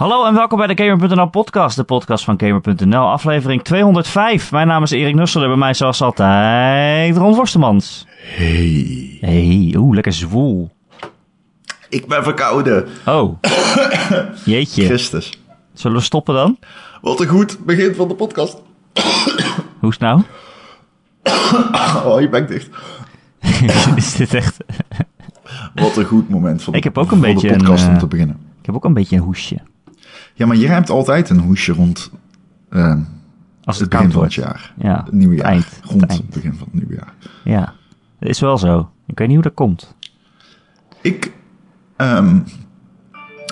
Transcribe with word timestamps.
Hallo 0.00 0.26
en 0.26 0.34
welkom 0.34 0.58
bij 0.58 0.74
de 0.74 0.84
Gamer.nl 0.84 1.28
podcast, 1.28 1.76
de 1.76 1.84
podcast 1.84 2.24
van 2.24 2.40
Gamer.nl, 2.40 3.08
aflevering 3.08 3.62
205. 3.62 4.50
Mijn 4.50 4.66
naam 4.66 4.82
is 4.82 4.90
Erik 4.90 5.14
Nussel 5.14 5.42
en 5.42 5.48
bij 5.48 5.56
mij 5.56 5.74
zoals 5.74 6.02
altijd 6.02 7.16
Ron 7.16 7.34
Forstemans. 7.34 8.06
Hey. 8.22 9.18
Hey, 9.20 9.74
oeh, 9.76 9.94
lekker 9.94 10.12
zwoel. 10.12 10.70
Ik 11.88 12.06
ben 12.06 12.22
verkouden. 12.22 12.88
Oh, 13.06 13.38
jeetje. 14.44 14.84
Christus. 14.84 15.40
Zullen 15.72 15.96
we 15.96 16.02
stoppen 16.02 16.34
dan? 16.34 16.58
Wat 17.00 17.20
een 17.20 17.28
goed 17.28 17.64
begin 17.64 17.94
van 17.94 18.08
de 18.08 18.14
podcast. 18.14 18.62
Hoe 19.80 19.90
is 19.90 19.98
het 19.98 20.00
nou? 20.00 20.22
Oh, 22.04 22.20
je 22.20 22.28
bek 22.28 22.48
dicht. 22.48 22.68
is 23.96 24.14
dit 24.14 24.34
echt... 24.34 24.56
Wat 25.74 25.96
een 25.96 26.04
goed 26.04 26.28
moment 26.28 26.62
van 26.62 26.72
de, 26.72 26.78
Ik 26.78 26.84
heb 26.84 26.98
ook 26.98 27.10
een 27.10 27.20
beetje 27.20 27.48
de 27.48 27.56
podcast 27.56 27.82
een, 27.82 27.88
om 27.88 27.94
eh, 27.94 28.00
te 28.00 28.06
beginnen. 28.06 28.36
Ik 28.60 28.66
heb 28.66 28.74
ook 28.74 28.84
een 28.84 28.94
beetje 28.94 29.16
een 29.16 29.22
hoesje. 29.22 29.56
Ja, 30.40 30.46
maar 30.46 30.56
jij 30.56 30.74
hebt 30.74 30.90
altijd 30.90 31.30
een 31.30 31.38
hoesje 31.38 31.72
rond 31.72 32.10
eh, 32.68 32.96
Als 33.64 33.78
het, 33.78 33.78
het 33.78 33.88
begin 33.90 34.12
van 34.12 34.22
het 34.22 34.34
jaar. 34.34 34.72
Ja, 34.76 35.02
Het 35.04 35.12
nieuwe 35.12 35.34
jaar. 35.34 35.44
eind, 35.44 35.64
het 35.64 35.90
rond 35.90 36.12
het 36.12 36.28
begin 36.30 36.54
van 36.54 36.68
het 36.70 36.74
nieuwe 36.74 36.94
jaar. 36.94 37.14
Ja, 37.44 37.72
dat 38.18 38.28
is 38.28 38.40
wel 38.40 38.58
zo. 38.58 38.90
Ik 39.06 39.18
weet 39.18 39.26
niet 39.26 39.36
hoe 39.36 39.46
dat 39.46 39.54
komt. 39.54 39.94
Ik, 41.00 41.32
ehm, 41.96 42.38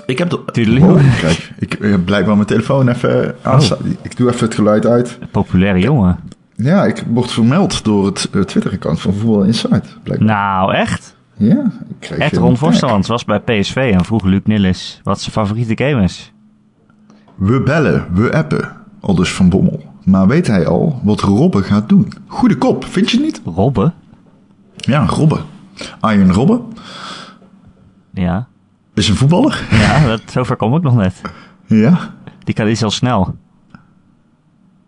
ik 0.06 0.18
heb 0.18 0.30
de... 0.30 0.36
Oh, 0.80 1.20
kijk, 1.20 1.52
ik 1.58 1.76
heb 1.80 2.04
blijkbaar 2.04 2.34
mijn 2.34 2.46
telefoon 2.46 2.88
even 2.88 3.36
aanstaan. 3.42 3.96
Ik 4.02 4.16
doe 4.16 4.30
even 4.30 4.44
het 4.46 4.54
geluid 4.54 4.86
uit. 4.86 5.18
Populaire 5.30 5.80
jongen. 5.80 6.18
Ja, 6.56 6.84
ik 6.84 7.04
word 7.08 7.30
vermeld 7.32 7.84
door 7.84 8.06
het 8.06 8.28
eh, 8.32 8.42
Twitter-account 8.42 9.00
van 9.00 9.14
Voetbal 9.14 9.42
Insight. 9.42 9.96
Blijkbaar. 10.02 10.28
Nou, 10.28 10.74
echt? 10.74 11.16
Ja, 11.36 11.72
ik 11.88 11.96
kreeg 11.98 12.18
Ed 12.18 12.36
Ron 12.36 12.56
was 13.06 13.24
bij 13.24 13.40
PSV 13.40 13.90
en 13.94 14.04
vroeg 14.04 14.24
Luc 14.24 14.40
Nillis 14.44 15.00
wat 15.02 15.20
zijn 15.20 15.32
favoriete 15.32 15.84
game 15.84 16.02
is. 16.02 16.32
We 17.38 17.60
bellen, 17.62 18.06
we 18.14 18.32
appen, 18.32 18.76
al 19.00 19.14
dus 19.14 19.32
Van 19.32 19.48
Bommel. 19.48 19.84
Maar 20.04 20.26
weet 20.26 20.46
hij 20.46 20.66
al 20.66 21.00
wat 21.02 21.20
Robbe 21.20 21.62
gaat 21.62 21.88
doen? 21.88 22.12
Goede 22.26 22.56
kop, 22.56 22.84
vind 22.84 23.10
je 23.10 23.20
niet? 23.20 23.40
Robbe? 23.44 23.92
Ja, 24.76 25.06
Robbe. 25.06 25.38
Arjen 26.00 26.32
Robbe 26.32 26.60
Ja. 28.12 28.46
is 28.94 29.08
een 29.08 29.16
voetballer. 29.16 29.66
Ja, 29.70 30.06
dat, 30.06 30.22
zover 30.30 30.56
kom 30.56 30.76
ik 30.76 30.82
nog 30.82 30.94
net. 30.94 31.20
Ja, 31.66 32.14
Die 32.44 32.54
kan 32.54 32.68
iets 32.68 32.80
heel 32.80 32.90
snel. 32.90 33.36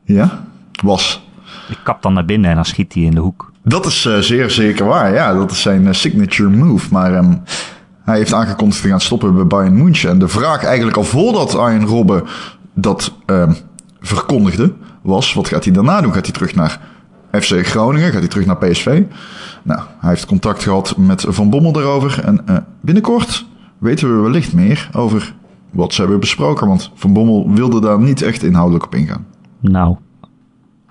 ja, 0.05 0.45
was. 0.83 1.29
Die 1.69 1.77
kapt 1.83 2.03
dan 2.03 2.13
naar 2.13 2.25
binnen 2.25 2.51
en 2.51 2.57
dan 2.57 2.65
schiet 2.65 2.95
hij 2.95 3.03
in 3.03 3.15
de 3.15 3.21
hoek. 3.21 3.53
Dat 3.63 3.87
is 3.87 4.07
eh, 4.07 4.19
zeer 4.19 4.51
zeker 4.51 4.87
waar, 4.87 5.13
ja. 5.13 5.33
Dat 5.33 5.51
is 5.51 5.63
zijn 5.63 5.87
eh, 5.87 5.93
signature 5.93 6.49
move. 6.51 6.89
Maar 6.93 7.15
ehm, 7.15 7.35
hij 8.11 8.19
heeft 8.19 8.35
aangekondigd 8.35 8.83
te 8.83 8.89
gaan 8.89 9.01
stoppen 9.01 9.35
bij 9.35 9.47
Bayern 9.47 9.83
München. 9.83 10.11
En 10.11 10.19
de 10.19 10.29
vraag 10.29 10.65
eigenlijk 10.65 10.97
al 10.97 11.05
voordat 11.05 11.57
Arjen 11.57 11.87
Robbe 11.87 12.25
dat 12.75 13.13
ehm, 13.27 13.53
verkondigde, 14.01 14.73
was... 15.03 15.35
wat 15.35 15.49
gaat 15.49 15.65
hij 15.65 15.73
daarna 15.73 16.01
doen? 16.01 16.13
Gaat 16.13 16.25
hij 16.25 16.35
terug 16.35 16.55
naar 16.55 16.81
FC 17.31 17.67
Groningen? 17.67 18.11
Gaat 18.11 18.21
hij 18.21 18.29
terug 18.29 18.47
naar 18.47 18.57
PSV? 18.57 19.03
Nou, 19.63 19.81
hij 19.99 20.11
heeft 20.11 20.27
contact 20.27 20.63
gehad 20.63 20.97
met 20.97 21.25
Van 21.29 21.51
Bommel 21.51 21.73
daarover. 21.73 22.25
En 22.25 22.47
eh, 22.47 22.57
binnenkort 22.81 23.47
weten 23.79 24.17
we 24.17 24.23
wellicht 24.23 24.53
meer 24.53 24.91
over 24.93 25.35
wat 25.71 25.95
ze 25.95 26.01
hebben 26.01 26.21
besproken. 26.21 26.67
Want 26.67 26.91
Van 26.95 27.13
Bommel 27.13 27.51
wilde 27.51 27.81
daar 27.81 28.01
niet 28.01 28.23
echt 28.23 28.43
inhoudelijk 28.43 28.85
op 28.85 28.95
ingaan. 28.95 29.27
Nou, 29.61 29.97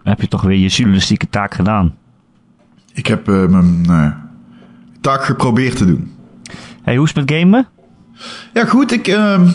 heb 0.03 0.22
je 0.22 0.28
toch 0.28 0.42
weer 0.42 0.58
je 0.58 0.67
journalistieke 0.67 1.30
taak 1.30 1.53
gedaan. 1.53 1.95
Ik 2.94 3.08
heb 3.08 3.28
eh, 3.28 3.45
mijn 3.45 3.86
eh, 3.90 4.12
taak 5.02 5.23
geprobeerd 5.23 5.78
te 5.78 5.86
doen. 5.86 6.12
Hey, 6.90 6.98
hoe 6.98 7.08
is 7.08 7.14
het 7.14 7.30
met 7.30 7.40
gamen? 7.40 7.68
Ja, 8.54 8.66
goed. 8.66 8.92
Ik, 8.92 9.08
ehm, 9.08 9.48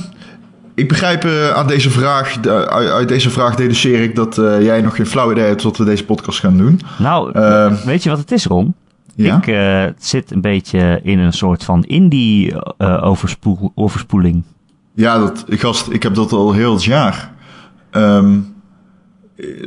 ik 0.75 0.89
begrijp 0.89 1.25
eh, 1.25 1.51
aan 1.51 1.67
deze 1.67 1.91
vraag, 1.91 2.47
uit, 2.69 3.09
deze 3.09 3.31
vraag 3.31 3.55
deduceer 3.55 4.03
ik 4.03 4.15
dat 4.15 4.39
eh, 4.39 4.63
jij 4.63 4.81
nog 4.81 4.97
geen 4.97 5.07
flauw 5.07 5.33
idee 5.33 5.45
hebt 5.45 5.63
wat 5.63 5.77
we 5.77 5.85
deze 5.85 6.05
podcast 6.05 6.41
gaan 6.41 6.57
doen. 6.57 6.81
Nou, 6.99 7.33
Eh, 7.33 7.73
weet 7.73 8.03
je 8.03 8.11
wat 8.11 8.19
het 8.19 8.33
is, 8.33 8.45
Ron? 8.45 8.75
Ja? 9.15 9.37
Ik 9.37 9.47
eh, 9.47 9.85
zit 9.99 10.31
een 10.31 10.41
beetje 10.41 11.01
in 11.03 11.19
een 11.19 11.33
soort 11.33 11.65
van 11.65 11.85
indie-overspoeling. 11.85 14.43
Ja, 14.95 15.19
dat, 15.19 15.45
gast, 15.49 15.91
ik 15.91 16.03
heb 16.03 16.15
dat 16.15 16.33
al 16.33 16.53
heel 16.53 16.73
het 16.73 16.85
jaar. 16.85 17.33
Ehm, 17.91 18.39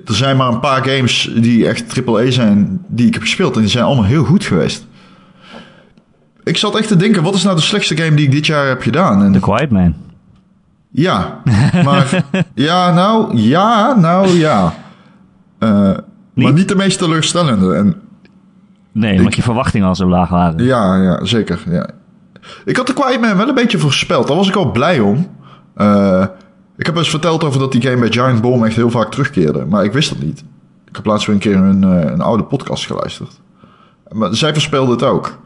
er 0.05 0.15
zijn 0.15 0.37
maar 0.37 0.53
een 0.53 0.59
paar 0.59 0.83
games 0.83 1.31
die 1.35 1.67
echt 1.67 2.07
AAA 2.07 2.31
zijn, 2.31 2.83
die 2.87 3.07
ik 3.07 3.13
heb 3.13 3.21
gespeeld. 3.21 3.55
En 3.55 3.61
die 3.61 3.69
zijn 3.69 3.85
allemaal 3.85 4.05
heel 4.05 4.23
goed 4.23 4.43
geweest. 4.43 4.86
Ik 6.47 6.57
zat 6.57 6.77
echt 6.77 6.87
te 6.87 6.95
denken, 6.95 7.23
wat 7.23 7.33
is 7.35 7.43
nou 7.43 7.55
de 7.55 7.61
slechtste 7.61 7.97
game 7.97 8.15
die 8.15 8.25
ik 8.25 8.31
dit 8.31 8.45
jaar 8.45 8.67
heb 8.67 8.81
gedaan? 8.81 9.23
En 9.23 9.31
The 9.31 9.39
Quiet 9.39 9.69
Man. 9.69 9.93
Ja, 10.91 11.41
maar 11.83 12.23
ja, 12.53 12.93
nou, 12.93 13.37
ja, 13.37 13.95
nou, 13.95 14.27
ja. 14.27 14.73
Eh, 15.59 15.69
Maar 16.33 16.53
Niet? 16.53 16.67
de 16.67 16.75
meest 16.75 16.97
teleurstellende. 16.99 17.73
En 17.75 17.95
Nee, 18.91 19.17
omdat 19.17 19.35
je 19.35 19.41
verwachtingen 19.41 19.87
al 19.87 19.95
zo 19.95 20.07
laag 20.07 20.29
waren. 20.29 20.63
ja, 20.63 20.95
ja, 21.03 21.25
zeker. 21.25 21.63
Ja. 21.69 21.89
Ik 22.65 22.75
had 22.77 22.87
de 22.87 22.93
Quiet 22.93 23.21
Man 23.21 23.37
wel 23.37 23.47
een 23.47 23.55
beetje 23.55 23.77
voorspeld. 23.77 24.27
Daar 24.27 24.35
was 24.37 24.47
ik 24.47 24.55
al 24.55 24.71
blij 24.71 24.99
om. 24.99 25.27
Eh, 25.75 26.25
ik 26.77 26.85
heb 26.85 26.95
eens 26.95 27.09
verteld 27.09 27.43
over 27.43 27.59
dat 27.59 27.71
die 27.71 27.81
game 27.81 27.99
bij 27.99 28.11
Giant 28.11 28.41
Bomb 28.41 28.63
echt 28.65 28.75
heel 28.75 28.89
vaak 28.89 29.11
terugkeerde. 29.11 29.65
Maar 29.65 29.83
ik 29.83 29.91
wist 29.91 30.09
dat 30.09 30.19
niet. 30.19 30.43
Ik 30.89 30.95
heb 30.95 31.05
laatst 31.05 31.25
weer 31.25 31.35
een 31.35 31.41
keer 31.41 31.55
een, 31.55 31.83
eh, 31.83 32.11
een 32.11 32.21
oude 32.21 32.43
podcast 32.43 32.85
geluisterd. 32.85 33.39
Maar 34.11 34.35
zij 34.35 34.51
voorspelde 34.51 34.91
het 34.91 35.03
ook. 35.03 35.37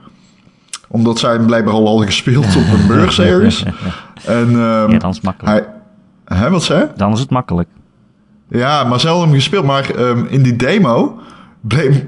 Omdat 0.91 1.19
zij 1.19 1.33
hem 1.33 1.45
blijkbaar 1.45 1.73
al 1.73 1.87
hadden 1.87 2.05
gespeeld 2.05 2.45
op 2.55 2.63
een 2.73 2.87
beurs 2.87 3.19
ergens. 3.31 3.63
En, 4.25 4.47
ehm, 4.49 4.91
Ja, 4.91 4.97
dan 4.97 5.09
is 5.09 5.15
het 5.15 5.25
makkelijk. 5.25 5.67
hij, 6.25 6.37
hè, 6.37 6.49
wat 6.49 6.63
zei? 6.63 6.87
Dan 6.95 7.11
is 7.11 7.19
het 7.19 7.29
makkelijk. 7.29 7.69
Ja, 8.49 8.83
maar 8.83 8.99
zelden 8.99 9.23
hem 9.27 9.33
gespeeld. 9.35 9.65
Maar 9.65 9.89
ehm, 9.89 10.25
in 10.29 10.41
die 10.43 10.55
demo 10.55 11.19
bleef, 11.61 12.03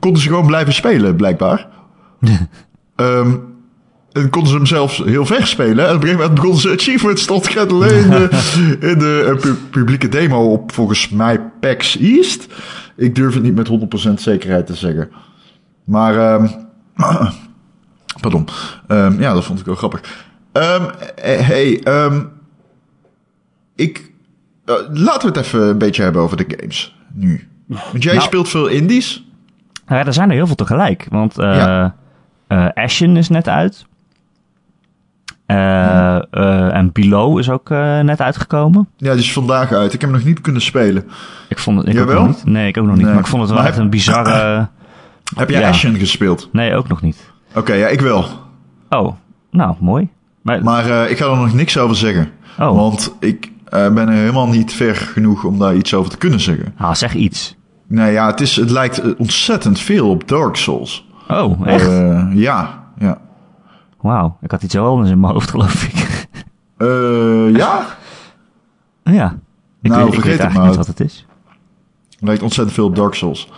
konden 0.00 0.20
ze 0.22 0.28
gewoon 0.28 0.46
blijven 0.46 0.72
spelen, 0.74 1.16
blijkbaar. 1.16 1.66
Ehm, 2.96 3.34
en 4.12 4.30
konden 4.30 4.50
ze 4.50 4.56
hem 4.56 4.66
zelfs 4.66 4.98
heel 5.04 5.26
ver 5.26 5.46
spelen. 5.46 5.84
En 5.88 5.94
op 5.94 6.02
een 6.02 6.08
gegeven 6.08 6.16
moment 6.16 6.34
begonnen 6.34 6.60
ze 6.60 6.70
achievements 6.70 7.24
tot 7.24 7.48
gaan 7.48 7.68
alleen 7.70 8.04
in 8.04 8.10
de, 8.10 8.28
in 8.92 8.98
de 8.98 9.24
eh, 9.34 9.40
pu- 9.40 9.54
publieke 9.70 10.08
demo 10.08 10.52
op 10.52 10.72
volgens 10.72 11.08
mij 11.08 11.40
PAX 11.60 11.98
East. 11.98 12.46
Ik 12.96 13.14
durf 13.14 13.34
het 13.34 13.42
niet 13.42 13.54
met 13.54 13.68
100% 14.08 14.12
zekerheid 14.14 14.66
te 14.66 14.74
zeggen. 14.74 15.10
Maar, 15.84 16.40
pardon. 18.30 18.48
Ehm, 18.86 19.20
ja, 19.20 19.32
dat 19.34 19.44
vond 19.44 19.60
ik 19.60 19.66
wel 19.66 19.74
grappig. 19.74 20.24
Ehm, 20.52 20.82
eh, 21.16 21.40
hey, 21.40 21.80
ehm, 21.82 22.22
ik, 23.74 24.10
eh, 24.64 24.74
laten 24.92 25.32
we 25.32 25.38
het 25.38 25.46
even 25.46 25.60
een 25.62 25.78
beetje 25.78 26.02
hebben 26.02 26.22
over 26.22 26.36
de 26.36 26.44
games 26.56 26.96
nu. 27.12 27.48
Want 27.66 28.02
jij 28.02 28.12
Nou. 28.14 28.24
speelt 28.26 28.48
veel 28.48 28.66
indies. 28.66 29.24
Nou 29.86 30.00
ja, 30.00 30.06
er 30.06 30.12
zijn 30.12 30.28
er 30.28 30.34
heel 30.36 30.46
veel 30.46 30.54
tegelijk. 30.56 31.06
Want 31.10 31.34
Ja. 31.34 31.94
eh, 32.46 32.66
Ashen 32.74 33.16
is 33.16 33.28
net 33.28 33.48
uit. 33.48 33.86
Eh, 35.46 36.74
en 36.74 36.90
Below 36.92 37.38
is 37.38 37.50
ook 37.50 37.68
net 38.02 38.20
uitgekomen. 38.20 38.88
Ja, 38.96 39.12
die 39.12 39.22
is 39.22 39.32
vandaag 39.32 39.72
uit. 39.72 39.92
Ik 39.94 40.00
heb 40.00 40.10
hem 40.10 40.18
nog 40.18 40.28
niet 40.28 40.40
kunnen 40.40 40.62
spelen. 40.62 41.04
Ik 41.48 41.58
vond 41.58 41.78
het 41.78 41.86
ik 41.86 41.92
ook 41.92 41.98
Jawel? 42.08 42.24
nog 42.24 42.34
niet. 42.36 42.44
Nee, 42.44 42.68
ik 42.68 42.76
ook 42.78 42.84
nog 42.86 42.94
niet. 42.94 43.04
Nee. 43.04 43.12
Maar 43.14 43.22
ik 43.22 43.28
vond 43.28 43.42
het 43.42 43.50
wel 43.50 43.58
Maar 43.60 43.66
echt 43.68 43.76
heb- 43.76 43.84
een 43.84 43.90
bizarre... 43.90 44.68
Heb 45.36 45.50
jij 45.50 45.60
Ja. 45.60 45.68
Ashen 45.68 45.94
gespeeld? 45.94 46.48
Nee, 46.52 46.74
ook 46.74 46.88
nog 46.88 47.02
niet. 47.02 47.30
Oké, 47.56 47.72
ja, 47.72 47.86
ik 47.86 48.00
wel. 48.00 48.24
Oh, 48.88 49.12
nou, 49.50 49.74
mooi. 49.80 50.08
Maar, 50.42 50.62
Maar 50.62 50.90
eh, 50.90 51.10
ik 51.10 51.18
ga 51.18 51.24
er 51.30 51.36
nog 51.36 51.52
niks 51.54 51.78
over 51.78 51.96
zeggen. 51.96 52.30
Oh. 52.58 52.74
Want 52.76 53.14
ik 53.20 53.50
eh, 53.64 53.92
ben 53.92 54.08
er 54.08 54.14
helemaal 54.14 54.48
niet 54.48 54.72
ver 54.72 54.94
genoeg 54.96 55.44
om 55.44 55.58
daar 55.58 55.74
iets 55.74 55.94
over 55.94 56.10
te 56.10 56.16
kunnen 56.18 56.40
zeggen. 56.40 56.74
ah, 56.76 56.94
zeg 56.94 57.14
iets. 57.14 57.56
Nee, 57.86 58.12
ja, 58.12 58.26
het, 58.26 58.40
is, 58.40 58.56
het 58.56 58.70
lijkt 58.70 58.98
eh, 59.00 59.10
ontzettend 59.18 59.78
veel 59.80 60.10
op 60.10 60.28
Dark 60.28 60.56
Souls. 60.56 61.06
Oh, 61.28 61.66
echt? 61.66 61.90
Ja, 62.34 62.84
ja. 62.98 63.18
Wauw, 64.00 64.36
ik 64.40 64.50
had 64.50 64.62
iets 64.62 64.74
heel 64.74 64.86
anders 64.86 65.10
in 65.10 65.20
mijn 65.20 65.32
hoofd, 65.32 65.50
geloof 65.54 65.84
ik. 65.84 66.26
Eh, 66.76 67.54
ja, 67.56 67.86
ja. 69.04 69.38
Ik, 69.82 69.90
Nou, 69.90 70.04
weet, 70.04 70.14
ik 70.14 70.20
vergeet 70.20 70.38
weet 70.38 70.46
het 70.48 70.56
maar. 70.56 70.66
niet 70.66 70.76
wat 70.76 70.86
het 70.86 71.00
is. 71.00 71.26
lijkt 72.18 72.42
ontzettend 72.42 72.76
veel 72.76 72.86
op 72.86 72.96
Dark 72.96 73.14
Souls. 73.14 73.48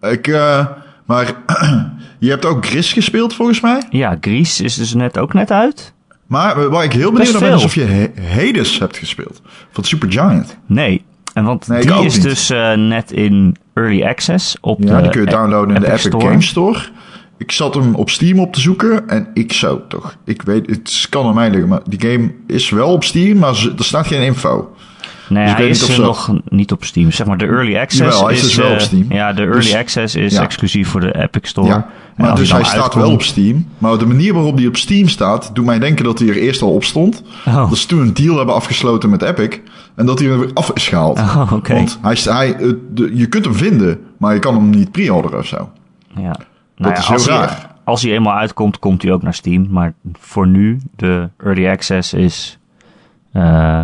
Ik, 0.00 0.26
eh, 0.28 0.66
maar 1.04 1.32
je 2.18 2.30
hebt 2.30 2.44
ook 2.44 2.66
Gris 2.66 2.92
gespeeld 2.92 3.34
volgens 3.34 3.60
mij. 3.60 3.82
Ja, 3.90 4.16
Grease 4.20 4.64
is 4.64 4.74
dus 4.74 4.94
net 4.94 5.18
ook 5.18 5.32
net 5.32 5.50
uit. 5.50 5.92
Maar 6.26 6.58
eh, 6.58 6.66
waar 6.66 6.84
ik 6.84 6.92
heel 6.92 7.12
benieuwd 7.12 7.32
naar 7.32 7.40
ben 7.40 7.54
is 7.54 7.64
of 7.64 7.74
je 7.74 8.10
Hades 8.34 8.78
hebt 8.78 8.96
gespeeld. 8.96 9.42
Van 9.70 9.84
Supergiant. 9.84 10.56
Nee, 10.66 11.04
en 11.34 11.44
want 11.44 11.68
Nee, 11.68 11.86
die 11.86 12.04
is 12.04 12.14
niet. 12.14 12.22
dus 12.22 12.50
eh, 12.50 12.72
net 12.72 13.12
in 13.12 13.56
early 13.74 14.02
access 14.04 14.56
op 14.60 14.82
Ja, 14.82 14.96
de 14.96 15.02
die 15.02 15.10
kun 15.10 15.20
je 15.20 15.26
downloaden 15.26 15.74
in 15.74 15.80
de 15.80 15.86
Epic 15.86 16.00
Store. 16.00 16.24
Games 16.26 16.46
Store. 16.46 16.78
Ik 17.38 17.52
zat 17.52 17.74
hem 17.74 17.94
op 17.94 18.10
Steam 18.10 18.38
op 18.38 18.52
te 18.52 18.60
zoeken 18.60 19.08
en 19.08 19.28
ik 19.34 19.52
zou 19.52 19.80
toch... 19.88 20.16
Ik 20.24 20.42
weet, 20.42 20.66
het 20.70 21.06
kan 21.10 21.26
aan 21.26 21.34
mij 21.34 21.50
liggen, 21.50 21.68
maar 21.68 21.80
die 21.88 22.00
game 22.10 22.32
is 22.46 22.70
wel 22.70 22.92
op 22.92 23.04
Steam, 23.04 23.38
maar 23.38 23.72
er 23.78 23.84
staat 23.84 24.06
geen 24.06 24.22
info. 24.22 24.74
Nee, 25.28 25.44
Dus 25.44 25.54
hij 25.54 25.68
is 25.68 25.98
nog 25.98 26.32
niet 26.48 26.72
op 26.72 26.84
Steam. 26.84 27.10
Zeg 27.10 27.26
maar, 27.26 27.38
de 27.38 27.44
Early 27.46 27.76
Access 27.78 27.98
Jawel, 28.02 28.24
hij 28.24 28.34
is 28.34 28.40
is... 28.40 28.46
dus 28.46 28.56
wel 28.56 28.70
op 28.70 28.76
eh, 28.76 28.80
Steam. 28.82 29.04
Ja, 29.12 29.32
de 29.32 29.42
Early 29.42 29.56
Dus- 29.60 29.74
Access 29.74 30.14
is 30.14 30.34
ja. 30.34 30.42
exclusief 30.42 30.88
voor 30.88 31.00
de 31.00 31.18
Epic 31.22 31.48
Store. 31.48 31.66
Ja, 31.68 31.86
maar 32.16 32.34
dus 32.36 32.52
hij 32.52 32.64
staat 32.64 32.94
wel 32.94 33.10
op 33.12 33.22
Steam. 33.22 33.66
Maar 33.78 33.98
de 33.98 34.06
manier 34.06 34.34
waarop 34.34 34.56
hij 34.56 34.66
op 34.66 34.76
Steam 34.76 35.08
staat, 35.08 35.50
doet 35.54 35.64
mij 35.64 35.78
denken 35.78 36.04
dat 36.04 36.18
hij 36.18 36.28
er 36.28 36.36
eerst 36.36 36.62
al 36.62 36.72
op 36.74 36.84
stond. 36.84 37.22
Oh. 37.46 37.68
Dat 37.68 37.78
ze 37.78 37.86
toen 37.86 38.00
een 38.00 38.14
deal 38.14 38.36
hebben 38.36 38.54
afgesloten 38.54 39.10
met 39.10 39.22
Epic. 39.22 39.58
En 39.94 40.06
dat 40.06 40.18
hij 40.18 40.28
er 40.28 40.38
weer 40.38 40.50
af 40.54 40.70
is 40.74 40.88
gehaald. 40.88 41.18
Oh, 41.18 41.50
oké. 41.52 41.74
Want 41.74 41.98
hij, 42.02 42.16
hij, 42.24 42.54
eh, 42.56 42.72
de- 42.90 43.10
je 43.14 43.26
kunt 43.26 43.44
hem 43.44 43.54
vinden, 43.54 44.00
maar 44.18 44.34
je 44.34 44.40
kan 44.40 44.54
hem 44.54 44.70
niet 44.70 44.90
pre-orderen 44.92 45.38
of 45.38 45.46
zo. 45.46 45.70
Ja. 46.16 46.36
Nou 46.76 46.92
ja, 46.92 46.98
is 46.98 47.04
heel 47.06 47.14
als 47.14 47.26
hij- 47.28 47.36
raar. 47.36 47.70
als 47.84 48.02
hij 48.02 48.12
eenmaal 48.12 48.34
uitkomt, 48.36 48.78
komt 48.78 49.02
hij 49.02 49.12
ook 49.12 49.22
naar 49.22 49.34
Steam. 49.34 49.66
Maar 49.70 49.94
voor 50.20 50.46
nu, 50.46 50.80
de 50.96 51.28
Early 51.44 51.68
Access 51.68 52.12
is 52.14 52.58
eh, 53.32 53.82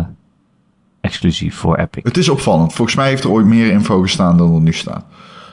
exclusief 1.11 1.55
voor 1.55 1.77
Epic. 1.77 2.03
Het 2.03 2.17
is 2.17 2.29
opvallend. 2.29 2.73
Volgens 2.73 2.97
mij 2.97 3.07
heeft 3.07 3.23
er 3.23 3.29
ooit 3.29 3.45
meer 3.45 3.71
info 3.71 4.01
gestaan 4.01 4.37
dan 4.37 4.55
er 4.55 4.61
nu 4.61 4.73
staat. 4.73 5.05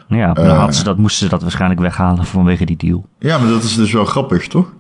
Ja, 0.08 0.34
Eh. 0.34 0.70
ze 0.70 0.84
dat, 0.84 0.98
moesten 0.98 1.24
ze 1.24 1.30
dat 1.30 1.42
waarschijnlijk 1.42 1.80
weghalen 1.80 2.24
vanwege 2.24 2.64
die 2.64 2.76
deal. 2.76 3.06
Ja, 3.18 3.38
maar 3.38 3.48
dat 3.48 3.62
is 3.62 3.74
dus 3.74 3.92
wel 3.92 4.04
grappig, 4.04 4.46
toch? 4.46 4.72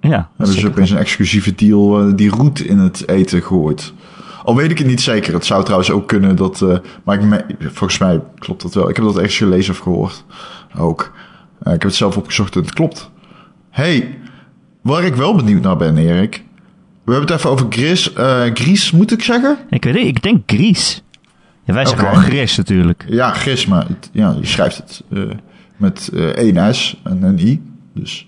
Ja, 0.00 0.28
Hebben 0.36 0.56
ze 0.56 0.66
opeens 0.66 0.90
een 0.90 0.96
exclusieve 0.98 1.54
deal 1.54 2.00
eh, 2.00 2.12
die 2.16 2.30
roet 2.30 2.60
in 2.60 2.78
het 2.78 3.08
eten 3.08 3.40
gegooid. 3.42 3.92
Al 4.44 4.56
weet 4.56 4.70
ik 4.70 4.78
het 4.78 4.86
niet 4.86 5.00
zeker. 5.00 5.34
Het 5.34 5.46
zou 5.46 5.62
trouwens 5.62 5.90
ook 5.90 6.08
kunnen 6.08 6.36
dat... 6.36 6.62
eh, 6.62 6.78
maar 7.04 7.14
ik 7.18 7.22
me- 7.24 7.44
volgens 7.58 7.98
mij 7.98 8.20
klopt 8.38 8.62
dat 8.62 8.74
wel. 8.74 8.88
Ik 8.88 8.96
heb 8.96 9.04
dat 9.04 9.16
ergens 9.16 9.36
gelezen 9.36 9.72
of 9.72 9.78
gehoord. 9.78 10.24
Ook. 10.78 11.12
Ik 11.60 11.66
heb 11.70 11.82
het 11.82 11.94
zelf 11.94 12.16
opgezocht 12.16 12.54
en 12.56 12.60
het 12.62 12.72
klopt. 12.72 13.10
hey, 13.70 14.18
waar 14.82 15.04
ik 15.04 15.14
wel 15.14 15.34
benieuwd 15.34 15.62
naar 15.62 15.76
ben, 15.76 15.96
Erik. 15.96 16.44
We 17.08 17.14
hebben 17.14 17.30
het 17.32 17.38
even 17.40 17.50
over 17.50 17.66
Gris. 17.70 18.12
eh 18.12 18.42
Gries, 18.54 18.90
moet 18.90 19.12
ik 19.12 19.22
zeggen? 19.22 19.58
Ik 19.70 19.84
weet 19.84 19.94
niet, 19.94 20.06
ik 20.06 20.22
denk 20.22 20.42
Gries. 20.46 21.02
Ja, 21.64 21.74
wij 21.74 21.86
zeggen 21.86 22.08
gewoon 22.08 22.22
Gris 22.22 22.56
natuurlijk. 22.56 23.04
Ja, 23.08 23.30
Gris, 23.32 23.66
maar 23.66 23.86
het- 23.88 24.10
ja, 24.12 24.36
je 24.40 24.46
schrijft 24.46 24.76
het 24.76 25.02
eh, 25.10 25.22
met 25.76 26.10
eh 26.14 26.22
één 26.24 26.74
S 26.74 26.96
en 27.04 27.22
een 27.22 27.38
I. 27.38 27.62
Dus 27.94 28.26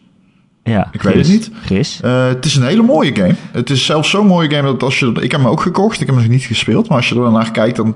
Ja, 0.64 0.88
Ik 0.92 1.02
weet 1.02 1.12
Gris. 1.12 1.28
het 1.28 1.36
niet. 1.36 1.50
Gris. 1.64 1.98
Het 2.02 2.44
is 2.44 2.56
een 2.56 2.62
hele 2.62 2.82
mooie 2.82 3.14
game. 3.16 3.34
Het 3.52 3.70
is 3.70 3.84
zelfs 3.84 4.10
zo'n 4.10 4.26
mooie 4.26 4.50
game 4.50 4.62
dat 4.62 4.82
als 4.82 4.98
je... 4.98 5.06
Ik 5.20 5.30
heb 5.30 5.40
hem 5.40 5.50
ook 5.50 5.60
gekocht. 5.60 6.00
Ik 6.00 6.06
heb 6.06 6.14
hem 6.14 6.24
nog 6.24 6.32
niet 6.34 6.42
gespeeld. 6.44 6.88
Maar 6.88 6.96
als 6.96 7.08
je 7.08 7.14
er 7.22 7.30
naar 7.30 7.50
kijkt, 7.50 7.76
dan... 7.76 7.86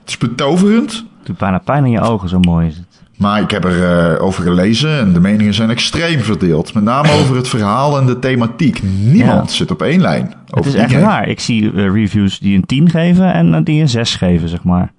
Het 0.00 0.08
is 0.08 0.18
betoverend. 0.18 1.04
doet 1.24 1.38
bijna 1.38 1.58
pijn 1.58 1.84
in 1.84 1.90
je 1.90 2.00
ogen, 2.00 2.28
zo 2.28 2.38
mooi 2.40 2.66
is 2.66 2.76
het. 2.76 2.89
Maar 3.20 3.40
ik 3.40 3.50
heb 3.50 3.64
er 3.64 4.12
eh, 4.14 4.22
over 4.22 4.42
gelezen 4.42 4.98
en 4.98 5.12
de 5.12 5.20
meningen 5.20 5.54
zijn 5.54 5.70
extreem 5.70 6.20
verdeeld. 6.20 6.74
Met 6.74 6.84
name 6.84 7.12
over 7.12 7.36
het 7.36 7.48
verhaal 7.48 7.98
en 7.98 8.06
de 8.06 8.18
thematiek. 8.18 8.82
Niemand 8.82 9.50
Ja. 9.50 9.56
zit 9.56 9.70
op 9.70 9.82
één 9.82 10.00
lijn. 10.00 10.24
Over 10.50 10.56
Het 10.56 10.66
is 10.66 10.74
echt 10.74 10.92
raar. 10.92 11.28
Ik 11.28 11.40
zie 11.40 11.72
eh, 11.72 11.92
reviews 11.92 12.38
die 12.38 12.56
een 12.56 12.64
10 12.66 12.90
geven 12.90 13.32
en 13.32 13.54
eh, 13.54 13.60
die 13.64 13.80
een 13.80 13.88
6 13.88 14.14
geven, 14.16 14.48
zeg 14.48 14.62
maar. 14.64 14.92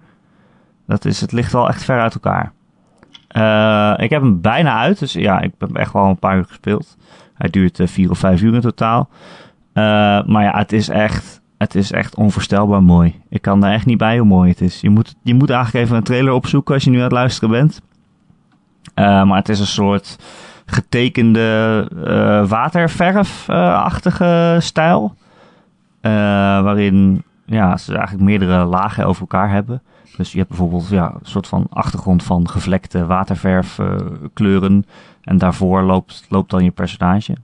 Dat 0.87 1.05
is, 1.05 1.21
het 1.21 1.31
ligt 1.31 1.51
wel 1.51 1.67
echt 1.67 1.83
ver 1.83 1.99
uit 1.99 2.13
elkaar. 2.13 2.51
Ik 4.03 4.09
heb 4.09 4.21
hem 4.21 4.41
bijna 4.41 4.77
uit, 4.77 4.99
dus 4.99 5.13
ja, 5.13 5.41
ik 5.41 5.51
heb 5.57 5.75
echt 5.75 5.93
wel 5.93 6.05
een 6.05 6.19
paar 6.19 6.37
uur 6.37 6.45
gespeeld. 6.47 6.97
Hij 7.33 7.49
duurt 7.49 7.79
vier 7.83 8.09
of 8.09 8.17
vijf 8.19 8.41
uur 8.41 8.53
in 8.53 8.61
totaal. 8.61 9.09
Maar 10.25 10.43
ja, 10.43 10.57
het 10.57 10.71
is 10.71 10.89
echt, 10.89 11.41
het 11.57 11.75
is 11.75 11.91
echt 11.91 12.15
onvoorstelbaar 12.15 12.83
mooi. 12.83 13.15
Ik 13.29 13.41
kan 13.41 13.63
er 13.65 13.73
echt 13.73 13.85
niet 13.85 13.97
bij 13.97 14.17
hoe 14.17 14.27
mooi 14.27 14.49
het 14.49 14.61
is. 14.61 14.81
Je 14.81 14.89
moet, 14.89 15.15
je 15.23 15.33
moet 15.33 15.49
eigenlijk 15.49 15.85
even 15.85 15.97
een 15.97 16.03
trailer 16.03 16.33
opzoeken 16.33 16.73
als 16.73 16.83
je 16.83 16.89
nu 16.89 16.97
aan 16.97 17.03
het 17.03 17.11
luisteren 17.11 17.49
bent. 17.49 17.81
Eh, 18.93 19.23
maar 19.23 19.37
het 19.37 19.49
is 19.49 19.59
een 19.59 19.65
soort 19.65 20.17
getekende 20.65 21.87
eh 22.05 22.49
waterverf-achtige 22.49 24.57
stijl. 24.59 25.15
Eh, 26.01 26.11
waarin 26.61 27.23
ja, 27.45 27.77
ze 27.77 27.93
eigenlijk 27.93 28.23
meerdere 28.23 28.63
lagen 28.63 29.05
over 29.05 29.21
elkaar 29.21 29.49
hebben. 29.49 29.81
Dus 30.17 30.31
je 30.31 30.37
hebt 30.37 30.49
bijvoorbeeld 30.49 30.89
ja, 30.89 31.13
een 31.13 31.29
soort 31.29 31.47
van 31.47 31.67
achtergrond 31.69 32.23
van 32.23 32.49
gevlekte 32.49 33.05
waterverfkleuren. 33.05 34.85
en 35.23 35.37
daarvoor 35.37 35.81
loopt, 35.81 36.25
loopt 36.29 36.49
dan 36.49 36.63
je 36.63 36.71
personage. 36.71 37.35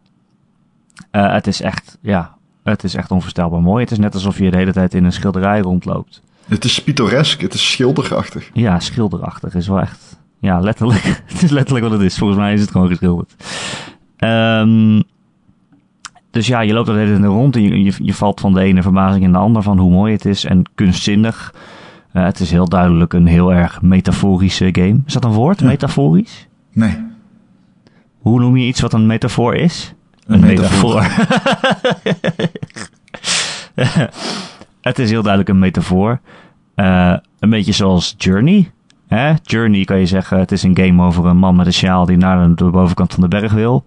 Het 1.12 1.48
is 1.48 1.62
echt, 1.62 1.98
ja, 2.02 2.36
het 2.64 2.84
is 2.84 2.96
echt 2.96 3.12
onvoorstelbaar 3.12 3.62
mooi. 3.62 3.84
Het 3.84 3.92
is 3.92 3.98
net 3.98 4.14
alsof 4.14 4.38
je 4.38 4.52
de 4.52 4.58
hele 4.58 4.74
tijd 4.74 4.94
in 4.94 5.06
een 5.06 5.12
schilderij 5.12 5.60
rondloopt. 5.60 6.22
Het 6.48 6.66
is 6.66 6.84
pittoresk. 6.84 7.42
Het 7.42 7.54
is 7.54 7.72
schilderachtig. 7.72 8.50
Ja, 8.54 8.80
schilderachtig 8.80 9.56
is 9.56 9.68
wel 9.68 9.80
echt. 9.80 10.17
Ja, 10.40 10.60
letterlijk. 10.60 11.04
het 11.34 11.44
is 11.44 11.50
letterlijk 11.50 11.86
wat 11.86 11.94
het 11.94 12.02
is. 12.02 12.18
Volgens 12.18 12.40
mij 12.40 12.54
is 12.54 12.62
het 12.62 12.72
gewoon 12.72 12.88
geschilderd. 12.88 13.36
Ehm, 14.18 15.02
dus 16.32 16.48
ja, 16.48 16.60
je 16.60 16.74
loopt 16.74 16.88
er 16.88 16.94
de 16.94 17.00
hele 17.00 17.12
tijd 17.12 17.26
rond 17.26 17.56
en 17.56 17.62
je, 17.62 17.84
je, 17.84 17.94
je 17.98 18.14
valt 18.14 18.40
van 18.40 18.54
de 18.54 18.62
ene 18.62 18.82
verbazing 18.82 19.24
in 19.24 19.32
de 19.32 19.38
ander 19.38 19.62
van 19.62 19.78
hoe 19.78 19.92
mooi 19.92 20.14
het 20.14 20.26
is 20.26 20.46
en 20.46 20.64
kunstzinnig. 20.76 21.54
Eh, 22.12 22.24
het 22.24 22.40
is 22.40 22.52
heel 22.52 22.68
duidelijk 22.68 23.14
een 23.14 23.26
heel 23.26 23.54
erg 23.54 23.82
metaforische 23.82 24.70
game. 24.72 25.00
Is 25.06 25.14
dat 25.14 25.24
een 25.24 25.32
woord? 25.32 25.60
Ja. 25.60 25.66
Metaforisch? 25.66 26.48
Nee. 26.74 26.98
Hoe 28.18 28.40
noem 28.40 28.58
je 28.58 28.66
iets 28.66 28.82
wat 28.82 28.94
een 28.94 29.06
metafoor 29.06 29.56
is? 29.56 29.94
Een 30.26 30.40
metafoor. 30.40 31.04
het 34.82 35.00
is 35.00 35.10
heel 35.10 35.22
duidelijk 35.22 35.50
een 35.50 35.60
metafoor. 35.60 36.20
Eh, 36.76 37.14
een 37.40 37.50
beetje 37.50 37.72
zoals 37.72 38.16
Journey. 38.18 38.72
Hè? 39.08 39.34
Journey 39.44 39.84
kan 39.84 40.00
je 40.00 40.06
zeggen, 40.06 40.40
het 40.40 40.52
is 40.52 40.64
een 40.64 40.78
game 40.78 41.04
over 41.04 41.26
een 41.26 41.38
man 41.38 41.56
met 41.56 41.66
een 41.66 41.74
sjaal 41.74 42.06
die 42.06 42.18
naar 42.18 42.56
de 42.56 42.70
bovenkant 42.70 43.14
van 43.14 43.22
de 43.24 43.28
berg 43.40 43.52
wil. 43.54 43.86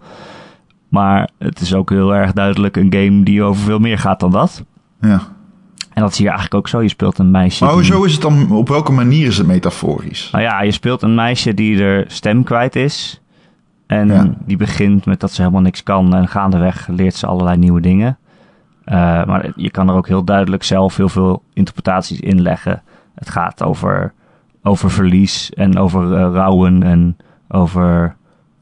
Maar 0.88 1.28
het 1.38 1.60
is 1.60 1.74
ook 1.74 1.90
heel 1.90 2.14
erg 2.14 2.32
duidelijk 2.32 2.76
een 2.76 2.92
game 2.92 3.22
die 3.22 3.42
over 3.42 3.62
veel 3.62 3.78
meer 3.78 3.98
gaat 3.98 4.20
dan 4.20 4.30
dat. 4.30 4.64
Ja. 5.00 5.20
En 5.92 6.02
dat 6.02 6.10
is 6.10 6.18
hier 6.18 6.26
eigenlijk 6.28 6.56
ook 6.56 6.68
zo. 6.68 6.82
Je 6.82 6.88
speelt 6.88 7.18
een 7.18 7.30
meisje. 7.30 7.64
Maar 7.64 7.72
die- 7.74 7.82
hoezo 7.82 8.04
is 8.04 8.12
het 8.12 8.22
dan... 8.22 8.50
Op 8.50 8.68
welke 8.68 8.92
manier 8.92 9.26
is 9.26 9.38
het 9.38 9.46
metaforisch? 9.46 10.28
Nou 10.32 10.44
ja, 10.44 10.62
je 10.62 10.70
speelt 10.70 11.02
een 11.02 11.14
meisje 11.14 11.54
die 11.54 11.82
er 11.82 12.04
stem 12.08 12.42
kwijt 12.44 12.76
is. 12.76 13.20
En 13.86 14.08
Ja. 14.08 14.34
die 14.44 14.56
begint 14.56 15.06
met 15.06 15.20
dat 15.20 15.32
ze 15.32 15.40
helemaal 15.40 15.62
niks 15.62 15.82
kan. 15.82 16.14
En 16.14 16.28
gaandeweg 16.28 16.88
leert 16.88 17.14
ze 17.14 17.26
allerlei 17.26 17.56
nieuwe 17.58 17.80
dingen. 17.80 18.18
Eh, 18.84 18.96
maar 19.24 19.52
je 19.56 19.70
kan 19.70 19.88
er 19.88 19.94
ook 19.94 20.08
heel 20.08 20.24
duidelijk 20.24 20.62
zelf 20.62 20.96
heel 20.96 21.08
veel 21.08 21.42
interpretaties 21.52 22.20
in 22.20 22.40
leggen. 22.42 22.82
Het 23.14 23.30
gaat 23.30 23.62
over, 23.62 24.12
over 24.62 24.90
verlies 24.90 25.50
en 25.50 25.78
over 25.78 26.14
eh, 26.14 26.32
rouwen 26.32 26.82
en 26.82 27.16
over 27.48 28.16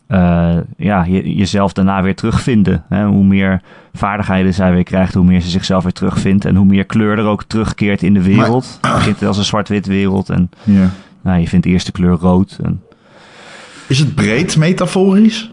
eh, 0.07 0.57
ja, 0.77 1.05
je, 1.05 1.35
jezelf 1.35 1.73
daarna 1.73 2.03
weer 2.03 2.15
terugvinden. 2.15 2.85
Hè? 2.89 3.07
Hoe 3.07 3.25
meer 3.25 3.63
vaardigheden 3.93 4.55
zij 4.55 4.73
weer 4.73 4.83
krijgt, 4.83 5.15
hoe 5.15 5.25
meer 5.25 5.41
ze 5.41 5.49
zichzelf 5.49 5.83
weer 5.83 5.93
terugvindt. 5.93 6.45
En 6.45 6.57
hoe 6.57 6.67
meer 6.67 6.85
kleur 6.85 7.19
er 7.19 7.25
ook 7.25 7.45
terugkeert 7.45 8.03
in 8.03 8.15
de 8.15 8.23
wereld. 8.23 8.79
Het 8.81 8.93
begint 8.95 9.23
als 9.23 9.39
een 9.39 9.45
zwart-wit 9.45 9.87
wereld 9.87 10.31
en 10.31 10.51
Ja. 10.65 10.91
nou, 11.23 11.41
je 11.41 11.49
vindt 11.49 11.67
eerst 11.67 11.87
de 11.87 11.93
kleur 11.93 12.17
rood. 12.17 12.59
En 12.63 12.83
Is 13.87 13.99
het 13.99 14.15
breed 14.15 14.57
metaforisch? 14.57 15.53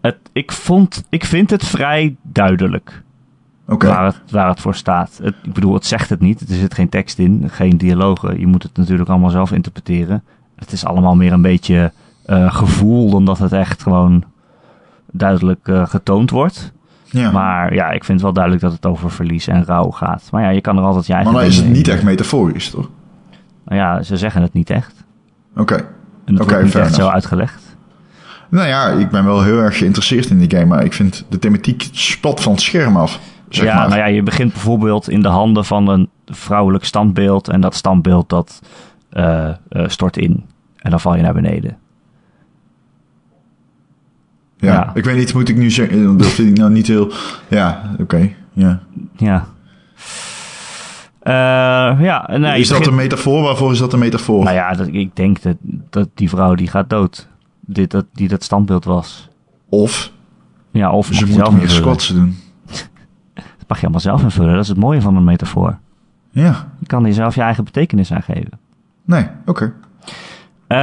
het, 0.00 0.16
ik, 0.32 0.52
vond, 0.52 1.04
ik 1.08 1.24
vind 1.24 1.50
het 1.50 1.66
vrij 1.66 2.16
duidelijk 2.22 3.02
Oké. 3.70 3.86
waar, 3.86 4.04
het, 4.04 4.20
waar 4.30 4.48
het 4.48 4.60
voor 4.60 4.74
staat. 4.74 5.20
Het, 5.22 5.34
ik 5.42 5.52
bedoel, 5.52 5.74
het 5.74 5.86
zegt 5.86 6.08
het 6.10 6.20
niet. 6.20 6.40
Er 6.40 6.56
zit 6.56 6.74
geen 6.74 6.88
tekst 6.88 7.18
in, 7.18 7.50
geen 7.50 7.76
dialogen. 7.76 8.40
Je 8.40 8.46
moet 8.46 8.62
het 8.62 8.76
natuurlijk 8.76 9.08
allemaal 9.08 9.30
zelf 9.30 9.52
interpreteren. 9.52 10.22
Het 10.56 10.72
is 10.72 10.84
allemaal 10.84 11.16
meer 11.16 11.32
een 11.32 11.42
beetje 11.42 11.92
eh, 12.26 12.54
gevoel 12.54 13.10
dan 13.10 13.24
dat 13.24 13.38
het 13.38 13.52
echt 13.52 13.82
gewoon 13.82 14.24
duidelijk 15.12 15.68
eh, 15.68 15.86
getoond 15.86 16.30
wordt. 16.30 16.72
Ja. 17.04 17.22
Maar, 17.22 17.32
Maar 17.32 17.74
ja, 17.74 17.90
ik 17.90 18.04
vind 18.04 18.22
wel 18.22 18.32
duidelijk 18.32 18.62
dat 18.64 18.72
het 18.72 18.86
over 18.86 19.10
verlies 19.10 19.46
en 19.46 19.64
rouw 19.64 19.90
gaat. 19.90 20.28
Maar 20.30 20.42
ja, 20.42 20.48
je 20.48 20.60
kan 20.60 20.76
er 20.76 20.82
altijd 20.82 21.06
je 21.06 21.12
eigen 21.12 21.32
dan 21.32 21.42
is 21.42 21.56
het 21.56 21.68
niet 21.68 21.88
echt 21.88 22.02
metaforisch, 22.02 22.70
toch? 22.70 22.88
Nou 23.64 23.80
ja, 23.80 24.02
ze 24.02 24.16
zeggen 24.16 24.42
het 24.42 24.52
niet 24.52 24.70
echt. 24.70 25.04
Oké. 25.56 25.74
En 26.24 26.34
dat 26.34 26.40
Oké, 26.40 26.50
wordt 26.50 26.64
niet 26.64 26.74
echt 26.74 26.94
zo 26.94 27.08
uitgelegd. 27.08 27.76
Nou 28.48 28.68
ja, 28.68 28.88
ik 28.88 29.10
ben 29.10 29.24
wel 29.24 29.42
heel 29.42 29.58
erg 29.58 29.78
geïnteresseerd 29.78 30.30
in 30.30 30.38
die 30.38 30.50
game, 30.50 30.66
maar 30.66 30.84
ik 30.84 30.92
vind 30.92 31.24
de 31.28 31.38
thematiek 31.38 31.88
spat 31.92 32.40
van 32.40 32.52
het 32.52 32.60
scherm 32.60 32.96
af. 32.96 33.20
Zeg 33.50 33.64
ja, 33.64 33.74
maar. 33.74 33.88
nou 33.88 34.00
ja, 34.00 34.06
je 34.06 34.22
begint 34.22 34.52
bijvoorbeeld 34.52 35.08
in 35.10 35.20
de 35.22 35.28
handen 35.28 35.64
van 35.64 35.88
een 35.88 36.08
vrouwelijk 36.26 36.84
standbeeld. 36.84 37.48
En 37.48 37.60
dat 37.60 37.74
standbeeld 37.74 38.28
dat 38.28 38.60
eh, 39.10 39.48
eh, 39.48 39.54
stort 39.88 40.16
in. 40.16 40.44
En 40.76 40.90
dan 40.90 41.00
val 41.00 41.16
je 41.16 41.22
naar 41.22 41.34
beneden. 41.34 41.76
ja, 44.56 44.72
ja. 44.72 44.90
ik 44.94 45.04
weet 45.04 45.16
niet, 45.16 45.34
moet 45.34 45.48
ik 45.48 45.56
nu 45.56 45.70
zeggen, 45.70 46.16
dat 46.16 46.26
vind 46.26 46.48
ik 46.50 46.56
nou 46.56 46.70
niet 46.70 46.86
heel... 46.86 47.12
Ja, 47.48 47.94
oké, 47.98 48.30
ja. 48.52 48.80
Ja. 49.16 49.46
Eh, 51.20 51.32
ja, 52.02 52.28
is 52.28 52.40
dat 52.68 52.78
begint- 52.78 52.86
een 52.86 52.94
metafoor? 52.94 53.42
Waarvoor 53.42 53.72
is 53.72 53.78
dat 53.78 53.92
een 53.92 53.98
metafoor? 53.98 54.44
Nou 54.44 54.56
ja, 54.56 54.72
dat, 54.72 54.86
ik 54.86 55.16
denk 55.16 55.42
dat, 55.42 55.56
dat 55.90 56.08
die 56.14 56.28
vrouw 56.28 56.54
die 56.54 56.68
gaat 56.68 56.90
dood. 56.90 57.28
Dit, 57.60 57.90
dat, 57.90 58.04
die 58.12 58.28
dat 58.28 58.42
standbeeld 58.42 58.84
was. 58.84 59.28
Of 59.68 60.12
Ja, 60.70 60.90
of 60.92 61.06
ze 61.06 61.14
zelf 61.14 61.28
meer 61.36 61.44
invullen. 61.46 61.70
squats 61.70 62.08
doen. 62.08 62.36
Mag 63.70 63.78
je 63.78 63.84
allemaal 63.84 64.00
zelf 64.00 64.22
invullen. 64.22 64.52
Dat 64.54 64.62
is 64.62 64.68
het 64.68 64.78
mooie 64.78 65.00
van 65.00 65.16
een 65.16 65.24
metafoor. 65.24 65.78
Ja, 66.30 66.68
Je 66.78 66.86
kan 66.86 67.06
er 67.06 67.12
zelf 67.12 67.34
je 67.34 67.40
eigen 67.40 67.64
betekenis 67.64 68.12
aan 68.12 68.22
geven. 68.22 68.58
nee, 69.04 69.26
oké. 69.46 69.72
Eh, 70.66 70.78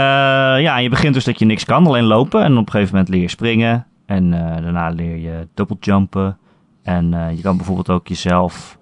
ja, 0.61 0.77
je 0.77 0.89
begint 0.89 1.13
dus 1.13 1.23
dat 1.23 1.39
je 1.39 1.45
niks 1.45 1.65
kan, 1.65 1.87
alleen 1.87 2.03
lopen. 2.03 2.43
En 2.43 2.57
op 2.57 2.65
een 2.65 2.71
gegeven 2.71 2.95
moment 2.95 3.13
leer 3.13 3.21
je 3.21 3.29
springen. 3.29 3.85
En 4.05 4.33
eh, 4.33 4.61
daarna 4.63 4.89
leer 4.89 5.17
je 5.17 5.47
double 5.53 5.77
jumpen. 5.79 6.37
En 6.83 7.13
eh, 7.13 7.35
je 7.35 7.41
kan 7.41 7.55
bijvoorbeeld 7.57 7.89
ook 7.89 8.07
jezelf 8.07 8.77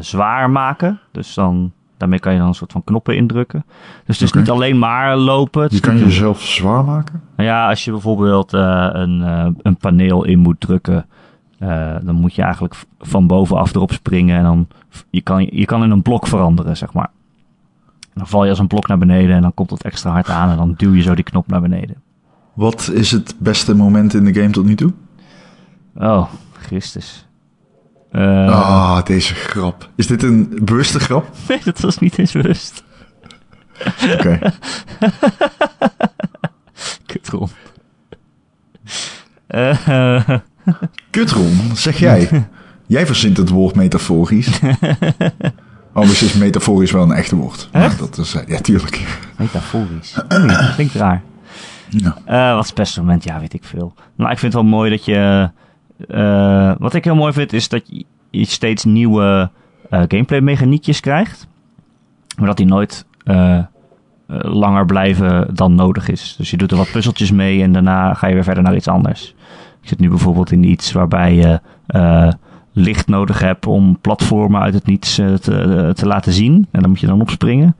zwaar 0.00 0.50
maken. 0.50 1.00
Dus 1.12 1.34
dan, 1.34 1.72
daarmee 1.96 2.18
kan 2.18 2.32
je 2.32 2.38
dan 2.38 2.48
een 2.48 2.54
soort 2.54 2.72
van 2.72 2.84
knoppen 2.84 3.16
indrukken. 3.16 3.64
Dus 4.04 4.18
het 4.18 4.28
is 4.28 4.34
niet 4.34 4.50
alleen 4.50 4.78
maar 4.78 5.16
lopen. 5.16 5.62
Het 5.62 5.72
Je 5.72 5.80
kan 5.80 5.98
jezelf 5.98 6.42
zwaar 6.42 6.84
maken. 6.84 7.22
Ja, 7.36 7.68
als 7.68 7.84
je 7.84 7.90
bijvoorbeeld 7.90 8.52
een, 8.52 9.20
een 9.62 9.76
paneel 9.76 10.24
in 10.24 10.38
moet 10.38 10.60
drukken, 10.60 11.06
eh, 11.58 11.96
dan 12.02 12.14
moet 12.14 12.34
je 12.34 12.42
eigenlijk 12.42 12.74
van 12.98 13.26
bovenaf 13.26 13.74
erop 13.74 13.92
springen 13.92 14.36
en 14.36 14.42
dan 14.42 14.68
je 15.10 15.20
kan, 15.20 15.46
je 15.50 15.64
kan 15.64 15.82
in 15.82 15.90
een 15.90 16.02
blok 16.02 16.26
veranderen, 16.26 16.76
zeg 16.76 16.92
maar. 16.92 17.10
En 18.00 18.22
dan 18.22 18.26
val 18.26 18.44
je 18.44 18.50
als 18.50 18.58
een 18.58 18.66
blok 18.66 18.86
naar 18.88 18.98
beneden 18.98 19.36
en 19.36 19.42
dan 19.42 19.54
komt 19.54 19.70
het 19.70 19.82
extra 19.82 20.10
hard 20.10 20.28
aan 20.28 20.50
en 20.50 20.56
dan 20.56 20.74
duw 20.76 20.92
je 20.94 21.02
zo 21.02 21.14
die 21.14 21.24
knop 21.24 21.46
naar 21.46 21.60
beneden. 21.60 22.02
Wat 22.54 22.90
is 22.94 23.10
het 23.10 23.34
beste 23.38 23.74
moment 23.74 24.14
in 24.14 24.24
de 24.24 24.34
game 24.34 24.50
tot 24.50 24.64
nu 24.64 24.74
toe? 24.74 24.92
Oh, 25.96 26.28
Christus. 26.52 27.26
Eh, 28.10 28.48
Ah, 28.48 29.04
deze 29.04 29.34
grap. 29.34 29.90
Is 29.94 30.06
dit 30.06 30.22
een 30.22 30.58
bewuste 30.62 31.00
grap? 31.00 31.30
Nee, 31.48 31.60
dat 31.64 31.80
was 31.80 31.98
niet 31.98 32.18
eens 32.18 32.32
bewust. 32.32 32.84
Oké. 34.14 34.38
Kutron. 37.06 37.48
Eh, 39.46 39.88
eh, 39.88 40.28
Kutron, 41.16 41.58
zeg 41.74 41.98
jij. 41.98 42.28
Jij 42.86 43.06
verzint 43.06 43.36
het 43.36 43.48
woord 43.48 43.74
metaforisch. 43.74 44.60
Anders 45.92 46.22
is 46.26 46.34
metaforisch 46.34 46.90
wel 46.90 47.02
een 47.02 47.12
echte 47.12 47.36
woord. 47.36 47.68
Maar 47.72 47.82
Echt? 47.82 47.98
dat 47.98 48.18
is, 48.18 48.34
eh, 48.34 48.46
ja, 48.48 48.60
tuurlijk. 48.60 49.18
metaforisch. 49.38 50.18
Klinkt 50.74 50.94
raar. 50.94 51.22
Ja. 51.88 52.16
Eh, 52.24 52.54
wat 52.54 52.62
is 52.62 52.68
het 52.68 52.78
beste 52.78 53.00
moment? 53.00 53.24
Ja, 53.24 53.40
weet 53.40 53.52
ik 53.54 53.64
veel. 53.64 53.94
Nou, 54.16 54.30
ik 54.30 54.38
vind 54.38 54.52
het 54.52 54.62
wel 54.62 54.70
mooi 54.70 54.90
dat 54.90 55.04
je... 55.04 55.50
eh, 56.08 56.72
wat 56.78 56.94
ik 56.94 57.04
heel 57.04 57.14
mooi 57.14 57.32
vind, 57.32 57.52
is 57.52 57.68
dat 57.68 57.82
je, 58.30 58.44
steeds 58.44 58.84
nieuwe 58.84 59.50
eh, 59.90 60.02
gameplay 60.08 60.40
mechaniekjes 60.40 61.00
krijgt. 61.00 61.46
Maar 62.38 62.46
dat 62.46 62.56
die 62.56 62.66
nooit 62.66 63.04
langer 64.28 64.86
blijven 64.86 65.54
dan 65.54 65.74
nodig 65.74 66.08
is. 66.08 66.34
Dus 66.38 66.50
je 66.50 66.56
doet 66.56 66.70
er 66.70 66.76
wat 66.76 66.90
puzzeltjes 66.90 67.30
mee 67.30 67.62
en 67.62 67.72
daarna 67.72 68.14
ga 68.14 68.26
je 68.26 68.34
weer 68.34 68.44
verder 68.44 68.62
naar 68.62 68.76
iets 68.76 68.88
anders. 68.88 69.34
Ik 69.86 69.92
zit 69.92 70.00
nu 70.00 70.08
bijvoorbeeld 70.08 70.52
in 70.52 70.64
iets 70.64 70.92
waarbij 70.92 71.34
je 71.34 71.60
eh, 71.86 72.28
licht 72.72 73.08
nodig 73.08 73.40
hebt 73.40 73.66
om 73.66 73.98
platformen 74.00 74.60
uit 74.60 74.74
het 74.74 74.86
niets 74.86 75.18
eh, 75.18 75.34
te, 75.34 75.90
te 75.94 76.06
laten 76.06 76.32
zien. 76.32 76.66
En 76.70 76.80
dan 76.80 76.90
moet 76.90 77.00
je 77.00 77.06
dan 77.06 77.20
opspringen. 77.20 77.76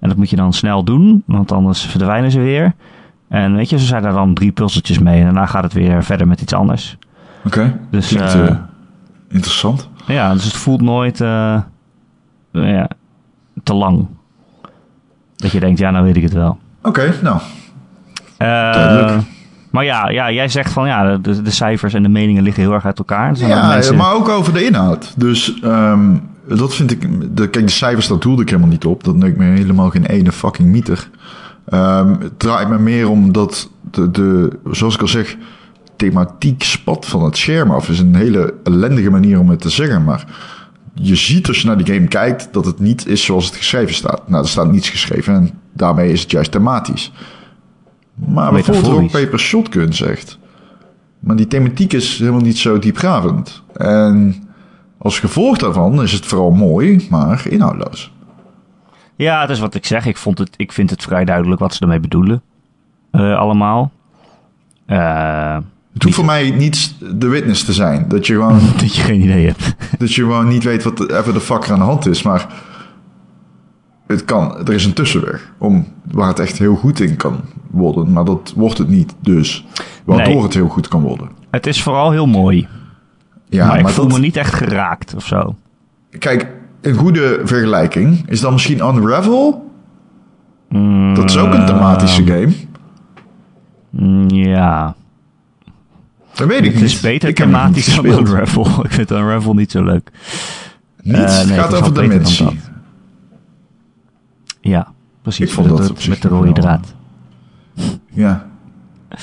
En 0.00 0.08
dat 0.08 0.16
moet 0.16 0.30
je 0.30 0.36
dan 0.36 0.52
snel 0.52 0.84
doen, 0.84 1.22
want 1.26 1.52
anders 1.52 1.84
verdwijnen 1.84 2.30
ze 2.30 2.40
weer. 2.40 2.74
En 3.28 3.54
weet 3.54 3.70
je, 3.70 3.78
zo 3.78 3.84
zijn 3.84 4.04
er 4.04 4.12
dan 4.12 4.34
drie 4.34 4.52
puzzeltjes 4.52 4.98
mee. 4.98 5.18
En 5.18 5.24
daarna 5.24 5.46
gaat 5.46 5.62
het 5.62 5.72
weer 5.72 6.04
verder 6.04 6.28
met 6.28 6.40
iets 6.40 6.54
anders. 6.54 6.98
Oké. 7.44 7.78
Dus, 7.90 8.08
Klinkt, 8.08 8.34
eh, 8.34 8.46
eh, 8.46 8.56
interessant. 9.28 9.88
Ja, 10.06 10.32
dus 10.32 10.44
het 10.44 10.56
voelt 10.56 10.80
nooit 10.80 11.20
eh, 11.20 11.60
ja, 12.50 12.88
te 13.62 13.74
lang. 13.74 14.06
Dat 15.36 15.50
je 15.50 15.60
denkt, 15.60 15.78
ja, 15.78 15.90
nou 15.90 16.04
weet 16.04 16.16
ik 16.16 16.22
het 16.22 16.32
wel. 16.32 16.58
Oké, 16.82 17.14
nou. 17.22 17.40
Eh, 18.36 18.48
Duidelijk. 18.48 19.22
Maar 19.76 19.84
ja, 19.84 20.08
ja, 20.08 20.30
jij 20.30 20.48
zegt 20.48 20.72
van 20.72 20.86
ja, 20.86 21.16
de, 21.16 21.42
de 21.42 21.50
cijfers 21.50 21.94
en 21.94 22.02
de 22.02 22.08
meningen 22.08 22.42
liggen 22.42 22.62
heel 22.62 22.72
erg 22.72 22.84
uit 22.84 22.98
elkaar. 22.98 23.30
Ook 23.30 23.36
Ja, 23.36 23.68
mensen- 23.68 23.96
maar 23.96 24.14
ook 24.14 24.28
over 24.28 24.52
de 24.52 24.64
inhoud. 24.64 25.14
Dus 25.16 25.60
ehm, 25.62 26.16
dat 26.48 26.74
vind 26.74 26.90
ik... 26.90 27.36
De, 27.36 27.48
kijk, 27.48 27.66
de 27.66 27.72
cijfers, 27.72 28.06
dat 28.08 28.22
doelde 28.22 28.42
ik 28.42 28.48
helemaal 28.48 28.70
niet 28.70 28.84
op. 28.84 29.04
Dat 29.04 29.16
neemt 29.16 29.36
me 29.36 29.44
helemaal 29.44 29.90
geen 29.90 30.06
ene 30.06 30.32
fucking 30.32 30.68
meter. 30.68 31.08
Ehm, 31.68 32.08
het 32.20 32.38
draait 32.38 32.68
me 32.68 32.78
meer 32.78 33.08
om 33.08 33.32
dat 33.32 33.70
de, 33.90 34.10
de, 34.10 34.58
zoals 34.70 34.94
ik 34.94 35.00
al 35.00 35.08
zeg, 35.08 35.36
thematiek 35.96 36.62
spat 36.62 37.06
van 37.06 37.24
het 37.24 37.36
scherm 37.36 37.70
af. 37.70 37.88
is 37.88 37.98
een 38.00 38.14
hele 38.14 38.54
ellendige 38.64 39.10
manier 39.10 39.40
om 39.40 39.50
het 39.50 39.60
te 39.60 39.70
zeggen, 39.70 40.04
maar 40.04 40.24
je 40.94 41.16
ziet 41.16 41.48
als 41.48 41.60
je 41.60 41.66
naar 41.66 41.84
die 41.84 41.94
game 41.94 42.06
kijkt 42.06 42.48
dat 42.52 42.64
het 42.64 42.78
niet 42.78 43.06
is 43.06 43.24
zoals 43.24 43.46
het 43.46 43.56
geschreven 43.56 43.94
staat. 43.94 44.28
Nou, 44.28 44.42
er 44.42 44.48
staat 44.48 44.72
niets 44.72 44.88
geschreven 44.88 45.34
en 45.34 45.50
daarmee 45.72 46.12
is 46.12 46.20
het 46.20 46.30
juist 46.30 46.50
thematisch. 46.50 47.12
Maar 48.16 48.52
bijvoorbeeld 48.52 48.86
ook. 48.88 49.10
Paper 49.10 49.38
Shotgun 49.38 49.92
zegt. 49.92 50.38
Maar 51.20 51.36
die 51.36 51.46
thematiek 51.46 51.92
is 51.92 52.18
helemaal 52.18 52.40
niet 52.40 52.58
zo 52.58 52.78
diepgravend. 52.78 53.62
En 53.74 54.34
als 54.98 55.18
gevolg 55.18 55.58
daarvan 55.58 56.02
is 56.02 56.12
het 56.12 56.26
vooral 56.26 56.50
mooi, 56.50 57.06
maar 57.10 57.46
inhoudloos. 57.48 58.12
Ja, 59.16 59.40
het 59.40 59.50
is 59.50 59.58
wat 59.58 59.74
ik 59.74 59.86
zeg. 59.86 60.06
Ik, 60.06 60.16
vond 60.16 60.38
het, 60.38 60.50
ik 60.56 60.72
vind 60.72 60.90
het 60.90 61.02
vrij 61.02 61.24
duidelijk 61.24 61.60
wat 61.60 61.74
ze 61.74 61.80
ermee 61.80 62.00
bedoelen. 62.00 62.42
Eh, 63.10 63.38
allemaal. 63.38 63.90
Eh, 64.86 65.56
Het 65.92 66.02
hoeft 66.02 66.14
voor 66.14 66.24
mij 66.24 66.50
niet 66.50 66.94
de 67.14 67.28
witness 67.28 67.64
te 67.64 67.72
zijn. 67.72 68.04
Dat 68.08 68.26
je 68.26 68.32
gewoon, 68.32 68.60
dat 68.80 68.94
je 68.96 69.02
geen 69.02 69.20
idee 69.22 69.46
hebt. 69.46 69.74
dat 69.98 70.14
je 70.14 70.22
gewoon 70.22 70.48
niet 70.48 70.64
weet 70.64 70.82
wat 70.82 71.10
even 71.10 71.32
de 71.32 71.40
fuck 71.40 71.64
er 71.64 71.72
aan 71.72 71.78
de 71.78 71.84
hand 71.84 72.06
is. 72.06 72.22
Maar 72.22 72.46
het 74.06 74.24
kan, 74.24 74.58
er 74.66 74.72
is 74.72 74.84
een 74.84 74.92
tussenweg. 74.92 75.52
Om, 75.58 75.86
waar 76.10 76.28
het 76.28 76.38
echt 76.38 76.58
heel 76.58 76.74
goed 76.76 77.00
in 77.00 77.16
kan 77.16 77.40
worden. 77.70 78.12
Maar 78.12 78.24
dat 78.24 78.52
wordt 78.56 78.78
het 78.78 78.88
niet. 78.88 79.14
Dus 79.20 79.66
waardoor 80.04 80.26
Nee. 80.34 80.42
het 80.42 80.54
heel 80.54 80.68
goed 80.68 80.88
kan 80.88 81.02
worden. 81.02 81.28
Het 81.50 81.66
is 81.66 81.82
vooral 81.82 82.10
heel 82.10 82.26
mooi. 82.26 82.68
Ja, 83.48 83.66
maar 83.66 83.76
ik 83.76 83.82
maar 83.82 83.92
voel 83.92 84.04
dat, 84.08 84.14
me 84.18 84.20
niet 84.24 84.36
echt 84.36 84.54
geraakt 84.54 85.14
of 85.14 85.26
zo. 85.26 85.56
kijk, 86.18 86.46
een 86.80 86.94
goede 86.94 87.40
vergelijking 87.44 88.22
is 88.28 88.40
dan 88.40 88.52
misschien 88.52 88.78
Unravel. 88.78 89.70
Mm, 90.68 91.14
Dat 91.14 91.30
is 91.30 91.36
ook 91.36 91.54
een 91.54 91.66
thematische 91.66 92.26
game. 92.26 92.52
mm, 93.90 94.28
ja. 94.30 94.94
Dat 96.34 96.48
weet 96.48 96.58
ik 96.58 96.64
Het 96.64 96.74
niet. 96.74 96.82
is 96.84 97.00
beter 97.00 97.28
Ik 97.28 97.36
thematisch 97.36 97.94
dan. 97.94 98.04
Unravel. 98.06 98.66
Ik 98.84 98.92
vind 98.92 99.10
Unravel 99.10 99.54
niet 99.54 99.70
zo 99.70 99.84
leuk. 99.84 100.10
Niet, 101.02 101.14
Eh, 101.16 101.38
het 101.38 101.46
nee, 101.48 101.58
gaat 101.58 101.72
het 101.72 101.80
over 101.80 101.92
wel 101.92 102.02
beter 102.08 102.22
dan 102.22 102.32
dementie. 102.32 102.44
dat. 102.44 102.54
Ja, 104.66 104.92
precies. 105.22 105.46
Ik 105.46 105.52
vond 105.52 105.68
dat 105.68 106.06
Met 106.08 106.22
de 106.22 106.28
rode 106.28 106.52
draad. 106.52 106.94
Ja, 108.10 108.46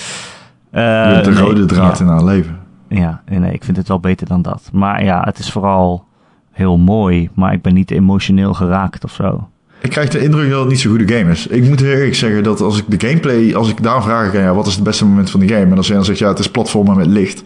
de 0.71 1.21
nee, 1.25 1.35
rode 1.35 1.65
draad 1.65 1.97
ja. 1.97 2.03
in 2.03 2.11
haar 2.11 2.23
leven. 2.23 2.59
Ja, 2.87 3.21
nee, 3.25 3.53
ik 3.53 3.63
vind 3.63 3.77
het 3.77 3.87
wel 3.87 3.99
beter 3.99 4.27
dan 4.27 4.41
dat. 4.41 4.69
Maar 4.73 5.03
ja, 5.03 5.21
het 5.23 5.39
is 5.39 5.51
vooral 5.51 6.05
heel 6.51 6.77
mooi, 6.77 7.29
maar 7.33 7.53
ik 7.53 7.61
ben 7.61 7.73
niet 7.73 7.91
emotioneel 7.91 8.53
geraakt 8.53 9.03
of 9.03 9.11
zo. 9.11 9.47
Ik 9.81 9.89
krijg 9.89 10.09
de 10.09 10.23
indruk 10.23 10.49
dat 10.49 10.59
het 10.59 10.69
niet 10.69 10.79
zo'n 10.79 10.97
goede 10.97 11.17
game 11.17 11.31
is. 11.31 11.47
Ik 11.47 11.67
moet 11.69 11.81
eerlijk 11.81 12.15
zeggen 12.15 12.43
dat 12.43 12.61
als 12.61 12.77
ik 12.77 12.99
de 12.99 13.07
gameplay, 13.07 13.55
als 13.55 13.69
ik 13.69 13.83
daar 13.83 14.03
vraag, 14.03 14.33
ja, 14.33 14.53
wat 14.53 14.67
is 14.67 14.75
het 14.75 14.83
beste 14.83 15.05
moment 15.05 15.29
van 15.29 15.39
de 15.39 15.47
game? 15.47 15.71
En 15.71 15.77
als 15.77 15.87
jij 15.87 15.95
dan 15.95 16.05
zegt, 16.05 16.19
ja, 16.19 16.27
het 16.27 16.39
is 16.39 16.51
platformen 16.51 16.97
met 16.97 17.07
licht. 17.07 17.43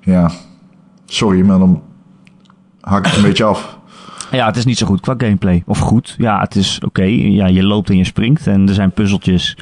Ja, 0.00 0.30
sorry, 1.06 1.40
maar 1.40 1.58
dan 1.58 1.82
hak 2.80 2.98
ik 2.98 3.06
het 3.06 3.16
een 3.16 3.28
beetje 3.28 3.44
af. 3.44 3.77
Ja, 4.30 4.46
het 4.46 4.56
is 4.56 4.64
niet 4.64 4.78
zo 4.78 4.86
goed 4.86 5.00
qua 5.00 5.14
gameplay. 5.18 5.62
Of 5.66 5.78
goed, 5.78 6.14
ja, 6.18 6.40
het 6.40 6.54
is 6.54 6.80
oké. 6.84 7.02
Ja, 7.02 7.46
je 7.46 7.62
loopt 7.62 7.90
en 7.90 7.96
je 7.96 8.04
springt 8.04 8.46
en 8.46 8.68
er 8.68 8.74
zijn 8.74 8.90
puzzeltjes. 8.90 9.56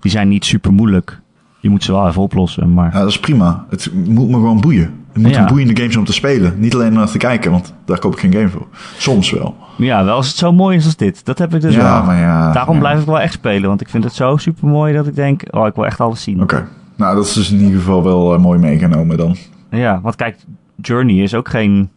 Die 0.00 0.10
zijn 0.10 0.28
niet 0.28 0.44
super 0.44 0.72
moeilijk. 0.72 1.20
Je 1.60 1.70
moet 1.70 1.84
ze 1.84 1.92
wel 1.92 2.08
even 2.08 2.22
oplossen, 2.22 2.72
maar... 2.74 2.92
Ja, 2.92 2.98
dat 2.98 3.08
is 3.08 3.20
prima. 3.20 3.64
Het 3.70 3.90
moet 4.04 4.28
me 4.28 4.34
gewoon 4.34 4.60
boeien. 4.60 4.94
Het 5.12 5.22
moet 5.22 5.30
Ja. 5.34 5.40
een 5.40 5.46
boeiende 5.46 5.76
game 5.76 5.86
zijn 5.88 5.98
om 5.98 6.04
te 6.04 6.12
spelen. 6.12 6.54
Niet 6.58 6.74
alleen 6.74 6.92
naar 6.92 7.06
te 7.10 7.18
kijken, 7.18 7.50
want 7.50 7.74
daar 7.84 7.98
koop 7.98 8.12
ik 8.12 8.18
geen 8.18 8.32
game 8.32 8.48
voor. 8.48 8.66
Soms 8.96 9.30
wel. 9.30 9.56
Ja, 9.76 10.04
wel 10.04 10.14
als 10.16 10.26
het 10.28 10.36
zo 10.36 10.52
mooi 10.52 10.76
is 10.76 10.84
als 10.84 10.96
dit. 10.96 11.24
Dat 11.24 11.38
heb 11.38 11.54
ik 11.54 11.60
dus 11.60 11.74
ja, 11.74 11.82
wel. 11.82 12.02
maar 12.04 12.18
ja. 12.18 12.52
Daarom 12.52 12.74
ja. 12.74 12.80
blijf 12.80 13.00
ik 13.00 13.06
wel 13.06 13.20
echt 13.20 13.32
spelen, 13.32 13.68
want 13.68 13.80
ik 13.80 13.88
vind 13.88 14.04
het 14.04 14.12
zo 14.12 14.36
super 14.36 14.68
mooi 14.68 14.94
dat 14.94 15.06
ik 15.06 15.14
denk, 15.14 15.42
oh, 15.50 15.66
ik 15.66 15.74
wil 15.74 15.86
echt 15.86 16.00
alles 16.00 16.22
zien. 16.22 16.42
Oké. 16.42 16.68
Nou, 16.96 17.14
dat 17.16 17.26
is 17.26 17.32
dus 17.32 17.50
in 17.50 17.58
ieder 17.60 17.78
geval 17.78 18.02
wel 18.02 18.34
eh, 18.34 18.40
mooi 18.40 18.58
meegenomen 18.58 19.16
dan. 19.16 19.36
Ja, 19.70 20.00
want 20.02 20.16
kijk, 20.16 20.36
Journey 20.82 21.16
is 21.22 21.34
ook 21.34 21.48
geen 21.48 21.90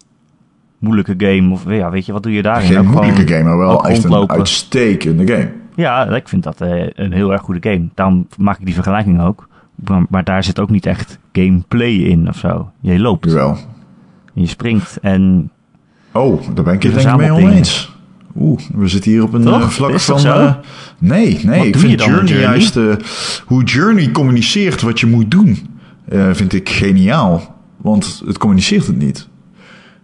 moeilijke 0.80 1.14
game. 1.18 1.52
Of 1.54 1.64
ja, 1.68 1.90
weet 1.92 2.06
je, 2.06 2.12
wat 2.12 2.24
doe 2.24 2.32
je 2.32 2.42
daarin? 2.42 2.68
Geen 2.68 2.86
moeilijke 2.88 3.28
game, 3.28 3.44
maar 3.44 3.58
wel 3.58 3.86
echt 3.86 4.04
een 4.04 4.30
uitstekende 4.30 5.28
game. 5.28 5.52
Ja, 5.76 6.06
ik 6.08 6.28
vind 6.28 6.44
dat 6.44 6.62
eh, 6.62 6.88
een 6.94 7.12
heel 7.12 7.32
erg 7.32 7.42
goede 7.42 7.70
game. 7.70 7.88
Daarom 7.94 8.28
maak 8.38 8.60
ik 8.60 8.66
die 8.66 8.74
vergelijking 8.74 9.22
ook. 9.22 9.48
Maar, 9.76 10.06
maar 10.10 10.24
daar 10.24 10.44
zit 10.44 10.60
ook 10.60 10.70
niet 10.70 10.86
echt 10.86 11.20
gameplay 11.32 11.92
in 11.94 12.28
of 12.28 12.38
zo. 12.38 12.72
Je 12.80 13.00
loopt, 13.00 13.26
Jawel. 13.26 13.50
en 14.36 14.42
je 14.42 14.48
springt 14.48 14.98
en 15.02 15.52
Oh, 16.12 16.42
daar 16.54 16.64
ben 16.64 16.74
ik 16.74 16.84
het 16.84 16.94
denk 16.94 17.08
ik 17.10 17.16
mee 17.18 17.32
oneens. 17.34 17.98
Oeh, 18.36 18.60
we 18.74 18.88
zitten 18.88 19.12
hier 19.12 19.24
op 19.24 19.34
een 19.34 19.42
Toch? 19.44 19.62
eh, 19.62 19.68
vlak 19.68 20.00
van... 20.00 20.26
eh, 20.26 20.54
nee, 21.00 21.40
nee, 21.46 21.58
Wat 21.58 21.68
ik 21.68 21.78
vind 21.78 21.98
dan 21.98 22.08
Journey, 22.08 22.32
Journey? 22.34 22.50
juist... 22.60 22.80
hoe 23.46 23.64
Journey 23.64 24.12
communiceert 24.12 24.82
wat 24.82 25.00
je 25.00 25.06
moet 25.06 25.32
doen, 25.32 25.58
vind 26.32 26.54
ik 26.54 26.70
geniaal. 26.70 27.56
Want 27.78 28.22
het 28.26 28.38
communiceert 28.38 28.88
het 28.88 28.98
niet. 28.98 29.28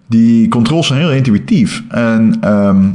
Die 0.08 0.48
controls 0.48 0.88
zijn 0.88 1.00
heel 1.00 1.12
intuïtief. 1.12 1.84
En 1.90 2.38
ehm, 2.42 2.90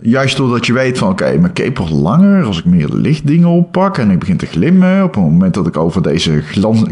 juist 0.00 0.36
doordat 0.36 0.66
je 0.66 0.72
weet 0.72 0.98
van... 0.98 1.10
Oké, 1.10 1.38
mijn 1.38 1.52
cape 1.52 1.78
wordt 1.78 1.92
langer 1.92 2.44
als 2.44 2.58
ik 2.58 2.64
meer 2.64 2.88
lichtdingen 2.88 3.48
oppak... 3.48 3.98
en 3.98 4.10
ik 4.10 4.18
begin 4.18 4.36
te 4.36 4.46
glimmen... 4.46 5.04
op 5.04 5.14
het 5.14 5.22
moment 5.22 5.54
dat 5.54 5.66
ik 5.66 5.76
over 5.76 6.02
deze, 6.02 6.42
glans, 6.42 6.82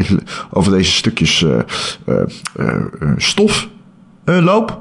over 0.51 0.71
deze 0.71 0.91
stukjes 0.91 1.43
eh, 1.43 1.59
eh, 2.05 2.25
eh, 2.55 3.11
stof 3.17 3.69
loop... 4.25 4.79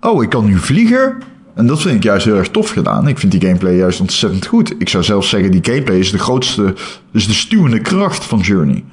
Oh, 0.00 0.22
ik 0.22 0.28
kan 0.28 0.44
nu 0.44 0.58
vliegen. 0.58 1.16
En 1.54 1.66
dat 1.66 1.82
vind 1.82 1.96
ik 1.96 2.02
juist 2.02 2.24
heel 2.24 2.36
erg 2.36 2.50
tof 2.50 2.70
gedaan. 2.70 3.08
Ik 3.08 3.18
vind 3.18 3.32
die 3.32 3.40
gameplay 3.40 3.76
juist 3.76 4.00
ontzettend 4.00 4.46
goed. 4.46 4.74
Ik 4.78 4.88
zou 4.88 5.04
zelfs 5.04 5.28
zeggen, 5.28 5.50
die 5.50 5.64
gameplay 5.64 5.98
is 5.98 6.10
de 6.10 6.18
grootste, 6.18 6.74
is 7.12 7.26
de 7.26 7.32
stuwende 7.32 7.80
kracht 7.80 8.24
van 8.24 8.38
Journey. 8.38 8.84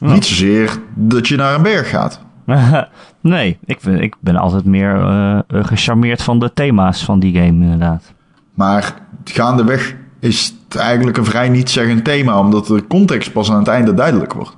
Ja. 0.00 0.12
Niet 0.12 0.24
zozeer 0.24 0.78
dat 0.94 1.28
je 1.28 1.36
naar 1.36 1.54
een 1.54 1.62
berg 1.62 1.88
gaat. 1.88 2.20
nee, 3.20 3.58
ik, 3.64 3.80
vind- 3.80 4.00
ik 4.00 4.14
ben 4.20 4.36
altijd 4.36 4.64
meer 4.64 4.94
eh, 4.96 5.38
eh, 5.38 5.42
gecharmeerd 5.48 6.22
van 6.22 6.38
de 6.38 6.52
thema's 6.52 7.04
van 7.04 7.18
die 7.18 7.32
game, 7.34 7.46
inderdaad. 7.64 8.12
Maar 8.54 8.94
gaandeweg 9.24 9.94
is 10.20 10.54
het 10.68 10.76
eigenlijk 10.80 11.16
een 11.16 11.24
vrij 11.24 11.48
niet-zeggend 11.48 12.04
thema, 12.04 12.38
omdat 12.38 12.66
de 12.66 12.86
context 12.86 13.32
pas 13.32 13.50
aan 13.50 13.58
het 13.58 13.68
einde 13.68 13.94
duidelijk 13.94 14.32
wordt. 14.32 14.56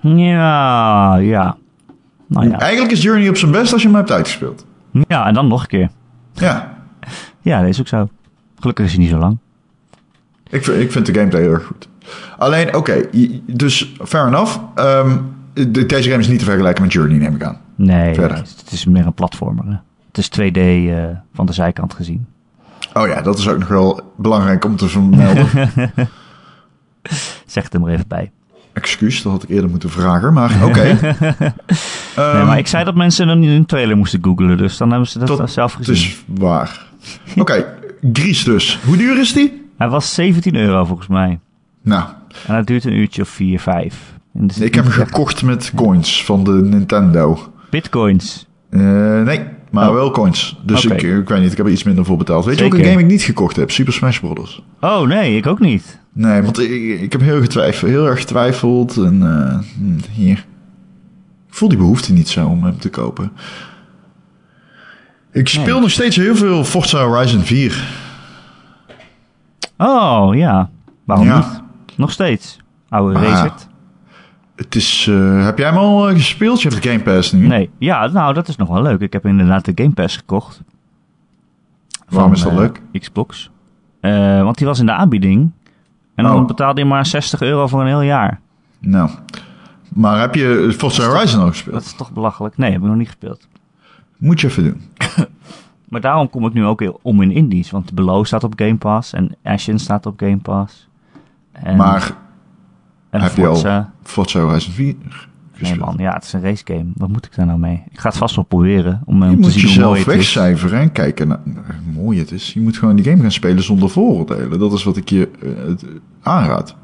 Ja, 0.00 1.14
ja. 1.16 1.56
Nou 2.26 2.48
ja. 2.48 2.58
Eigenlijk 2.58 2.92
is 2.92 3.02
Journey 3.02 3.28
op 3.28 3.36
zijn 3.36 3.50
best 3.50 3.72
als 3.72 3.82
je 3.82 3.88
hem 3.88 3.96
hebt 3.96 4.10
uitgespeeld. 4.12 4.66
Ja, 5.08 5.26
en 5.26 5.34
dan 5.34 5.46
nog 5.46 5.60
een 5.62 5.68
keer. 5.68 5.88
Ja, 6.32 6.74
Ja, 7.42 7.60
dat 7.60 7.68
is 7.68 7.80
ook 7.80 7.88
zo. 7.88 8.08
Gelukkig 8.58 8.84
is 8.84 8.92
hij 8.92 9.00
niet 9.00 9.10
zo 9.10 9.18
lang. 9.18 9.38
ik, 10.50 10.64
vind- 10.64 10.80
ik 10.80 10.92
vind 10.92 11.06
de 11.06 11.14
gameplay 11.14 11.42
heel 11.42 11.50
erg 11.52 11.64
goed. 11.64 11.88
Alleen, 12.38 12.76
oké, 12.76 13.00
dus 13.46 13.92
fair 14.04 14.26
enough. 14.26 14.56
Ehm, 14.74 15.16
de- 15.54 15.86
deze 15.86 16.08
game 16.10 16.22
is 16.22 16.28
niet 16.28 16.38
te 16.38 16.44
vergelijken 16.44 16.82
met 16.82 16.92
Journey, 16.92 17.18
neem 17.18 17.34
ik 17.34 17.42
aan. 17.42 17.58
Nee, 17.74 18.14
Verder. 18.14 18.36
het 18.36 18.70
is 18.70 18.84
meer 18.84 19.06
een 19.06 19.14
platformer. 19.14 19.64
hè. 19.64 19.76
Het 20.06 20.18
is 20.18 20.28
2D 20.28 20.56
eh, 20.56 21.04
van 21.34 21.46
de 21.46 21.52
zijkant 21.52 21.94
gezien. 21.94 22.26
Oh 22.92 23.06
ja, 23.06 23.20
dat 23.20 23.38
is 23.38 23.48
ook 23.48 23.58
nog 23.58 23.68
wel 23.68 24.12
belangrijk 24.16 24.64
om 24.64 24.76
te 24.76 24.88
vermelden. 24.88 25.48
Zeg 27.46 27.64
het 27.64 27.74
er 27.74 27.80
maar 27.80 27.90
even 27.92 28.08
bij. 28.08 28.30
Excuus, 28.72 29.22
dat 29.22 29.32
had 29.32 29.42
ik 29.42 29.48
eerder 29.48 29.70
moeten 29.70 29.90
vragen, 29.90 30.32
maar 30.32 30.64
oké. 30.64 30.80
Ehm, 32.16 32.36
nee, 32.36 32.44
maar 32.44 32.58
ik 32.58 32.66
zei 32.66 32.84
dat 32.84 32.94
mensen 32.94 33.28
een, 33.28 33.42
een 33.42 33.66
trailer 33.66 33.96
moesten 33.96 34.24
googlen, 34.24 34.56
dus 34.56 34.76
dan 34.76 34.90
hebben 34.90 35.08
ze 35.08 35.18
dat, 35.18 35.38
dat 35.38 35.50
zelf 35.50 35.76
Het 35.76 35.86
gezien. 35.86 36.06
is 36.08 36.24
waar. 36.26 36.86
Oké, 37.36 37.74
Gries 38.12 38.44
dus. 38.44 38.78
Hoe 38.84 38.96
duur 38.96 39.18
is 39.20 39.32
die? 39.32 39.62
Hij 39.78 39.88
was 39.88 40.14
17 40.14 40.54
euro 40.54 40.84
volgens 40.84 41.08
mij. 41.08 41.38
Nou, 41.82 42.04
En 42.46 42.54
het 42.54 42.66
duurt 42.66 42.84
een 42.84 42.92
uurtje 42.96 43.22
of 43.22 43.28
4, 43.28 43.60
5. 43.60 44.13
Zit 44.46 44.60
ik 44.62 44.74
heb 44.74 44.84
hem 44.84 44.92
gekocht 44.92 45.42
met 45.42 45.72
coins 45.74 46.24
van 46.24 46.44
de 46.44 46.50
Nintendo. 46.50 47.52
Bitcoins. 47.70 48.46
Eh, 48.70 48.80
nee, 49.22 49.40
maar 49.70 49.88
Oh. 49.88 49.94
wel 49.94 50.10
coins. 50.10 50.58
Dus 50.64 50.84
ik, 50.84 51.02
ik 51.02 51.28
weet 51.28 51.40
niet, 51.40 51.50
ik 51.50 51.56
heb 51.56 51.66
er 51.66 51.72
iets 51.72 51.82
minder 51.82 52.04
voor 52.04 52.16
betaald. 52.16 52.44
Weet 52.44 52.54
je 52.58 52.60
Zeker. 52.62 52.76
welke 52.76 52.92
game 52.92 53.04
ik 53.04 53.10
niet 53.10 53.22
gekocht 53.22 53.56
heb? 53.56 53.70
Super 53.70 53.92
Smash 53.92 54.18
Bros. 54.18 54.62
Oh 54.80 55.00
nee, 55.06 55.36
ik 55.36 55.46
ook 55.46 55.60
niet. 55.60 55.98
Nee, 56.12 56.42
want 56.42 56.58
ik, 56.60 57.00
ik 57.00 57.12
heb 57.12 57.20
heel, 57.20 57.40
getwijfeld, 57.40 57.90
heel 57.90 58.06
erg 58.06 58.18
getwijfeld. 58.20 58.96
En 58.96 59.22
eh, 59.22 59.58
hm, 59.78 60.10
hier. 60.12 60.46
Ik 61.48 61.54
voel 61.60 61.68
die 61.68 61.78
behoefte 61.78 62.12
niet 62.12 62.28
zo 62.28 62.46
om 62.46 62.64
hem 62.64 62.78
te 62.78 62.88
kopen. 62.90 63.32
Ik 65.32 65.48
speel 65.48 65.72
Nee. 65.72 65.80
nog 65.80 65.90
steeds 65.90 66.16
heel 66.16 66.36
veel 66.36 66.64
Forza 66.64 67.04
Horizon 67.04 67.40
4. 67.40 67.88
Oh 69.78 70.34
ja, 70.34 70.70
waarom 71.04 71.26
Ja. 71.26 71.36
niet? 71.36 71.62
Nog 71.96 72.10
steeds. 72.12 72.56
Oude 72.88 73.18
Ah. 73.18 73.44
Het 74.56 74.74
is, 74.74 75.06
eh, 75.10 75.44
heb 75.44 75.58
jij 75.58 75.68
hem 75.68 75.76
al 75.76 76.08
eh, 76.08 76.14
gespeeld? 76.14 76.62
Je 76.62 76.68
hebt 76.68 76.82
de 76.82 76.88
Game 76.88 77.02
Pass 77.02 77.32
nu. 77.32 77.46
Nee, 77.46 77.70
ja, 77.78 78.06
nou 78.06 78.34
dat 78.34 78.48
is 78.48 78.56
nog 78.56 78.68
wel 78.68 78.82
leuk. 78.82 79.00
Ik 79.00 79.12
heb 79.12 79.26
inderdaad 79.26 79.64
de 79.64 79.72
Game 79.74 79.90
Pass 79.94 80.16
gekocht. 80.16 80.62
Waarom 82.08 82.32
is 82.32 82.42
dat 82.42 82.52
eh, 82.52 82.58
leuk? 82.58 82.82
Xbox. 82.92 83.50
Want 84.00 84.58
die 84.58 84.66
was 84.66 84.78
in 84.78 84.86
de 84.86 84.92
aanbieding. 84.92 85.50
En 86.14 86.24
dan 86.24 86.40
Oh. 86.40 86.46
betaalde 86.46 86.80
je 86.80 86.86
maar 86.86 87.06
60 87.06 87.40
euro 87.40 87.66
voor 87.66 87.80
een 87.80 87.86
heel 87.86 88.02
jaar. 88.02 88.40
Nou. 88.78 89.10
Maar 89.88 90.20
heb 90.20 90.34
je 90.34 90.74
Forza 90.78 91.06
Horizon 91.06 91.40
al 91.40 91.46
gespeeld? 91.48 91.74
Dat 91.74 91.84
is 91.84 91.94
toch 91.94 92.12
belachelijk? 92.12 92.56
Nee, 92.56 92.72
heb 92.72 92.80
ik 92.80 92.86
nog 92.86 92.96
niet 92.96 93.06
gespeeld. 93.06 93.48
Moet 94.16 94.40
je 94.40 94.46
even 94.46 94.62
doen. 94.64 94.82
Maar 95.88 96.00
daarom 96.02 96.30
kom 96.30 96.46
ik 96.46 96.52
nu 96.52 96.64
ook 96.64 96.80
heel 96.80 96.98
om 97.02 97.22
in 97.22 97.30
indies. 97.30 97.70
Want 97.70 97.92
Below 97.94 98.24
staat 98.24 98.44
op 98.44 98.52
Game 98.56 98.76
Pass 98.76 99.12
en 99.12 99.36
Ashen 99.42 99.78
staat 99.78 100.06
op 100.06 100.18
Game 100.18 100.36
Pass. 100.36 100.88
En, 101.52 101.76
maar 101.76 102.16
en 103.14 103.20
heb 103.20 103.36
je 103.36 103.46
al 103.46 103.54
Forza. 103.54 103.92
Forza 104.02 104.40
Horizon 104.40 104.72
4 104.72 104.84
Nee 104.84 104.96
gespeeld? 105.52 105.78
man, 105.86 105.94
ja, 105.98 106.12
het 106.14 106.24
is 106.24 106.32
een 106.32 106.40
racegame. 106.40 106.84
Wat 106.94 107.08
moet 107.08 107.26
ik 107.26 107.34
daar 107.36 107.46
nou 107.46 107.58
mee? 107.58 107.82
Ik 107.90 107.98
ga 108.00 108.08
het 108.08 108.18
vast 108.18 108.34
wel 108.34 108.44
proberen 108.44 109.02
om, 109.04 109.22
eh, 109.22 109.28
je 109.28 109.34
om 109.34 109.40
te 109.40 109.46
moet 109.46 109.52
zien 109.52 109.60
hoe 109.62 109.70
jezelf 109.70 109.86
mooi 109.88 109.98
het 110.00 110.08
is. 110.08 110.14
wegcijferen 110.14 110.80
en 110.80 110.92
kijken 110.92 111.28
naar 111.28 111.40
hoe 111.84 112.02
mooi 112.02 112.18
het 112.18 112.30
is. 112.30 112.52
Je 112.52 112.60
moet 112.60 112.76
gewoon 112.76 112.96
die 112.96 113.04
game 113.04 113.22
gaan 113.22 113.30
spelen 113.32 113.62
zonder 113.62 113.90
vooroordelen. 113.90 114.58
Dat 114.58 114.72
is 114.72 114.84
wat 114.84 114.96
ik 114.96 115.08
je 115.08 115.28
eh, 115.42 115.50
eh, 115.70 115.76
aanraad. 116.22 116.76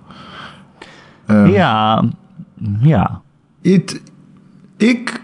Ja, 1.27 2.05
ja. 2.81 3.21
het- 3.63 4.03
ik 4.77 5.23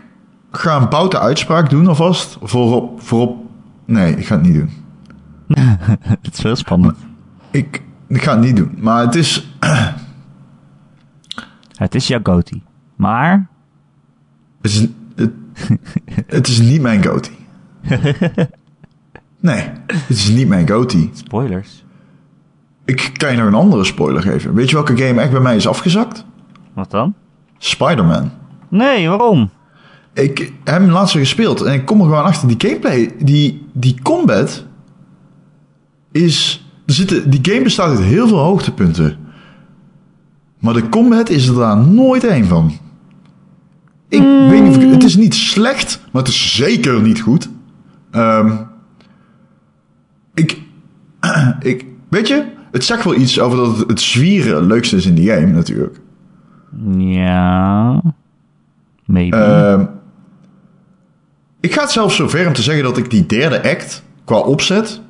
ga 0.50 0.76
een 0.80 0.88
boute 0.88 1.18
uitspraak 1.18 1.70
doen 1.70 1.86
alvast. 1.86 2.38
Voorop, 2.42 3.02
voorop. 3.02 3.44
Nee, 3.84 4.16
ik 4.16 4.26
ga 4.26 4.34
het 4.34 4.44
niet 4.44 4.54
doen. 4.54 4.70
Het 6.22 6.32
is 6.32 6.42
heel 6.42 6.56
spannend. 6.56 6.96
Ik, 7.50 7.82
ik 8.08 8.22
ga 8.22 8.30
het 8.32 8.40
niet 8.40 8.56
doen. 8.56 8.74
Maar 8.78 9.04
het 9.04 9.14
is... 9.14 9.50
Het 11.76 11.94
is 11.94 12.06
jouw 12.06 12.20
goatee. 12.22 12.62
Maar, 12.96 13.48
Het 14.62 14.70
is, 14.70 14.86
het, 15.14 15.30
het 16.36 16.46
is 16.48 16.60
niet 16.60 16.80
mijn 16.80 17.04
goatee. 17.04 17.36
Nee, 19.40 19.62
het 19.92 20.08
is 20.08 20.28
niet 20.28 20.48
mijn 20.48 20.68
goatee. 20.68 21.10
spoilers. 21.12 21.84
Ik 22.84 23.10
kan 23.12 23.30
je 23.30 23.36
nog 23.38 23.46
een 23.46 23.54
andere 23.54 23.84
spoiler 23.84 24.22
geven. 24.22 24.54
Weet 24.54 24.68
je 24.70 24.74
welke 24.74 24.96
game 24.96 25.20
echt 25.20 25.30
bij 25.30 25.40
mij 25.40 25.56
is 25.56 25.68
afgezakt? 25.68 26.24
Wat 26.72 26.90
dan? 26.90 27.14
Spider-Man. 27.58 28.30
Nee, 28.68 29.08
waarom? 29.08 29.50
Ik 30.14 30.38
heb 30.38 30.80
hem 30.80 30.90
laatst 30.90 31.14
weer 31.14 31.22
gespeeld 31.22 31.62
en 31.62 31.72
ik 31.72 31.84
kom 31.84 31.98
er 32.00 32.04
gewoon 32.06 32.24
achter. 32.24 32.48
Die 32.48 32.68
gameplay, 32.68 33.14
die, 33.18 33.66
die 33.72 34.02
combat 34.02 34.64
is... 36.12 36.66
Er 36.86 36.92
zitten, 36.94 37.30
die 37.30 37.40
game 37.42 37.62
bestaat 37.62 37.88
uit 37.88 38.00
heel 38.00 38.28
veel 38.28 38.38
hoogtepunten. 38.38 39.16
Maar 40.58 40.74
de 40.74 40.88
combat 40.88 41.28
is 41.28 41.48
er 41.48 41.54
daar 41.54 41.76
nooit 41.76 42.24
één 42.24 42.44
van. 42.46 42.72
Ik 44.08 44.20
weet 44.22 44.62
niet 44.62 44.76
of 44.76 44.82
ik- 44.82 44.90
Het 44.92 45.02
is 45.04 45.16
niet 45.16 45.34
slecht, 45.34 46.00
maar 46.12 46.22
het 46.22 46.30
is 46.32 46.54
zeker 46.56 47.02
niet 47.02 47.20
goed. 47.20 47.48
Ehm, 48.10 48.56
ik, 50.34 50.60
ik... 51.60 51.84
Weet 52.08 52.28
je, 52.28 52.44
het 52.70 52.84
zegt 52.84 53.04
wel 53.04 53.14
iets 53.14 53.40
over 53.40 53.58
dat 53.58 53.78
het, 53.78 53.88
het 53.88 54.00
zwieren 54.00 54.56
het 54.56 54.64
leukste 54.64 54.96
is 54.96 55.06
in 55.06 55.14
die 55.14 55.30
game 55.30 55.46
natuurlijk. 55.46 56.00
Ja. 56.98 58.02
Maybe. 59.04 59.36
Ehm, 59.36 59.86
ik 61.60 61.72
ga 61.74 61.80
het 61.80 61.90
zelfs 61.90 62.16
zo 62.16 62.28
ver 62.28 62.46
om 62.46 62.52
te 62.52 62.62
zeggen 62.62 62.84
dat 62.84 62.96
ik 62.96 63.10
die 63.10 63.26
derde 63.26 63.62
act 63.70 64.02
qua 64.24 64.36
opzet 64.38 65.00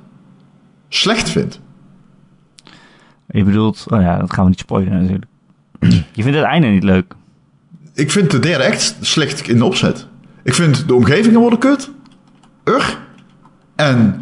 slecht 0.88 1.28
vind. 1.28 1.60
je 3.26 3.44
bedoelt, 3.44 3.86
oh 3.88 4.00
ja, 4.00 4.18
dat 4.18 4.32
gaan 4.32 4.42
we 4.44 4.50
niet 4.50 4.58
spoilen 4.58 4.92
natuurlijk. 5.00 5.24
Je 6.12 6.22
vindt 6.22 6.38
het 6.38 6.46
einde 6.46 6.66
niet 6.66 6.82
leuk. 6.82 7.14
Ik 7.94 8.10
vind 8.10 8.30
de 8.30 8.38
derde 8.38 8.64
act 8.64 8.96
slecht 9.00 9.48
in 9.48 9.58
de 9.58 9.64
opzet. 9.64 10.06
Ik 10.42 10.54
vind 10.54 10.88
de 10.88 10.94
omgevingen 10.94 11.40
worden 11.40 11.58
kut. 11.58 11.90
Ur. 12.64 12.98
En 13.76 14.20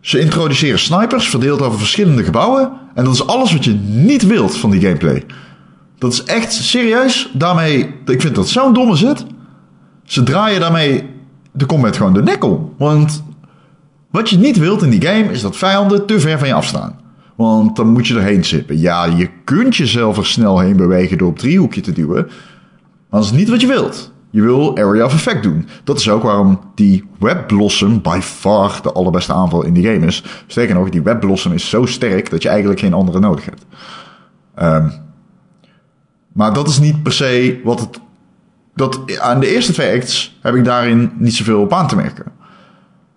ze 0.00 0.20
introduceren 0.20 0.78
snipers 0.78 1.28
verdeeld 1.28 1.62
over 1.62 1.78
verschillende 1.78 2.24
gebouwen. 2.24 2.72
En 2.94 3.04
dat 3.04 3.14
is 3.14 3.26
alles 3.26 3.52
wat 3.52 3.64
je 3.64 3.74
niet 3.84 4.26
wilt 4.26 4.56
van 4.56 4.70
die 4.70 4.80
gameplay. 4.80 5.24
Dat 5.98 6.12
is 6.12 6.24
echt 6.24 6.52
serieus. 6.52 7.30
Daarmee, 7.32 7.94
ik 8.04 8.20
vind 8.20 8.34
dat 8.34 8.48
zo'n 8.48 8.72
domme 8.72 8.96
zet. 8.96 9.24
Ze 10.04 10.22
draaien 10.22 10.60
daarmee 10.60 11.04
de 11.52 11.66
combat 11.66 11.96
gewoon 11.96 12.14
de 12.14 12.22
nek 12.22 12.44
om. 12.44 12.74
Want 12.78 13.24
wat 14.10 14.30
je 14.30 14.38
niet 14.38 14.56
wilt 14.56 14.82
in 14.82 14.90
die 14.90 15.06
game 15.06 15.32
is 15.32 15.40
dat 15.40 15.56
vijanden 15.56 16.06
te 16.06 16.20
ver 16.20 16.38
van 16.38 16.48
je 16.48 16.54
afstaan. 16.54 16.97
Want 17.38 17.76
dan 17.76 17.88
moet 17.88 18.06
je 18.06 18.14
erheen 18.14 18.44
zippen. 18.44 18.78
Ja, 18.78 19.04
je 19.04 19.28
kunt 19.44 19.76
jezelf 19.76 20.16
er 20.16 20.26
snel 20.26 20.58
heen 20.58 20.76
bewegen 20.76 21.18
door 21.18 21.28
op 21.28 21.38
driehoekje 21.38 21.80
te 21.80 21.92
duwen. 21.92 22.26
Maar 23.08 23.20
dat 23.20 23.24
is 23.24 23.30
niet 23.30 23.48
wat 23.48 23.60
je 23.60 23.66
wilt. 23.66 24.12
Je 24.30 24.42
wil 24.42 24.76
Area 24.76 25.04
of 25.04 25.12
Effect 25.12 25.42
doen. 25.42 25.68
Dat 25.84 25.98
is 25.98 26.10
ook 26.10 26.22
waarom 26.22 26.60
die 26.74 27.08
Web 27.18 27.46
Blossom 27.46 28.02
by 28.02 28.18
far 28.22 28.78
de 28.82 28.92
allerbeste 28.92 29.32
aanval 29.32 29.64
in 29.64 29.72
die 29.72 29.84
game 29.86 30.06
is. 30.06 30.24
Sterker 30.46 30.74
nog, 30.74 30.88
die 30.88 31.02
Web 31.02 31.20
Blossom 31.20 31.52
is 31.52 31.68
zo 31.68 31.86
sterk 31.86 32.30
dat 32.30 32.42
je 32.42 32.48
eigenlijk 32.48 32.80
geen 32.80 32.92
andere 32.92 33.18
nodig 33.18 33.44
hebt. 33.44 33.66
Ehm, 34.54 34.88
maar 36.32 36.52
dat 36.52 36.68
is 36.68 36.78
niet 36.78 37.02
per 37.02 37.12
se 37.12 37.60
wat 37.64 37.80
het. 37.80 38.00
Dat, 38.74 39.20
aan 39.20 39.40
de 39.40 39.54
eerste 39.54 39.72
twee 39.72 39.96
acts 39.96 40.38
heb 40.42 40.54
ik 40.54 40.64
daarin 40.64 41.12
niet 41.18 41.34
zoveel 41.34 41.60
op 41.60 41.72
aan 41.72 41.88
te 41.88 41.96
merken. 41.96 42.32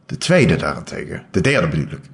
De 0.06 0.18
tweede 0.18 0.56
daarentegen, 0.56 1.24
de 1.32 1.42
derde 1.42 1.68
bedoel 1.68 1.92
ik. 1.92 2.10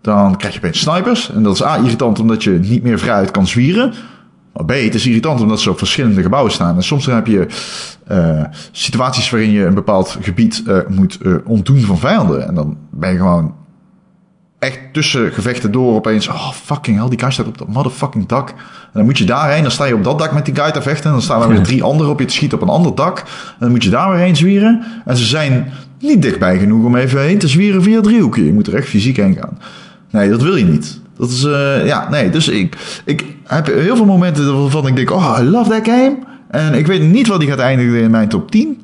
Dan 0.00 0.36
krijg 0.36 0.54
je 0.54 0.60
opeens 0.60 0.80
snipers. 0.80 1.30
En 1.30 1.42
dat 1.42 1.54
is 1.54 1.64
A, 1.64 1.76
irritant 1.76 2.20
omdat 2.20 2.42
je 2.42 2.50
niet 2.50 2.82
meer 2.82 2.98
vrijuit 2.98 3.30
kan 3.30 3.46
zwieren. 3.46 3.94
Maar 4.52 4.64
B, 4.64 4.70
het 4.70 4.94
is 4.94 5.06
irritant 5.06 5.40
omdat 5.40 5.60
ze 5.60 5.70
op 5.70 5.78
verschillende 5.78 6.22
gebouwen 6.22 6.52
staan. 6.52 6.76
En 6.76 6.82
soms 6.82 7.04
dan 7.04 7.14
heb 7.14 7.26
je 7.26 7.46
eh, 8.06 8.44
situaties 8.72 9.30
waarin 9.30 9.50
je 9.50 9.64
een 9.64 9.74
bepaald 9.74 10.16
gebied 10.20 10.62
eh, 10.66 10.78
moet 10.88 11.18
eh, 11.22 11.34
ontdoen 11.44 11.80
van 11.80 11.98
vijanden. 11.98 12.48
En 12.48 12.54
dan 12.54 12.76
ben 12.90 13.10
je 13.10 13.16
gewoon 13.16 13.54
echt 14.58 14.78
tussen 14.92 15.32
gevechten 15.32 15.72
door 15.72 15.94
opeens... 15.94 16.28
Oh, 16.28 16.50
fucking 16.52 16.98
hell, 16.98 17.08
die 17.08 17.18
guy 17.18 17.30
staat 17.30 17.46
op 17.46 17.58
dat 17.58 17.68
motherfucking 17.68 18.26
dak. 18.26 18.48
En 18.48 18.56
dan 18.92 19.04
moet 19.04 19.18
je 19.18 19.24
daarheen, 19.24 19.62
dan 19.62 19.70
sta 19.70 19.84
je 19.84 19.94
op 19.94 20.04
dat 20.04 20.18
dak 20.18 20.32
met 20.32 20.44
die 20.44 20.54
guy 20.54 20.70
te 20.70 20.82
vechten. 20.82 21.04
En 21.04 21.12
dan 21.12 21.22
staan 21.22 21.42
er 21.42 21.48
weer 21.48 21.62
drie 21.70 21.82
anderen 21.82 22.12
op 22.12 22.20
je 22.20 22.26
te 22.26 22.34
schieten 22.34 22.58
op 22.58 22.64
een 22.68 22.74
ander 22.74 22.94
dak. 22.94 23.18
En 23.18 23.24
dan 23.58 23.70
moet 23.70 23.84
je 23.84 23.90
daar 23.90 24.10
weer 24.10 24.20
heen 24.20 24.36
zwieren. 24.36 24.84
En 25.04 25.16
ze 25.16 25.24
zijn 25.24 25.72
niet 25.98 26.22
dichtbij 26.22 26.58
genoeg 26.58 26.84
om 26.84 26.96
even 26.96 27.22
heen 27.22 27.38
te 27.38 27.48
zwieren 27.48 27.82
via 27.82 28.00
driehoekje. 28.00 28.44
Je 28.44 28.52
moet 28.52 28.66
er 28.66 28.74
echt 28.74 28.88
fysiek 28.88 29.16
heen 29.16 29.34
gaan. 29.34 29.58
Nee, 30.10 30.30
dat 30.30 30.42
wil 30.42 30.56
je 30.56 30.64
niet. 30.64 31.00
Dat 31.16 31.30
is, 31.30 31.44
eh, 31.44 31.86
ja, 31.86 32.08
nee. 32.08 32.30
Dus 32.30 32.48
ik, 32.48 33.02
ik 33.04 33.24
heb 33.44 33.66
heel 33.66 33.96
veel 33.96 34.04
momenten 34.04 34.60
waarvan 34.60 34.86
ik 34.86 34.96
denk, 34.96 35.10
oh, 35.10 35.38
I 35.40 35.42
love 35.42 35.70
that 35.70 35.88
game. 35.88 36.18
En 36.50 36.74
ik 36.74 36.86
weet 36.86 37.02
niet 37.02 37.26
wat 37.26 37.40
die 37.40 37.48
gaat 37.48 37.58
eindigen 37.58 38.00
in 38.00 38.10
mijn 38.10 38.28
top 38.28 38.50
10. 38.50 38.80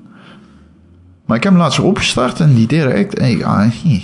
Maar 1.27 1.37
ik 1.37 1.43
heb 1.43 1.53
hem 1.53 1.61
laatst 1.63 1.79
opgestart 1.79 2.41
en 2.41 2.55
die 2.55 2.67
direct. 2.67 3.19
En 3.19 3.31
ik, 3.31 3.43
ah, 3.43 3.71
hm. 3.83 3.99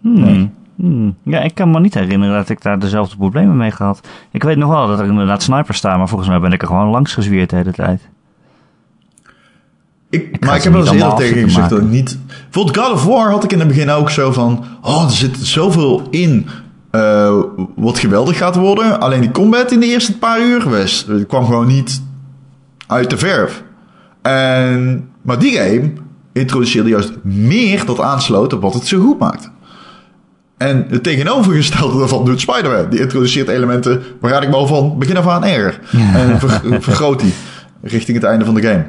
Hmm. 0.00 0.52
Hmm. 0.76 1.16
Ja, 1.22 1.40
ik 1.40 1.54
kan 1.54 1.70
me 1.70 1.80
niet 1.80 1.94
herinneren 1.94 2.34
dat 2.34 2.48
ik 2.48 2.62
daar 2.62 2.78
dezelfde 2.78 3.16
problemen 3.16 3.56
mee 3.56 3.70
gehad. 3.70 4.08
Ik 4.30 4.42
weet 4.42 4.56
nog 4.56 4.70
wel 4.70 4.86
dat 4.86 4.98
er 4.98 5.06
inderdaad 5.06 5.42
snipers 5.42 5.78
staan, 5.78 5.98
maar 5.98 6.08
volgens 6.08 6.30
mij 6.30 6.40
ben 6.40 6.52
ik 6.52 6.62
er 6.62 6.68
gewoon 6.68 6.88
langs 6.88 7.14
gezwierd 7.14 7.50
de 7.50 7.56
hele 7.56 7.72
tijd. 7.72 8.08
Ik, 10.14 10.44
maar 10.44 10.56
ik 10.56 10.62
heb 10.62 10.72
wel 10.72 10.80
eens 10.80 10.90
eerder 10.90 11.06
allemaal 11.06 11.22
tegen 11.26 11.38
je 11.38 11.44
gezegd 11.44 11.70
dat 11.70 11.78
ik 11.78 11.88
niet... 11.88 12.18
Bijvoorbeeld 12.42 12.86
God 12.86 12.94
of 12.94 13.04
War 13.04 13.30
had 13.30 13.44
ik 13.44 13.52
in 13.52 13.58
het 13.58 13.68
begin 13.68 13.90
ook 13.90 14.10
zo 14.10 14.32
van... 14.32 14.64
Oh, 14.82 15.04
er 15.04 15.10
zit 15.10 15.36
zoveel 15.40 16.06
in 16.10 16.46
eh, 16.90 17.34
wat 17.76 17.98
geweldig 17.98 18.36
gaat 18.36 18.56
worden. 18.56 19.00
Alleen 19.00 19.20
die 19.20 19.30
combat 19.30 19.72
in 19.72 19.80
de 19.80 19.86
eerste 19.86 20.18
paar 20.18 20.40
uur 20.40 20.70
was, 20.70 21.06
kwam 21.28 21.44
gewoon 21.44 21.66
niet 21.66 22.02
uit 22.86 23.10
de 23.10 23.16
verf. 23.16 23.62
En, 24.22 25.08
maar 25.22 25.38
die 25.38 25.52
game 25.56 25.92
introduceerde 26.32 26.88
juist 26.88 27.12
meer 27.22 27.84
dat 27.86 28.00
aansloot 28.00 28.52
op 28.52 28.62
wat 28.62 28.74
het 28.74 28.86
zo 28.86 29.00
goed 29.00 29.18
maakt. 29.18 29.50
En 30.56 30.86
het 30.88 31.02
tegenovergestelde 31.02 31.98
daarvan 31.98 32.24
doet 32.24 32.40
Spider-Man. 32.40 32.90
Die 32.90 33.00
introduceert 33.00 33.48
elementen 33.48 34.02
waar 34.20 34.42
ik 34.42 34.48
me 34.48 34.54
al 34.54 34.66
van 34.66 34.98
begin 34.98 35.16
af 35.16 35.28
aan 35.28 35.44
erger. 35.44 35.80
En 36.14 36.40
ver- 36.40 36.82
vergroot 36.82 37.20
die 37.20 37.32
richting 37.82 38.16
het 38.16 38.26
einde 38.26 38.44
van 38.44 38.54
de 38.54 38.62
game. 38.62 38.84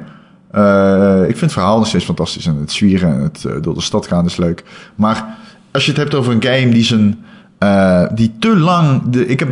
Eh, 0.51 1.19
ik 1.21 1.27
vind 1.38 1.39
het 1.41 1.51
verhaal 1.51 1.77
nog 1.77 1.88
steeds 1.88 2.05
fantastisch. 2.05 2.45
En 2.45 2.55
het 2.60 2.71
zwieren 2.71 3.13
en 3.13 3.21
het 3.21 3.45
eh, 3.45 3.53
door 3.62 3.73
de 3.73 3.81
stad 3.81 4.08
gaan 4.08 4.25
is 4.25 4.38
leuk. 4.38 4.63
Maar 4.95 5.25
als 5.71 5.84
je 5.86 5.91
het 5.91 5.99
hebt 5.99 6.13
over 6.15 6.34
een 6.34 6.43
game 6.43 6.69
die 6.69 6.84
zijn... 6.84 7.23
eh, 7.58 8.03
die 8.13 8.31
te 8.39 8.58
lang... 8.58 9.01
De, 9.10 9.27
ik 9.27 9.39
heb 9.39 9.49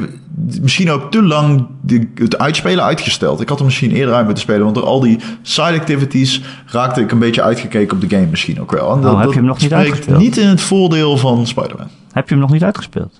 misschien 0.61 0.91
ook 0.91 1.11
te 1.11 1.23
lang 1.23 1.65
de, 1.81 2.07
het 2.15 2.37
uitspelen 2.37 2.83
uitgesteld. 2.83 3.41
Ik 3.41 3.49
had 3.49 3.59
er 3.59 3.65
misschien 3.65 3.91
eerder 3.91 4.13
uit 4.13 4.25
moeten 4.25 4.43
spelen. 4.43 4.63
Want 4.63 4.75
door 4.75 4.85
al 4.85 4.99
die 4.99 5.19
side 5.41 5.79
activities 5.79 6.41
raakte 6.65 7.01
ik 7.01 7.11
een 7.11 7.19
beetje 7.19 7.41
uitgekeken 7.41 7.95
op 7.95 8.09
de 8.09 8.15
game 8.15 8.27
misschien 8.29 8.61
ook 8.61 8.71
wel. 8.71 8.95
En 8.95 9.01
dat, 9.01 9.13
Oh, 9.13 9.19
heb 9.19 9.29
je 9.29 9.35
hem 9.35 9.45
nog 9.45 9.61
niet 9.61 9.73
uitgespeeld? 9.73 10.19
niet 10.19 10.37
in 10.37 10.47
het 10.47 10.61
voordeel 10.61 11.17
van 11.17 11.47
Spider-Man. 11.47 11.87
Heb 12.11 12.27
je 12.27 12.33
hem 12.33 12.43
nog 12.43 12.51
niet 12.51 12.63
uitgespeeld? 12.63 13.15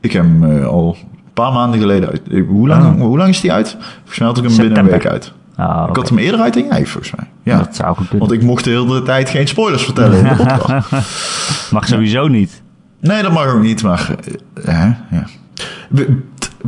Ik 0.00 0.12
heb 0.12 0.22
hem 0.22 0.62
al 0.64 0.96
een 1.00 1.32
paar 1.32 1.52
maanden 1.52 1.80
geleden 1.80 2.08
uit. 2.08 2.22
Hoe 2.48 2.68
lang, 2.68 2.94
Oh. 3.00 3.06
hoe 3.06 3.18
lang 3.18 3.30
is 3.30 3.40
die 3.40 3.52
uit? 3.52 3.76
Volgens 3.98 4.18
mij 4.18 4.28
had 4.28 4.36
ik 4.38 4.44
hem 4.44 4.56
binnen 4.56 4.78
een 4.78 4.90
week 4.90 5.06
uit. 5.06 5.32
Oh, 5.58 5.86
Ik 5.88 5.96
had 5.96 6.08
hem 6.08 6.18
eerder 6.18 6.40
uit 6.40 6.54
dan 6.54 6.64
jij, 6.64 6.86
volgens 6.86 7.14
mij. 7.16 7.26
Ja. 7.42 7.58
Dat 7.58 7.76
zou 7.76 7.96
goed 7.96 8.08
kunnen. 8.08 8.28
Want 8.28 8.40
ik 8.40 8.46
mocht 8.46 8.64
de 8.64 8.70
hele 8.70 9.02
tijd 9.02 9.28
geen 9.28 9.48
spoilers 9.48 9.84
vertellen 9.84 10.18
in 10.18 10.24
de 10.24 10.36
podcast. 10.44 10.92
Mag 11.72 11.86
sowieso 11.86 12.28
niet. 12.28 12.62
Nee, 13.00 13.22
dat 13.22 13.32
mag 13.32 13.46
ook 13.46 13.62
niet, 13.62 13.82
maar... 13.82 14.14
eh, 14.64 14.90
ja. 15.10 15.24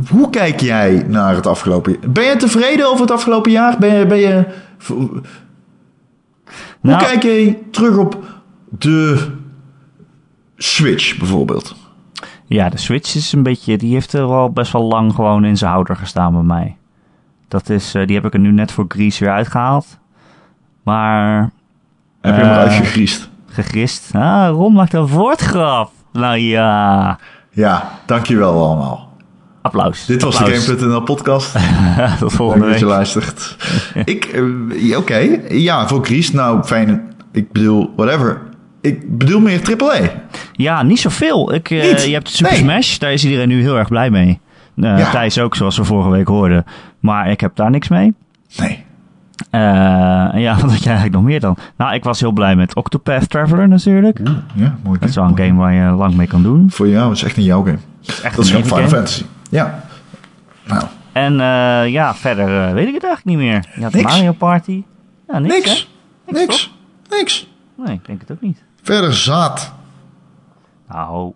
Hoe 0.09 0.29
kijk 0.29 0.59
jij 0.59 1.05
naar 1.07 1.35
het 1.35 1.47
afgelopen 1.47 1.91
jaar? 2.01 2.11
Ben 2.11 2.23
je 2.23 2.35
tevreden 2.35 2.87
over 2.87 3.01
het 3.01 3.11
afgelopen 3.11 3.51
jaar? 3.51 3.75
Ben 3.79 3.93
je... 3.95 4.05
Ben 4.05 4.17
je 4.17 4.45
hoe 4.87 5.21
Nou, 6.81 6.99
kijk 7.03 7.23
je 7.23 7.55
terug 7.71 7.97
op 7.97 8.17
de 8.69 9.27
Switch 10.57 11.17
bijvoorbeeld? 11.17 11.75
Ja, 12.45 12.69
de 12.69 12.77
Switch 12.77 13.15
is 13.15 13.31
een 13.33 13.43
beetje, 13.43 13.77
die 13.77 13.93
heeft 13.93 14.13
er 14.13 14.27
wel 14.27 14.49
best 14.51 14.71
wel 14.71 14.83
lang 14.83 15.13
gewoon 15.13 15.45
in 15.45 15.57
zijn 15.57 15.71
houder 15.71 15.95
gestaan 15.95 16.33
bij 16.33 16.41
mij. 16.43 16.75
Dat 17.51 17.69
is, 17.69 17.93
eh, 17.95 18.05
die 18.07 18.15
heb 18.15 18.25
ik 18.25 18.33
er 18.33 18.39
nu 18.39 18.51
net 18.51 18.71
voor 18.71 18.85
Grease 18.87 19.23
weer 19.23 19.33
uitgehaald. 19.33 19.85
Maar 20.83 21.49
Heb 22.21 22.35
je 22.35 22.41
hem 22.41 22.49
Eh, 22.49 22.55
eruit 22.55 22.73
gegriest? 22.73 23.29
gegrist. 23.47 24.09
Ah, 24.13 24.49
Ron 24.49 24.73
maakt 24.73 24.93
een 24.93 25.07
woordgrap. 25.07 25.91
Nou 26.13 26.37
ja, 26.37 27.17
Ja, 27.51 27.89
dankjewel 28.05 28.65
allemaal. 28.65 29.09
applaus. 29.61 30.05
Dit 30.05 30.21
was 30.21 30.37
de 30.37 30.43
Applaus. 30.43 30.65
Game.nl 30.67 31.01
podcast. 31.01 31.51
Tot 31.53 32.19
Dank 32.19 32.31
volgende 32.31 32.65
dat 32.69 32.79
je 32.79 32.85
week. 32.85 32.93
luistert. 32.93 33.57
ik, 34.05 34.25
eh, 34.25 34.97
oké. 34.97 35.17
Ja, 35.49 35.87
voor 35.87 36.05
Gries, 36.05 36.31
nou 36.31 36.63
fijn. 36.63 37.13
Ik 37.31 37.51
bedoel, 37.51 37.93
whatever. 37.95 38.41
Ik 38.81 39.17
bedoel 39.17 39.39
meer 39.39 39.61
AAA. 39.61 40.09
Ja, 40.53 40.83
niet 40.83 40.99
zoveel. 40.99 41.53
Ik, 41.53 41.67
je 41.69 41.75
hebt 42.11 42.29
Super 42.29 42.51
Nee. 42.51 42.61
Smash, 42.61 42.97
daar 42.97 43.13
is 43.13 43.23
iedereen 43.23 43.47
nu 43.47 43.61
heel 43.61 43.77
erg 43.77 43.87
blij 43.87 44.09
mee. 44.09 44.39
Ja. 44.75 45.09
Thijs 45.11 45.39
ook, 45.39 45.55
zoals 45.55 45.77
we 45.77 45.83
vorige 45.83 46.09
week 46.09 46.27
hoorden. 46.27 46.65
Maar 47.01 47.29
ik 47.31 47.39
heb 47.41 47.55
daar 47.55 47.69
niks 47.69 47.87
mee. 47.87 48.13
Nee. 48.57 48.83
Eh, 49.49 49.59
ja, 50.33 50.53
wat 50.61 50.69
had 50.71 50.83
jij 50.83 50.93
eigenlijk 50.93 51.13
nog 51.13 51.23
meer 51.23 51.39
dan? 51.39 51.57
Nou, 51.77 51.93
ik 51.93 52.03
was 52.03 52.19
heel 52.19 52.31
blij 52.31 52.55
met 52.55 52.75
Octopath 52.75 53.29
Traveler 53.29 53.67
natuurlijk. 53.67 54.19
Ja, 54.53 54.75
mooi. 54.83 54.99
Dat 54.99 55.09
is 55.09 55.15
wel 55.15 55.23
een 55.23 55.29
Mooi. 55.33 55.47
game 55.47 55.59
waar 55.59 55.73
je 55.73 55.89
lang 55.91 56.15
mee 56.15 56.27
kan 56.27 56.43
doen. 56.43 56.71
Voor 56.71 56.87
jou, 56.87 57.07
dat 57.07 57.17
is 57.17 57.23
echt 57.23 57.37
een 57.37 57.43
jouw 57.43 57.63
game. 57.63 57.77
Echt 58.23 58.35
Dat 58.35 58.45
is 58.45 58.51
Final. 58.51 58.87
Fantasy. 58.87 59.25
Ja. 59.49 59.83
Nou, 60.67 60.83
En 61.11 61.31
eh, 61.39 61.87
ja, 61.91 62.13
verder 62.15 62.67
eh, 62.67 62.73
weet 62.73 62.87
ik 62.87 62.93
het 62.93 63.03
eigenlijk 63.03 63.37
niet 63.37 63.47
meer. 63.47 63.65
Je 63.75 63.83
had 63.83 63.93
Niks. 63.93 64.13
Mario 64.13 64.31
Party. 64.31 64.83
Ja, 65.27 65.39
niks, 65.39 65.55
niks. 65.55 65.89
hè? 66.25 66.31
Niks. 66.33 66.73
Niks. 67.09 67.49
Nee, 67.77 67.95
ik 67.95 68.05
denk 68.05 68.19
het 68.21 68.31
ook 68.31 68.41
niet. 68.41 68.63
Verder 68.81 69.13
zaad. 69.13 69.73
Nou, 70.89 71.31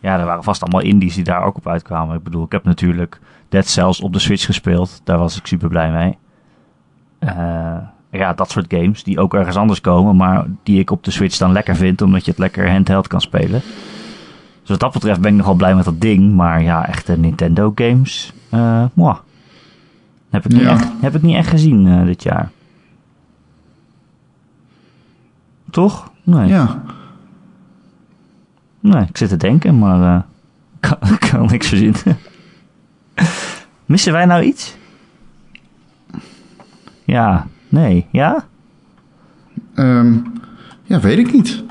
ja, 0.00 0.18
er 0.18 0.24
waren 0.26 0.42
vast 0.42 0.62
allemaal 0.62 0.80
indies 0.80 1.14
die 1.14 1.24
daar 1.24 1.42
ook 1.42 1.56
op 1.56 1.68
uitkwamen. 1.68 2.16
Ik 2.16 2.22
bedoel, 2.22 2.44
ik 2.44 2.52
heb 2.52 2.64
natuurlijk 2.64 3.20
Dead 3.50 3.66
Cells 3.66 4.00
op 4.00 4.12
de 4.12 4.18
Switch 4.18 4.44
gespeeld. 4.44 5.00
Daar 5.04 5.18
was 5.18 5.36
ik 5.38 5.46
super 5.46 5.68
blij 5.68 5.90
mee. 5.92 6.18
Eh, 7.18 7.76
ja, 8.10 8.32
dat 8.32 8.50
soort 8.50 8.72
games 8.74 9.02
die 9.02 9.18
ook 9.20 9.34
ergens 9.34 9.56
anders 9.56 9.80
komen, 9.80 10.16
maar 10.16 10.46
die 10.62 10.78
ik 10.78 10.90
op 10.90 11.04
de 11.04 11.10
Switch 11.10 11.36
dan 11.38 11.52
lekker 11.52 11.76
vind, 11.76 12.02
omdat 12.02 12.24
je 12.24 12.30
het 12.30 12.40
lekker 12.40 12.70
handheld 12.70 13.06
kan 13.06 13.20
spelen. 13.20 13.60
Dus 14.60 14.68
wat 14.68 14.80
dat 14.80 14.92
betreft 14.92 15.20
ben 15.20 15.30
ik 15.30 15.36
nogal 15.38 15.54
blij 15.54 15.74
met 15.74 15.84
dat 15.84 16.00
ding. 16.00 16.34
Maar 16.34 16.62
ja, 16.62 16.86
echte 16.86 17.18
Nintendo 17.18 17.72
games, 17.74 18.32
mwah. 18.94 19.16
Heb 20.30 20.44
ik 20.44 20.52
niet, 20.52 20.60
Ja. 20.60 20.70
echt, 20.70 20.88
heb 21.00 21.14
ik 21.14 21.22
niet 21.22 21.36
echt 21.36 21.48
gezien 21.48 21.86
eh, 21.86 22.04
dit 22.04 22.22
jaar. 22.22 22.50
Toch? 25.70 26.10
Nee. 26.22 26.48
Ja. 26.48 26.82
Nee, 28.80 29.02
ik 29.08 29.16
zit 29.16 29.28
te 29.28 29.36
denken, 29.36 29.78
maar 29.78 30.16
eh 30.16 30.22
kan, 30.98 31.18
kan 31.18 31.46
niks 31.46 31.68
verzinnen. 31.68 32.18
Missen 33.86 34.12
wij 34.12 34.24
nou 34.24 34.42
iets? 34.42 34.76
Ja, 37.04 37.46
nee, 37.68 38.06
ja? 38.10 38.44
Ehm, 39.74 40.14
ja, 40.82 41.00
weet 41.00 41.18
ik 41.18 41.32
niet. 41.32 41.62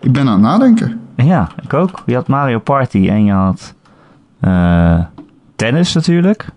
Ik 0.00 0.12
ben 0.12 0.28
aan 0.28 0.32
het 0.32 0.42
nadenken. 0.42 1.00
Ja, 1.16 1.48
ik 1.62 1.74
ook. 1.74 2.02
Je 2.06 2.14
had 2.14 2.28
Mario 2.28 2.58
Party 2.58 3.08
en 3.08 3.24
je 3.24 3.32
had 3.32 3.74
eh, 4.40 5.00
tennis 5.56 5.92
natuurlijk. 5.92 6.48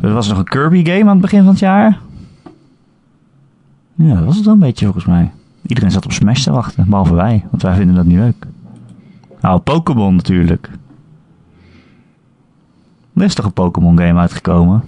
Er 0.00 0.12
was 0.12 0.28
nog 0.28 0.38
een 0.38 0.44
Kirby 0.44 0.84
game 0.84 1.00
aan 1.00 1.08
het 1.08 1.20
begin 1.20 1.42
van 1.42 1.50
het 1.50 1.58
jaar. 1.58 1.98
Ja, 3.94 4.14
dat 4.14 4.24
was 4.24 4.36
het 4.36 4.44
wel 4.44 4.54
een 4.54 4.60
beetje 4.60 4.84
volgens 4.84 5.06
mij. 5.06 5.30
Iedereen 5.66 5.90
zat 5.90 6.04
op 6.04 6.12
Smash 6.12 6.42
te 6.42 6.52
wachten, 6.52 6.88
behalve 6.88 7.14
wij, 7.14 7.46
want 7.50 7.62
wij 7.62 7.74
vinden 7.74 7.94
dat 7.94 8.04
niet 8.04 8.18
leuk. 8.18 8.46
Nou, 9.40 9.60
Pokémon 9.60 10.14
natuurlijk. 10.14 10.70
Er 13.14 13.22
is 13.22 13.34
toch 13.34 13.44
een 13.44 13.52
Pokémon 13.52 13.98
game 13.98 14.20
uitgekomen? 14.20 14.84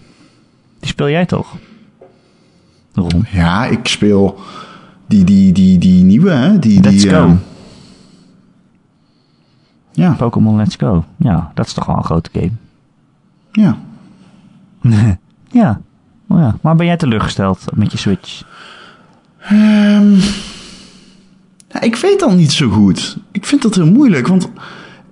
Die 0.80 0.88
speel 0.88 1.08
jij 1.08 1.26
toch? 1.26 1.56
Ron. 2.94 3.26
Ja, 3.30 3.64
ik 3.66 3.87
speel 3.88 4.38
die, 5.06 5.24
die, 5.24 5.52
die, 5.52 5.78
die 5.78 6.04
nieuwe, 6.04 6.30
hè? 6.30 6.58
Die, 6.58 6.80
Let's 6.82 7.02
die, 7.02 7.10
go. 7.10 7.16
ehm, 7.16 7.34
ja, 9.92 10.12
Pokémon 10.12 10.56
Let's 10.56 10.76
Go. 10.76 11.04
Ja, 11.16 11.50
dat 11.54 11.66
is 11.66 11.72
toch 11.72 11.87
wel 11.87 11.96
een 11.96 12.04
grote 12.04 12.30
game. 12.32 12.50
ja. 13.52 13.78
ja. 15.50 15.80
Oh 16.28 16.38
ja. 16.38 16.56
Maar 16.60 16.76
ben 16.76 16.87
jij 16.87 16.96
teleurgesteld 16.96 17.64
met 17.74 17.92
je 17.92 17.98
Switch? 17.98 18.42
Ja, 21.68 21.80
ik 21.80 21.96
weet 21.96 22.20
dat 22.20 22.34
niet 22.34 22.52
zo 22.52 22.68
goed. 22.70 23.16
Ik 23.32 23.46
vind 23.46 23.62
dat 23.62 23.74
heel 23.74 23.87
moeilijk, 23.87 24.26
want 24.26 24.48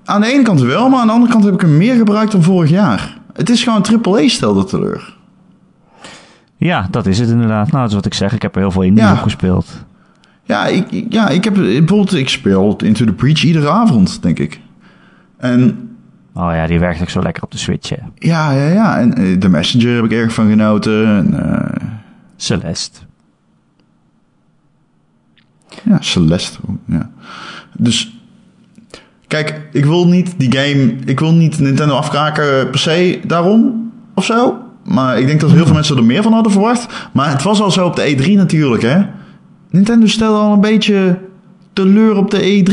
aan 0.04 0.20
de 0.20 0.32
ene 0.32 0.42
kant 0.42 0.60
wel, 0.60 0.88
maar 0.88 1.00
aan 1.00 1.06
de 1.06 1.12
andere 1.12 1.32
kant 1.32 1.44
heb 1.44 1.54
ik 1.54 1.60
hem 1.60 1.76
meer 1.76 1.94
gebruikt 1.96 2.32
dan 2.32 2.42
vorig 2.42 2.70
jaar. 2.70 3.18
Het 3.32 3.50
is 3.50 3.62
gewoon 3.62 3.86
AAA 4.02 4.28
stelde 4.28 4.64
teleur. 4.64 5.16
Ja, 6.56 6.86
dat 6.90 7.06
is 7.06 7.18
het 7.18 7.28
inderdaad. 7.28 7.66
Nou, 7.66 7.78
dat 7.80 7.88
is 7.88 7.94
wat 7.94 8.06
ik 8.06 8.14
zeg. 8.14 8.32
Ik 8.34 8.42
heb 8.42 8.54
er 8.54 8.60
heel 8.60 8.70
veel 8.70 8.82
in 8.82 8.96
Ja. 8.96 9.12
op 9.12 9.18
gespeeld. 9.18 9.84
Ja, 10.44 10.66
ik, 10.66 10.86
ja, 11.08 11.28
ik 11.28 11.44
heb 11.44 11.54
bijvoorbeeld, 11.54 12.14
ik 12.14 12.28
speel 12.28 12.76
Into 12.84 13.04
the 13.04 13.12
Breach 13.12 13.42
iedere 13.44 13.68
avond, 13.70 14.22
denk 14.22 14.38
ik. 14.38 14.60
En 15.36 15.86
Oh 16.34 16.50
ja, 16.54 16.66
die 16.66 16.78
werkt 16.78 17.00
ook 17.00 17.08
zo 17.08 17.22
lekker 17.22 17.42
op 17.42 17.50
de 17.50 17.58
Switch, 17.58 17.88
hè. 17.88 17.96
ja, 18.14 18.50
ja, 18.52 18.66
ja. 18.68 18.98
En 18.98 19.14
eh, 19.14 19.32
The 19.38 19.48
Messenger 19.48 19.94
heb 19.94 20.04
ik 20.04 20.12
erg 20.12 20.32
van 20.34 20.48
genoten. 20.48 21.06
En, 21.06 21.52
eh, 21.54 21.88
Celeste. 22.36 23.00
Ja, 25.84 25.96
Celeste. 26.00 26.58
Ja. 26.86 27.10
Dus, 27.76 28.21
kijk, 29.32 29.60
ik 29.72 29.84
wil 29.84 30.08
niet 30.08 30.34
die 30.36 30.52
game, 30.56 30.94
ik 31.04 31.20
wil 31.20 31.32
niet 31.32 31.58
Nintendo 31.58 31.94
afkraken 31.94 32.70
per 32.70 32.78
se 32.80 33.20
daarom 33.26 33.90
of 34.14 34.24
zo. 34.24 34.58
Maar 34.84 35.18
ik 35.18 35.26
denk 35.26 35.40
dat 35.40 35.50
heel 35.50 35.64
veel 35.64 35.74
mensen 35.74 35.96
er 35.96 36.04
meer 36.04 36.22
van 36.22 36.32
hadden 36.32 36.52
verwacht. 36.52 37.08
Maar 37.12 37.30
het 37.30 37.42
was 37.42 37.60
al 37.60 37.70
zo 37.70 37.86
op 37.86 37.96
de 37.96 38.16
E3 38.16 38.32
natuurlijk, 38.32 38.82
hè. 38.82 39.02
Nintendo 39.70 40.06
stelde 40.06 40.38
al 40.38 40.52
een 40.52 40.60
beetje 40.60 41.18
teleur 41.72 42.16
op 42.16 42.30
de 42.30 42.38
E3. 42.40 42.70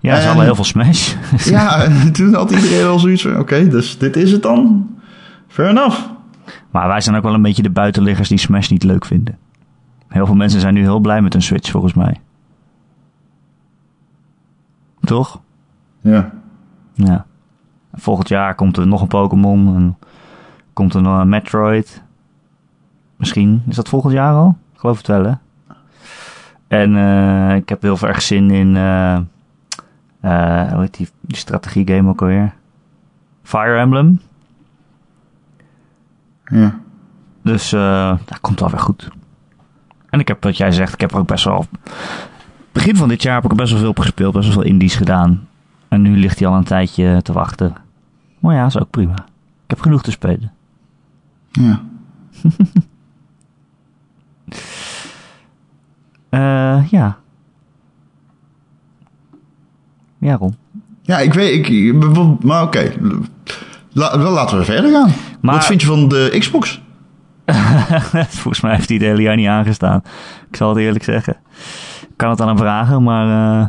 Ja, 0.00 0.14
ze 0.14 0.20
En- 0.20 0.26
hadden 0.26 0.44
heel 0.44 0.54
veel 0.54 0.64
Smash. 0.64 1.14
Ja, 1.44 1.82
en 1.84 2.12
toen 2.12 2.34
had 2.34 2.50
iedereen 2.50 2.86
al 2.86 2.98
zoiets 2.98 3.22
van, 3.22 3.38
oké, 3.38 3.68
dus 3.68 3.98
dit 3.98 4.16
is 4.16 4.32
het 4.32 4.42
dan. 4.42 4.88
Fair 5.48 5.68
enough. 5.70 5.98
maar 6.70 6.88
wij 6.88 7.00
zijn 7.00 7.16
ook 7.16 7.22
wel 7.22 7.34
een 7.34 7.42
beetje 7.42 7.62
de 7.62 7.70
buitenliggers 7.70 8.28
die 8.28 8.38
Smash 8.38 8.68
niet 8.68 8.82
leuk 8.84 9.04
vinden. 9.04 9.38
Heel 10.08 10.26
veel 10.26 10.34
mensen 10.34 10.60
zijn 10.60 10.74
nu 10.74 10.80
heel 10.80 11.00
blij 11.00 11.22
met 11.22 11.34
een 11.34 11.42
Switch, 11.42 11.70
volgens 11.70 11.94
mij. 11.94 12.20
Toch? 15.06 15.40
Ja. 16.00 16.30
Ja. 16.92 17.26
Volgend 17.92 18.28
jaar 18.28 18.54
komt 18.54 18.76
er 18.76 18.86
nog 18.86 19.00
een 19.00 19.08
Pokémon 19.08 19.76
en 19.76 19.98
komt 20.72 20.94
er 20.94 21.02
nog 21.02 21.20
een 21.20 21.28
Metroid. 21.28 22.02
Misschien. 23.16 23.62
Is 23.68 23.76
dat 23.76 23.88
volgend 23.88 24.12
jaar 24.12 24.34
al? 24.34 24.56
Ik 24.72 24.78
geloof 24.80 24.96
het 24.96 25.06
wel, 25.06 25.24
hè? 25.24 25.32
En 26.68 26.96
eh, 26.96 27.56
ik 27.56 27.68
heb 27.68 27.82
heel 27.82 27.96
veel 27.96 28.08
erg 28.08 28.22
zin 28.22 28.50
in... 28.50 28.76
eh 28.76 29.18
eh, 30.20 30.72
hoe 30.72 30.80
heet 30.80 30.96
die, 30.96 31.08
die 31.20 31.36
strategie-game 31.36 32.08
ook 32.08 32.20
alweer? 32.20 32.54
Fire 33.42 33.78
Emblem. 33.78 34.20
Ja. 36.44 36.78
Dus 37.42 37.70
dat 38.24 38.40
komt 38.40 38.60
wel 38.60 38.70
weer 38.70 38.80
goed. 38.80 39.10
En 40.10 40.20
ik 40.20 40.28
heb, 40.28 40.42
wat 40.42 40.56
jij 40.56 40.72
zegt, 40.72 40.92
ik 40.92 41.00
heb 41.00 41.12
er 41.12 41.18
ook 41.18 41.26
best 41.26 41.44
wel... 41.44 41.66
Begin 42.86 43.00
van 43.00 43.08
dit 43.08 43.22
jaar 43.22 43.34
heb 43.34 43.44
ik 43.44 43.50
er 43.50 43.56
best 43.56 43.70
wel 43.70 43.80
veel 43.80 43.88
op 43.88 43.98
gespeeld. 43.98 44.32
Best 44.32 44.44
wel 44.44 44.52
veel 44.54 44.70
indies 44.70 44.94
gedaan. 44.94 45.48
En 45.88 46.02
nu 46.02 46.16
ligt 46.16 46.38
hij 46.38 46.48
al 46.48 46.54
een 46.56 46.64
tijdje 46.64 47.22
te 47.22 47.32
wachten. 47.32 47.74
Maar 48.38 48.54
ja, 48.54 48.66
is 48.66 48.78
ook 48.78 48.90
prima. 48.90 49.14
Ik 49.64 49.70
heb 49.70 49.80
genoeg 49.80 50.02
te 50.02 50.10
spelen. 50.10 50.52
Ja. 51.50 51.80
Eh 56.28 56.90
ja. 56.90 57.18
Ja, 60.18 60.34
Ron. 60.36 60.56
Ja, 61.02 61.18
ik 61.18 61.34
weet, 61.34 61.68
ik, 61.68 61.94
maar 62.44 62.62
oké. 62.62 62.92
La- 63.92 64.18
wel, 64.18 64.32
laten 64.32 64.58
we 64.58 64.64
verder 64.64 64.90
gaan. 64.90 65.10
Maar- 65.40 65.54
Wat 65.54 65.66
vind 65.66 65.80
je 65.80 65.86
van 65.86 66.08
de 66.08 66.36
Xbox? 66.38 66.82
Volgens 68.42 68.60
mij 68.60 68.74
heeft 68.74 68.88
hij 68.88 68.96
het 68.98 69.06
hele 69.06 69.22
jaar 69.22 69.36
niet 69.36 69.48
aangestaan. 69.48 70.02
Ik 70.50 70.56
zal 70.56 70.68
het 70.68 70.78
eerlijk 70.78 71.04
zeggen. 71.04 71.36
Ik 72.16 72.22
kan 72.22 72.30
het 72.30 72.40
aan 72.40 72.48
hem 72.48 72.56
vragen, 72.58 73.02
maar... 73.02 73.60
eh 73.60 73.68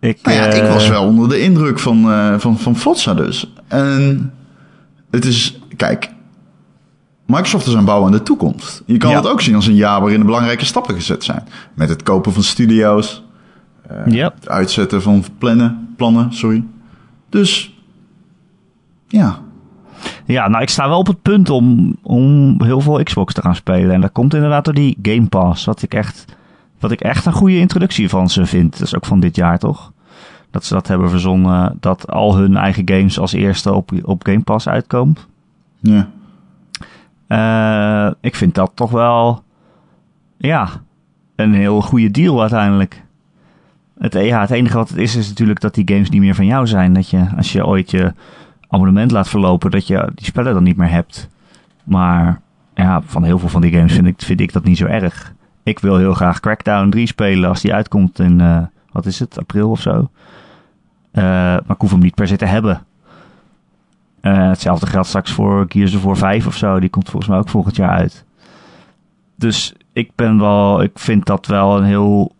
ik, 0.00 0.18
Nou 0.22 0.36
ja, 0.36 0.44
ik 0.46 0.62
eh, 0.62 0.72
was 0.72 0.88
wel 0.88 1.04
onder 1.06 1.28
de 1.28 1.40
indruk 1.40 1.78
van, 1.78 2.10
eh 2.10 2.38
van, 2.38 2.58
van 2.58 2.76
Forza 2.76 3.14
dus. 3.14 3.52
En 3.68 4.32
het 5.10 5.24
is, 5.24 5.60
kijk, 5.76 6.10
Microsoft 7.26 7.66
is 7.66 7.70
aan 7.72 7.76
het 7.76 7.86
bouwen 7.86 8.06
aan 8.12 8.16
de 8.18 8.22
toekomst. 8.22 8.82
Je 8.86 8.96
kan 8.96 9.10
Ja. 9.10 9.16
het 9.16 9.26
ook 9.28 9.40
zien 9.40 9.54
als 9.54 9.66
een 9.66 9.74
jaar 9.74 10.00
waarin 10.00 10.18
er 10.20 10.26
belangrijke 10.26 10.64
stappen 10.64 10.94
gezet 10.94 11.24
zijn. 11.24 11.42
Met 11.74 11.88
het 11.88 12.02
kopen 12.02 12.32
van 12.32 12.42
studio's, 12.42 13.22
Ja, 14.06 14.32
het 14.34 14.48
uitzetten 14.48 15.02
van 15.02 15.24
plannen, 15.38 15.88
plannen 15.96 16.32
sorry. 16.32 16.64
Dus, 17.28 17.74
ja. 19.08 19.38
Ja, 20.24 20.48
nou, 20.48 20.62
ik 20.62 20.68
sta 20.68 20.88
wel 20.88 20.98
op 20.98 21.06
het 21.06 21.22
punt 21.22 21.50
om, 21.50 21.96
om 22.02 22.56
heel 22.62 22.80
veel 22.80 23.02
Xbox 23.02 23.34
te 23.34 23.40
gaan 23.40 23.54
spelen. 23.54 23.90
En 23.90 24.00
dat 24.00 24.12
komt 24.12 24.34
inderdaad 24.34 24.64
door 24.64 24.74
die 24.74 24.98
Game 25.02 25.26
Pass. 25.26 25.64
Wat 25.64 25.82
ik 25.82 25.94
echt, 25.94 26.24
wat 26.80 26.90
ik 26.90 27.00
echt 27.00 27.26
een 27.26 27.32
goede 27.32 27.58
introductie 27.58 28.08
van 28.08 28.30
ze 28.30 28.46
vind. 28.46 28.72
Dat 28.72 28.86
is 28.86 28.96
ook 28.96 29.06
van 29.06 29.20
dit 29.20 29.36
jaar, 29.36 29.58
toch? 29.58 29.92
Dat 30.50 30.64
ze 30.64 30.74
dat 30.74 30.88
hebben 30.88 31.10
verzonnen. 31.10 31.76
Dat 31.80 32.08
al 32.08 32.36
hun 32.36 32.56
eigen 32.56 32.88
games 32.88 33.18
als 33.18 33.32
eerste 33.32 33.72
op, 33.72 33.90
op 34.02 34.24
Game 34.24 34.40
Pass 34.40 34.68
uitkomen. 34.68 35.16
ja. 35.80 36.08
Eh, 37.26 38.12
ik 38.20 38.34
vind 38.34 38.54
dat 38.54 38.70
toch 38.74 38.90
wel, 38.90 39.42
ja, 40.36 40.68
een 41.36 41.54
heel 41.54 41.80
goede 41.80 42.10
deal 42.10 42.40
uiteindelijk. 42.40 43.04
Het, 43.98 44.12
ja, 44.12 44.40
het 44.40 44.50
enige 44.50 44.76
wat 44.76 44.88
het 44.88 44.98
is, 44.98 45.16
is 45.16 45.28
natuurlijk 45.28 45.60
dat 45.60 45.74
die 45.74 45.88
games 45.88 46.10
niet 46.10 46.20
meer 46.20 46.34
van 46.34 46.46
jou 46.46 46.66
zijn. 46.66 46.92
Dat 46.92 47.10
je, 47.10 47.26
als 47.36 47.52
je 47.52 47.66
ooit 47.66 47.90
je 47.90 48.14
abonnement 48.68 49.10
laat 49.10 49.28
verlopen, 49.28 49.70
dat 49.70 49.86
je 49.86 50.10
die 50.14 50.24
spellen 50.24 50.54
dan 50.54 50.62
niet 50.62 50.76
meer 50.76 50.90
hebt. 50.90 51.28
Maar 51.84 52.40
ja, 52.74 53.02
van 53.02 53.24
heel 53.24 53.38
veel 53.38 53.48
van 53.48 53.60
die 53.60 53.72
games 53.72 53.92
vind 53.92 54.06
ik, 54.06 54.22
vind 54.22 54.40
ik 54.40 54.52
dat 54.52 54.64
niet 54.64 54.76
zo 54.76 54.86
erg. 54.86 55.34
Ik 55.62 55.78
wil 55.78 55.96
heel 55.96 56.14
graag 56.14 56.40
Crackdown 56.40 56.88
3 56.88 57.06
spelen 57.06 57.48
als 57.48 57.60
die 57.60 57.74
uitkomt 57.74 58.18
in, 58.18 58.40
eh, 58.40 58.62
wat 58.92 59.06
is 59.06 59.18
het, 59.18 59.38
april 59.38 59.70
of 59.70 59.80
zo. 59.80 60.10
Eh, 61.10 61.22
maar 61.22 61.70
ik 61.70 61.80
hoef 61.80 61.90
hem 61.90 62.00
niet 62.00 62.14
per 62.14 62.28
se 62.28 62.36
te 62.36 62.44
hebben. 62.44 62.82
Eh, 64.20 64.48
hetzelfde 64.48 64.86
geldt 64.86 65.08
straks 65.08 65.32
voor 65.32 65.66
Gears 65.68 65.94
of 65.94 66.02
War 66.02 66.16
5 66.16 66.46
of 66.46 66.56
zo. 66.56 66.80
Die 66.80 66.90
komt 66.90 67.08
volgens 67.08 67.30
mij 67.30 67.40
ook 67.40 67.48
volgend 67.48 67.76
jaar 67.76 67.90
uit. 67.90 68.24
Dus 69.36 69.74
ik 69.92 70.10
ben 70.14 70.38
wel, 70.38 70.82
ik 70.82 70.98
vind 70.98 71.26
dat 71.26 71.46
wel 71.46 71.76
een 71.76 71.84
heel 71.84 72.32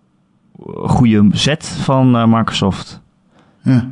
goede 0.85 1.29
zet 1.33 1.67
van 1.67 2.31
Microsoft. 2.31 3.01
ja. 3.63 3.89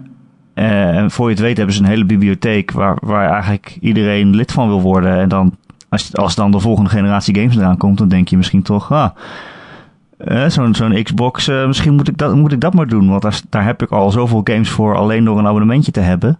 En 0.54 1.10
voor 1.10 1.28
je 1.28 1.34
het 1.34 1.42
weet 1.42 1.56
hebben 1.56 1.74
ze 1.74 1.82
een 1.82 1.88
hele 1.88 2.04
bibliotheek 2.04 2.70
waar, 2.70 2.96
waar 3.00 3.30
eigenlijk 3.30 3.78
iedereen 3.80 4.34
lid 4.34 4.52
van 4.52 4.68
wil 4.68 4.80
worden. 4.80 5.18
En 5.18 5.28
dan, 5.28 5.56
als, 5.88 6.16
als 6.16 6.34
dan 6.34 6.50
de 6.50 6.60
volgende 6.60 6.90
generatie 6.90 7.34
games 7.34 7.56
eraan 7.56 7.76
komt, 7.76 7.98
dan 7.98 8.08
denk 8.08 8.28
je 8.28 8.36
misschien 8.36 8.62
toch, 8.62 8.92
ah, 8.92 9.10
eh, 10.18 10.48
zo'n 10.48 10.74
zo'n 10.74 11.02
Xbox, 11.02 11.48
eh, 11.48 11.66
misschien 11.66 11.94
moet 11.94 12.08
ik, 12.08 12.18
dat, 12.18 12.34
moet 12.34 12.52
ik 12.52 12.60
dat 12.60 12.74
maar 12.74 12.86
doen. 12.86 13.08
Want 13.08 13.22
daar, 13.22 13.40
daar 13.48 13.64
heb 13.64 13.82
ik 13.82 13.90
al 13.90 14.10
zoveel 14.10 14.40
games 14.44 14.70
voor 14.70 14.96
alleen 14.96 15.24
door 15.24 15.38
een 15.38 15.46
abonnementje 15.46 15.92
te 15.92 16.00
hebben. 16.00 16.38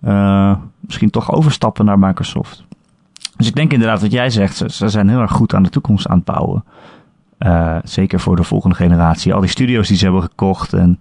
Eh, 0.00 0.56
misschien 0.80 1.10
toch 1.10 1.32
overstappen 1.32 1.84
naar 1.84 1.98
Microsoft. 1.98 2.64
Dus 3.36 3.46
ik 3.46 3.54
denk 3.54 3.72
inderdaad 3.72 4.00
wat 4.00 4.12
jij 4.12 4.30
zegt, 4.30 4.56
ze, 4.56 4.70
ze 4.70 4.88
zijn 4.88 5.08
heel 5.08 5.20
erg 5.20 5.32
goed 5.32 5.54
aan 5.54 5.62
de 5.62 5.68
toekomst 5.68 6.08
aan 6.08 6.16
het 6.16 6.24
bouwen. 6.24 6.64
Zeker 7.84 8.20
voor 8.20 8.36
de 8.36 8.42
volgende 8.42 8.76
generatie. 8.76 9.34
Al 9.34 9.40
die 9.40 9.50
studio's 9.50 9.88
die 9.88 9.96
ze 9.96 10.04
hebben 10.04 10.22
gekocht 10.22 10.72
en 10.72 10.98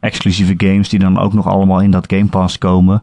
exclusieve 0.00 0.54
games 0.56 0.88
die 0.88 0.98
dan 0.98 1.18
ook 1.18 1.32
nog 1.32 1.46
allemaal 1.46 1.80
in 1.80 1.90
dat 1.90 2.12
Game 2.12 2.26
Pass 2.26 2.58
komen. 2.58 3.02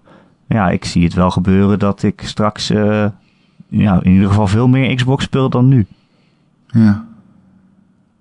Ja, 0.51 0.69
ik 0.69 0.85
zie 0.85 1.03
het 1.03 1.13
wel 1.13 1.31
gebeuren 1.31 1.79
dat 1.79 2.03
ik 2.03 2.21
straks 2.25 2.69
eh, 2.69 3.05
ja, 3.67 3.99
in 4.03 4.11
ieder 4.11 4.27
geval 4.27 4.47
veel 4.47 4.67
meer 4.67 4.95
Xbox 4.95 5.23
speel 5.23 5.49
dan 5.49 5.67
nu. 5.67 5.85
Ja. 6.67 7.05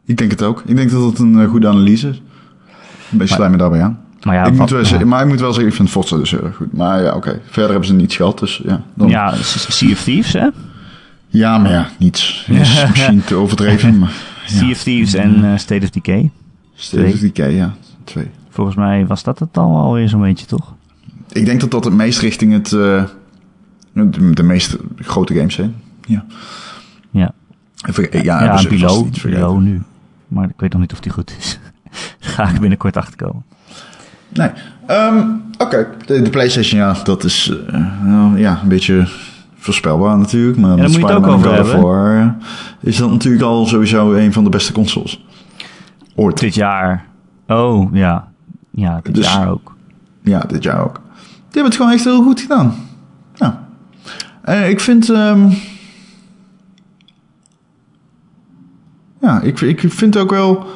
Ik 0.04 0.16
denk 0.16 0.30
het 0.30 0.42
ook. 0.42 0.62
Ik 0.66 0.76
denk 0.76 0.90
dat 0.90 1.02
het 1.02 1.18
een 1.18 1.40
eh, 1.40 1.48
goede 1.48 1.68
analyse 1.68 2.08
is. 2.08 2.22
Een 3.10 3.18
beetje 3.18 3.34
sluit 3.34 3.50
me 3.50 3.56
daarbij 3.56 3.82
aan. 3.82 3.98
Maar 4.22 4.34
ja, 4.34 4.44
ik 4.44 4.54
moet 4.54 4.70
wel 4.70 4.78
ja. 4.78 4.84
zeggen, 4.84 5.08
maar 5.08 5.22
ik 5.22 5.28
moet 5.28 5.40
wel 5.40 5.52
zeggen, 5.52 5.70
ik 5.70 5.76
vind 5.76 5.90
Forza 5.90 6.16
dus 6.16 6.30
heel 6.30 6.44
erg 6.44 6.56
goed. 6.56 6.72
Maar 6.72 7.02
ja, 7.02 7.14
oké. 7.14 7.40
Verder 7.44 7.70
hebben 7.70 7.88
ze 7.88 7.94
niets 7.94 8.16
gehad, 8.16 8.38
dus 8.38 8.60
ja. 8.64 8.82
Dan, 8.94 9.08
ja. 9.08 9.30
ja, 9.30 9.36
Sea 9.42 9.90
of 9.90 10.02
Thieves 10.02 10.32
hè? 10.32 10.48
maar 11.30 11.70
ja, 11.70 11.88
niets. 11.98 12.46
Is 12.48 12.86
misschien 12.88 13.24
te 13.24 13.34
overdreven, 13.34 13.98
maar... 13.98 14.12
Sea 14.46 14.70
of 14.70 14.82
Thieves 14.82 15.14
en 15.14 15.52
eh, 15.52 15.58
State 15.58 15.84
of 15.84 15.90
Decay. 15.90 16.30
State 16.74 17.12
of 17.12 17.18
Decay, 17.18 17.54
ja. 17.54 17.74
Twee. 18.04 18.30
Volgens 18.48 18.76
mij 18.76 19.06
was 19.06 19.22
dat 19.22 19.38
het 19.38 19.54
dan 19.54 19.74
alweer 19.74 20.08
zo'n 20.08 20.20
beetje, 20.20 20.46
toch? 20.46 20.74
Ik 21.32 21.44
denk 21.44 21.60
dat 21.60 21.70
dat 21.70 21.84
het 21.84 21.94
meest 21.94 22.20
richting 22.20 22.52
het... 22.52 22.72
eh, 22.72 23.04
de, 23.92 24.30
de 24.30 24.42
meest 24.42 24.76
grote 24.96 25.34
games 25.34 25.54
zijn. 25.54 25.74
Ja. 26.06 26.24
Ja, 27.10 27.32
Even, 27.88 28.08
ja, 28.24 28.42
ja, 28.44 28.68
Bilo, 28.68 29.06
iets 29.06 29.20
vergeten. 29.20 29.30
Bilo 29.46 29.58
nu. 29.58 29.82
Maar 30.28 30.44
ik 30.48 30.60
weet 30.60 30.72
nog 30.72 30.80
niet 30.80 30.92
of 30.92 31.00
die 31.00 31.12
goed 31.12 31.34
is. 31.38 31.58
Daar 32.20 32.30
ga 32.30 32.48
ik 32.48 32.60
binnenkort 32.60 32.96
achter 32.96 33.16
komen. 33.16 33.44
Nee. 34.28 34.50
Ehm, 34.86 35.26
Oké, 35.58 35.88
de, 36.06 36.22
de 36.22 36.30
PlayStation, 36.30 36.80
ja, 36.80 36.96
dat 37.04 37.24
is 37.24 37.52
eh, 37.68 38.02
nou, 38.04 38.38
ja, 38.38 38.58
een 38.62 38.68
beetje 38.68 39.08
voorspelbaar 39.56 40.18
natuurlijk. 40.18 40.58
Maar 40.58 40.70
daar 40.70 40.78
met 40.78 40.92
Spider-Man 40.92 41.30
over 41.30 41.52
en 41.52 41.64
God 41.64 41.74
of 41.74 41.80
War, 41.80 42.20
eh, 42.20 42.28
is 42.80 42.96
dat 42.96 43.10
natuurlijk 43.10 43.42
al 43.42 43.66
sowieso 43.66 44.12
een 44.12 44.32
van 44.32 44.44
de 44.44 44.50
beste 44.50 44.72
consoles. 44.72 45.24
Ooit. 46.14 46.38
Dit 46.38 46.54
jaar. 46.54 47.06
Oh, 47.46 47.94
ja. 47.94 48.28
Ja, 48.70 49.00
dit 49.02 49.14
Dus- 49.14 49.32
jaar 49.34 49.48
ook. 49.50 49.74
Ja, 50.22 50.38
dit 50.40 50.62
jaar 50.62 50.84
ook. 50.84 50.99
Die 51.50 51.62
hebben 51.62 51.72
het 51.72 51.74
gewoon 51.74 51.92
echt 51.92 52.04
heel 52.04 52.22
goed 52.22 52.40
gedaan. 52.40 52.74
Ja. 53.34 53.68
En 54.42 54.68
ik 54.68 54.80
vind... 54.80 55.08
ehm, 55.10 55.48
ja, 59.20 59.40
ik, 59.40 59.60
ik 59.60 59.92
vind 59.92 60.16
ook 60.16 60.30
wel... 60.30 60.66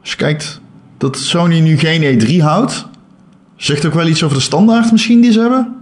Als 0.00 0.10
je 0.10 0.16
kijkt 0.16 0.60
dat 0.98 1.18
Sony 1.18 1.60
nu 1.60 1.78
geen 1.78 2.20
E3 2.20 2.42
houdt... 2.42 2.90
Zegt 3.56 3.86
ook 3.86 3.94
wel 3.94 4.06
iets 4.06 4.22
over 4.22 4.36
de 4.36 4.42
standaard 4.42 4.92
misschien 4.92 5.20
die 5.20 5.32
ze 5.32 5.40
hebben. 5.40 5.74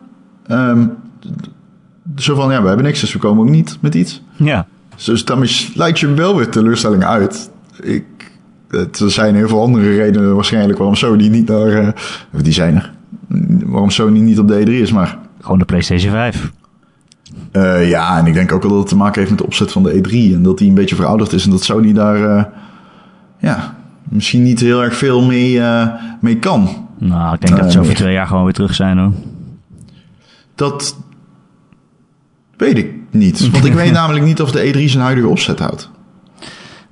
Ehm, 0.47 0.87
zo 2.17 2.35
van, 2.35 2.51
ja, 2.53 2.63
we 2.63 2.69
hebben 2.69 2.87
niks, 2.87 3.01
dus 3.01 3.13
we 3.13 3.19
komen 3.19 3.45
ook 3.45 3.51
niet 3.51 3.79
met 3.81 3.95
iets. 3.95 4.23
Ja. 4.37 4.67
Dus 5.05 5.25
daarmee 5.25 5.49
sluit 5.49 5.99
je 5.99 6.15
wel 6.15 6.37
weer 6.37 6.49
teleurstelling 6.49 7.05
uit. 7.05 7.51
Ik, 7.83 8.05
het, 8.69 8.99
er 8.99 9.11
zijn 9.11 9.35
heel 9.35 9.49
veel 9.49 9.63
andere 9.63 9.97
redenen 9.97 10.35
waarschijnlijk 10.35 10.79
waarom 10.79 10.97
Sony 10.97 11.29
niet 11.29 11.49
naar... 11.49 11.69
eh, 11.69 11.89
die 12.43 12.53
zijn 12.53 12.77
er. 12.77 12.93
Waarom 13.65 13.91
Sony 13.91 14.19
niet 14.19 14.39
op 14.39 14.49
de 14.49 14.61
E3 14.67 14.69
is, 14.71 14.93
maar... 14.93 15.19
Gewoon 15.41 15.59
de 15.59 15.65
PlayStation 15.65 16.13
5. 16.13 16.53
eh, 17.53 17.89
ja, 17.89 18.19
en 18.19 18.27
ik 18.27 18.35
denk 18.35 18.53
ook 18.53 18.63
wel 18.63 18.71
dat 18.71 18.81
het 18.81 18.89
te 18.89 18.97
maken 18.97 19.19
heeft 19.19 19.31
met 19.31 19.39
de 19.39 19.47
opzet 19.47 19.73
van 19.73 19.83
de 19.83 19.95
E3. 19.95 20.35
En 20.35 20.43
dat 20.43 20.59
die 20.59 20.69
een 20.69 20.75
beetje 20.75 20.95
verouderd 20.95 21.33
is. 21.33 21.45
En 21.45 21.51
dat 21.51 21.63
Sony 21.65 21.93
daar... 21.93 22.37
eh, 22.37 22.45
ja, 23.39 23.75
misschien 24.03 24.43
niet 24.43 24.61
heel 24.61 24.83
erg 24.83 24.97
veel 24.97 25.23
mee, 25.25 25.61
eh, 25.61 25.89
mee 26.21 26.39
kan. 26.39 26.89
Nou, 26.99 27.35
ik 27.35 27.41
denk 27.47 27.61
dat 27.61 27.73
ze 27.73 27.81
over 27.81 27.95
twee 27.95 28.13
jaar 28.13 28.27
gewoon 28.27 28.45
weer 28.45 28.53
terug 28.53 28.75
zijn 28.75 28.99
hoor. 28.99 29.13
Dat 30.55 30.97
weet 32.57 32.79
ik 32.79 32.93
niet. 33.11 33.51
Want 33.51 33.65
ik 33.65 33.73
weet 33.73 33.93
namelijk 34.01 34.25
niet 34.25 34.43
of 34.43 34.51
de 34.51 34.73
E3 34.75 34.85
zijn 34.85 35.03
huidige 35.05 35.29
opzet 35.29 35.59
houdt. 35.59 35.91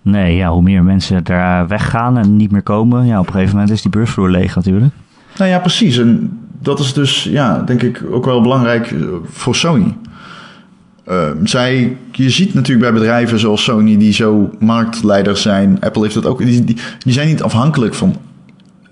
Nee, 0.03 0.37
ja, 0.37 0.51
hoe 0.51 0.63
meer 0.63 0.85
mensen 0.85 1.25
daar 1.25 1.69
weggaan 1.69 2.19
en 2.19 2.37
niet 2.37 2.51
meer 2.51 2.63
komen, 2.63 3.07
ja, 3.07 3.19
op 3.21 3.27
een 3.27 3.33
gegeven 3.33 3.55
moment 3.55 3.73
is 3.73 3.83
die 3.83 3.91
beursvloer 3.91 4.31
leeg 4.31 4.55
natuurlijk. 4.55 4.95
Nou 5.37 5.51
ja, 5.51 5.59
precies. 5.59 5.99
En 5.99 6.39
dat 6.63 6.79
is 6.79 6.93
dus, 6.93 7.25
ja, 7.25 7.59
denk 7.59 7.83
ik 7.83 8.03
ook 8.11 8.25
wel 8.25 8.41
belangrijk 8.41 8.91
eh, 8.91 8.99
voor 9.31 9.55
Sony. 9.55 9.97
Uh, 11.09 11.29
zij, 11.45 11.97
je 12.13 12.31
ziet 12.31 12.55
natuurlijk 12.55 12.91
bij 12.91 13.01
bedrijven 13.01 13.39
zoals 13.39 13.65
Sony 13.65 13.99
die 13.99 14.13
zo 14.13 14.51
marktleiders 14.59 15.43
zijn. 15.43 15.77
Apple 15.81 16.03
heeft 16.03 16.15
dat 16.15 16.27
ook. 16.27 16.39
Die, 16.39 16.65
die, 16.65 16.77
die 16.99 17.13
zijn 17.13 17.29
niet 17.29 17.43
afhankelijk 17.43 17.95
van 17.95 18.17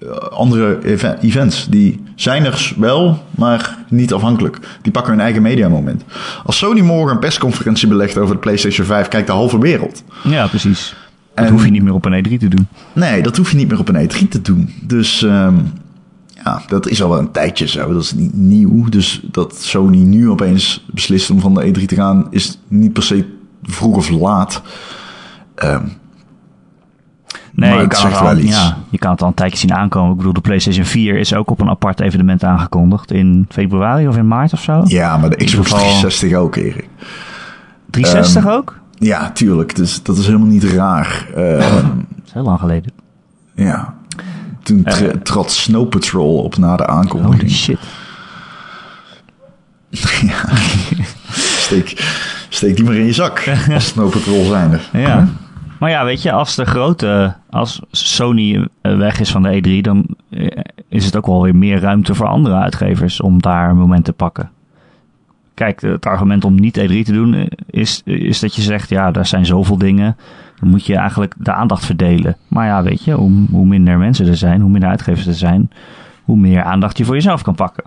uh, 0.03 0.11
andere 0.11 0.79
ev 0.85 1.05
events. 1.21 1.67
Die 1.69 2.03
zijn 2.15 2.45
er 2.45 2.73
wel, 2.77 3.25
maar 3.31 3.79
niet 3.89 4.13
afhankelijk. 4.13 4.59
Die 4.83 4.93
pakken 4.93 5.13
hun 5.13 5.21
eigen 5.21 5.43
mediamoment. 5.43 6.05
Als 6.45 6.59
Sony 6.59 6.81
morgen 6.81 7.13
een 7.13 7.19
persconferentie 7.19 7.89
belegt 7.89 8.19
over 8.19 8.35
de 8.35 8.41
PlayStation 8.41 8.87
5, 8.87 9.09
kijkt 9.09 9.27
de 9.27 9.33
halve 9.33 9.59
wereld. 9.59 10.03
Ja, 10.23 10.47
precies. 10.47 10.95
Dat 11.35 11.45
en, 11.45 11.53
hoef 11.53 11.65
je 11.65 11.71
niet 11.71 11.83
meer 11.83 11.95
op 11.95 12.05
een 12.05 12.25
E3 12.25 12.39
te 12.39 12.49
doen. 12.49 12.69
Nee, 12.93 13.23
dat 13.23 13.37
hoef 13.37 13.51
je 13.51 13.57
niet 13.57 13.69
meer 13.69 13.79
op 13.79 13.89
een 13.89 14.11
E3 14.11 14.29
te 14.29 14.43
doen. 14.43 14.71
Dus 14.83 15.23
um, 15.23 15.73
ja, 16.47 16.61
dat 16.67 16.89
is 16.89 17.03
al 17.03 17.09
wel 17.09 17.19
een 17.19 17.31
tijdje 17.31 17.67
zo. 17.67 17.93
Dat 17.93 18.03
is 18.03 18.13
niet 18.13 18.35
nieuw. 18.35 18.89
Dus 18.89 19.21
dat 19.31 19.57
Sony 19.57 19.97
nu 19.97 20.31
opeens 20.31 20.87
beslist 20.93 21.31
om 21.31 21.41
van 21.41 21.55
de 21.55 21.67
E3 21.67 21.85
te 21.85 21.95
gaan, 21.95 22.27
is 22.31 22.59
niet 22.69 22.93
per 22.93 23.03
se 23.03 23.35
vroeg 23.63 23.97
of 23.97 24.09
laat. 24.09 24.63
Um, 25.65 25.93
nee, 27.53 27.81
je 27.81 27.87
kan, 27.87 28.07
het 28.07 28.21
al, 28.21 28.37
ja, 28.37 28.79
je 28.91 28.99
kan 28.99 29.11
het 29.11 29.23
al 29.23 29.29
een 29.29 29.35
tijdje 29.35 29.59
zien 29.59 29.75
aankomen. 29.75 30.11
Ik 30.11 30.17
bedoel, 30.17 30.33
de 30.33 30.41
PlayStation 30.41 30.85
4 30.85 31.19
is 31.19 31.35
ook 31.35 31.51
op 31.51 31.61
een 31.61 31.69
apart 31.69 32.01
evenement 32.01 32.45
aangekondigd. 32.45 33.11
In 33.11 33.47
februari 33.49 34.09
of 34.09 34.17
in 34.17 34.29
maart 34.29 34.53
of 34.53 34.63
zo. 34.63 34.83
Ja, 34.85 35.17
maar 35.17 35.31
de 35.31 35.45
Xbox 35.45 35.69
360 35.69 36.33
ook, 36.33 36.57
Erik. 36.57 36.89
360 37.91 38.45
um, 38.45 38.51
ook? 38.51 38.79
Ja, 38.99 39.31
tuurlijk. 39.31 39.77
Dus 39.77 40.03
dat 40.03 40.17
is 40.17 40.27
helemaal 40.27 40.49
niet 40.49 40.65
raar. 40.65 41.27
Dat 41.35 42.25
is 42.25 42.33
heel 42.33 42.43
lang 42.43 42.59
geleden. 42.59 42.93
Ja, 43.55 43.96
toen 44.67 44.85
uh, 44.85 45.09
trad 45.23 45.51
Snow 45.51 45.89
Patrol 45.89 46.43
op 46.43 46.57
na 46.57 46.77
de 46.77 46.87
aankondiging. 46.87 47.41
Holy 47.41 47.53
shit. 47.53 47.79
ja. 50.31 50.57
steek, 51.35 52.05
steek 52.49 52.77
die 52.77 52.85
maar 52.85 52.95
in 52.95 53.05
je 53.05 53.13
zak. 53.13 53.49
Als 53.73 53.87
Snow 53.93 54.11
Patrol 54.11 54.45
zijn 54.45 54.73
er. 54.73 54.89
Ja. 54.93 55.29
Maar 55.79 55.91
ja, 55.91 56.05
weet 56.05 56.23
je, 56.23 56.33
als 56.33 56.55
de 56.55 56.65
grote, 56.65 57.35
als 57.51 57.81
Sony 57.91 58.69
weg 58.83 59.21
is 59.21 59.31
van 59.31 59.43
de 59.43 59.81
E3, 59.81 59.81
dan 59.81 60.07
is 60.89 61.05
het 61.05 61.17
ook 61.17 61.27
wel 61.27 61.43
weer 61.43 61.57
meer 61.57 61.81
ruimte 61.81 62.15
voor 62.15 62.27
andere 62.27 62.55
uitgevers 62.55 63.21
om 63.21 63.43
daar 63.43 63.71
een 63.71 63.77
moment 63.77 64.05
te 64.05 64.13
pakken. 64.13 64.51
Kijk, 65.57 65.81
het 65.81 66.07
argument 66.07 66.45
om 66.45 66.55
niet 66.55 66.79
E3 66.79 67.03
te 67.05 67.13
doen 67.13 67.49
is, 67.71 68.03
is 68.05 68.41
dat 68.41 68.55
je 68.55 68.63
zegt, 68.63 68.89
ja, 68.89 69.11
daar 69.11 69.27
zijn 69.27 69.47
zoveel 69.47 69.79
dingen. 69.79 70.17
Dan 70.61 70.69
moet 70.69 70.87
je 70.87 70.97
eigenlijk 70.97 71.35
de 71.39 71.53
aandacht 71.53 71.85
verdelen. 71.85 72.37
Maar 72.49 72.67
ja, 72.67 72.83
weet 72.83 73.05
je, 73.05 73.13
hoe, 73.13 73.47
hoe 73.51 73.67
minder 73.67 73.99
mensen 73.99 74.27
er 74.27 74.37
zijn, 74.37 74.61
hoe 74.61 74.71
minder 74.71 74.89
uitgevers 74.89 75.27
er 75.27 75.35
zijn, 75.35 75.71
hoe 76.25 76.37
meer 76.37 76.63
aandacht 76.63 76.99
je 76.99 77.05
voor 77.05 77.15
jezelf 77.15 77.43
kan 77.43 77.55
pakken. 77.55 77.85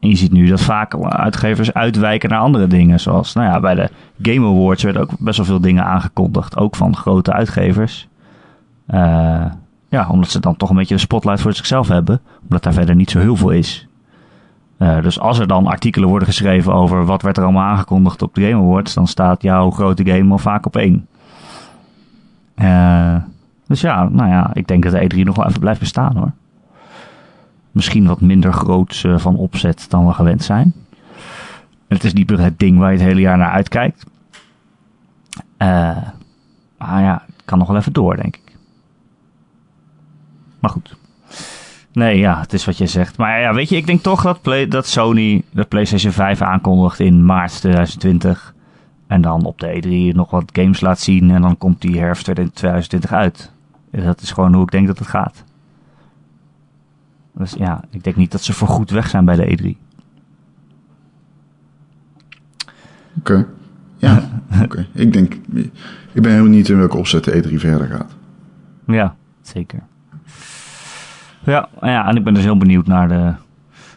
En 0.00 0.08
je 0.08 0.16
ziet 0.16 0.32
nu 0.32 0.46
dat 0.46 0.60
vaak 0.60 0.94
uitgevers 1.04 1.72
uitwijken 1.72 2.28
naar 2.28 2.38
andere 2.38 2.66
dingen. 2.66 3.00
Zoals 3.00 3.34
nou 3.34 3.48
ja, 3.48 3.60
bij 3.60 3.74
de 3.74 3.90
Game 4.22 4.46
Awards 4.46 4.82
werden 4.82 5.02
ook 5.02 5.18
best 5.18 5.36
wel 5.36 5.46
veel 5.46 5.60
dingen 5.60 5.84
aangekondigd. 5.84 6.56
Ook 6.56 6.76
van 6.76 6.96
grote 6.96 7.32
uitgevers. 7.32 8.08
Uh, 8.88 9.44
ja, 9.88 10.08
omdat 10.08 10.30
ze 10.30 10.40
dan 10.40 10.56
toch 10.56 10.70
een 10.70 10.76
beetje 10.76 10.94
de 10.94 11.00
spotlight 11.00 11.40
voor 11.40 11.52
zichzelf 11.52 11.88
hebben. 11.88 12.20
Omdat 12.42 12.62
daar 12.62 12.72
verder 12.72 12.94
niet 12.94 13.10
zo 13.10 13.18
heel 13.18 13.36
veel 13.36 13.50
is. 13.50 13.88
Uh, 14.78 15.02
dus 15.02 15.20
als 15.20 15.38
er 15.38 15.46
dan 15.46 15.66
artikelen 15.66 16.08
worden 16.08 16.28
geschreven 16.28 16.72
over 16.72 17.04
wat 17.04 17.22
werd 17.22 17.36
er 17.36 17.42
allemaal 17.42 17.64
aangekondigd 17.64 18.22
op 18.22 18.34
de 18.34 18.48
Game 18.48 18.62
Awards, 18.62 18.94
dan 18.94 19.06
staat 19.06 19.42
jouw 19.42 19.70
grote 19.70 20.04
game 20.04 20.32
al 20.32 20.38
vaak 20.38 20.66
op 20.66 20.76
één. 20.76 21.06
Uh, 22.56 23.16
dus 23.66 23.80
ja, 23.80 24.08
nou 24.08 24.28
ja, 24.28 24.50
ik 24.52 24.66
denk 24.66 24.82
dat 24.82 24.92
de 24.92 25.14
E3 25.14 25.18
nog 25.18 25.36
wel 25.36 25.46
even 25.46 25.60
blijft 25.60 25.80
bestaan 25.80 26.16
hoor. 26.16 26.30
Misschien 27.70 28.06
wat 28.06 28.20
minder 28.20 28.52
groots 28.52 29.04
uh, 29.04 29.18
van 29.18 29.36
opzet 29.36 29.86
dan 29.88 30.06
we 30.06 30.12
gewend 30.12 30.42
zijn. 30.42 30.72
Het 31.88 32.04
is 32.04 32.12
niet 32.12 32.30
meer 32.30 32.40
het 32.40 32.58
ding 32.58 32.78
waar 32.78 32.92
je 32.92 32.98
het 32.98 33.06
hele 33.06 33.20
jaar 33.20 33.38
naar 33.38 33.50
uitkijkt. 33.50 34.06
maar 35.58 37.02
ja, 37.02 37.22
het 37.26 37.44
kan 37.44 37.58
nog 37.58 37.68
wel 37.68 37.76
even 37.76 37.92
door, 37.92 38.16
denk 38.16 38.36
ik. 38.36 38.56
Maar 40.60 40.70
goed. 40.70 40.96
Nee, 41.94 42.18
ja, 42.18 42.40
het 42.40 42.52
is 42.52 42.64
wat 42.64 42.78
je 42.78 42.86
zegt. 42.86 43.16
Maar 43.16 43.40
ja, 43.40 43.54
weet 43.54 43.68
je, 43.68 43.76
ik 43.76 43.86
denk 43.86 44.02
toch 44.02 44.22
dat, 44.22 44.42
Play, 44.42 44.68
dat 44.68 44.86
Sony 44.86 45.42
de 45.50 45.64
PlayStation 45.64 46.12
5 46.12 46.42
aankondigt 46.42 47.00
in 47.00 47.24
maart 47.24 47.60
2020. 47.60 48.54
En 49.06 49.20
dan 49.20 49.44
op 49.44 49.58
de 49.58 50.10
E3 50.12 50.16
nog 50.16 50.30
wat 50.30 50.50
games 50.52 50.80
laat 50.80 51.00
zien. 51.00 51.30
En 51.30 51.42
dan 51.42 51.58
komt 51.58 51.80
die 51.80 51.98
herfst 51.98 52.24
2020 52.24 53.12
uit. 53.12 53.52
Dat 53.90 54.20
is 54.20 54.30
gewoon 54.30 54.54
hoe 54.54 54.62
ik 54.62 54.70
denk 54.70 54.86
dat 54.86 54.98
het 54.98 55.08
gaat. 55.08 55.44
Dus 57.34 57.52
ja, 57.52 57.84
ik 57.90 58.04
denk 58.04 58.16
niet 58.16 58.32
dat 58.32 58.42
ze 58.42 58.52
voorgoed 58.52 58.90
weg 58.90 59.08
zijn 59.08 59.24
bij 59.24 59.36
de 59.36 59.58
E3. 59.58 59.76
Oké. 63.18 63.32
Okay. 63.32 63.46
Ja, 63.96 64.30
oké. 64.54 64.64
Okay. 64.64 64.86
Ik 64.92 65.12
denk, 65.12 65.34
ik 66.12 66.22
ben 66.22 66.30
helemaal 66.30 66.50
niet 66.50 66.68
in 66.68 66.78
welke 66.78 66.96
opzet 66.96 67.24
de 67.24 67.42
E3 67.42 67.54
verder 67.54 67.86
gaat. 67.86 68.14
Ja, 68.86 69.16
zeker. 69.42 69.82
Ja, 71.44 71.68
ja, 71.80 72.08
en 72.08 72.16
ik 72.16 72.24
ben 72.24 72.34
dus 72.34 72.42
heel 72.42 72.56
benieuwd 72.56 72.86
naar 72.86 73.08
de, 73.08 73.32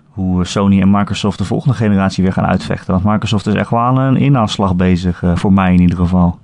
hoe 0.07 0.45
Sony 0.45 0.81
en 0.81 0.91
Microsoft 0.91 1.37
de 1.37 1.45
volgende 1.45 1.75
generatie 1.75 2.23
weer 2.23 2.33
gaan 2.33 2.45
uitvechten. 2.45 2.93
Want 2.93 3.05
Microsoft 3.05 3.47
is 3.47 3.53
echt 3.53 3.69
wel 3.69 3.79
aan 3.79 3.97
een 3.97 4.17
inhaalslag 4.17 4.75
bezig, 4.75 5.21
uh, 5.21 5.35
voor 5.35 5.53
mij 5.53 5.73
in 5.73 5.81
ieder 5.81 5.97
geval. 5.97 6.39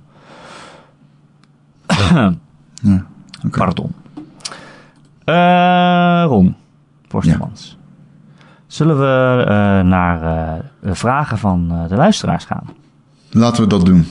ja, 1.86 2.34
okay. 3.46 3.50
Pardon. 3.50 3.92
Uh, 5.24 6.24
Ron, 6.26 6.54
Forstemans. 7.08 7.76
Ja. 7.78 7.84
Zullen 8.66 8.98
we 8.98 9.40
uh, 9.40 9.46
naar 9.88 10.20
de 10.80 10.94
vragen 10.94 11.38
van 11.38 11.86
de 11.88 11.96
luisteraars 11.96 12.44
gaan? 12.44 12.66
Laten 13.30 13.62
we 13.62 13.68
dat 13.68 13.86
doen. 13.86 14.06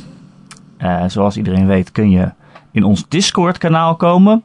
zoals 1.08 1.38
iedereen 1.38 1.67
weet 1.67 1.91
kun 1.91 2.10
je 2.10 2.32
in 2.71 2.84
ons 2.84 3.08
Discord-kanaal 3.08 3.95
komen. 3.95 4.43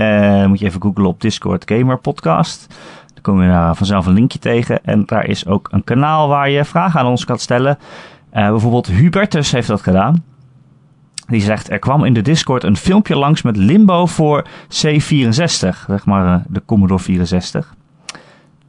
Uh, 0.00 0.46
moet 0.46 0.58
je 0.58 0.66
even 0.66 0.82
googlen 0.82 1.06
op 1.06 1.20
Discord 1.20 1.70
Gamer 1.70 1.98
Podcast. 1.98 2.74
Dan 3.14 3.22
kom 3.22 3.42
je 3.42 3.48
daar 3.48 3.74
vanzelf 3.76 4.06
een 4.06 4.12
linkje 4.12 4.38
tegen. 4.38 4.84
En 4.84 5.02
daar 5.06 5.26
is 5.26 5.46
ook 5.46 5.68
een 5.72 5.84
kanaal 5.84 6.28
waar 6.28 6.50
je 6.50 6.64
vragen 6.64 7.00
aan 7.00 7.06
ons 7.06 7.24
kan 7.24 7.38
stellen. 7.38 7.78
Uh, 8.34 8.48
bijvoorbeeld 8.48 8.86
Hubertus 8.86 9.52
heeft 9.52 9.68
dat 9.68 9.82
gedaan. 9.82 10.24
Die 11.26 11.40
zegt, 11.40 11.70
er 11.70 11.78
kwam 11.78 12.04
in 12.04 12.14
de 12.14 12.22
Discord 12.22 12.64
een 12.64 12.76
filmpje 12.76 13.16
langs 13.16 13.42
met 13.42 13.56
Limbo 13.56 14.06
voor 14.06 14.46
C64. 14.64 15.28
Zeg 15.86 16.04
maar 16.04 16.26
uh, 16.26 16.44
de 16.48 16.62
Commodore 16.64 17.00
64. 17.00 17.74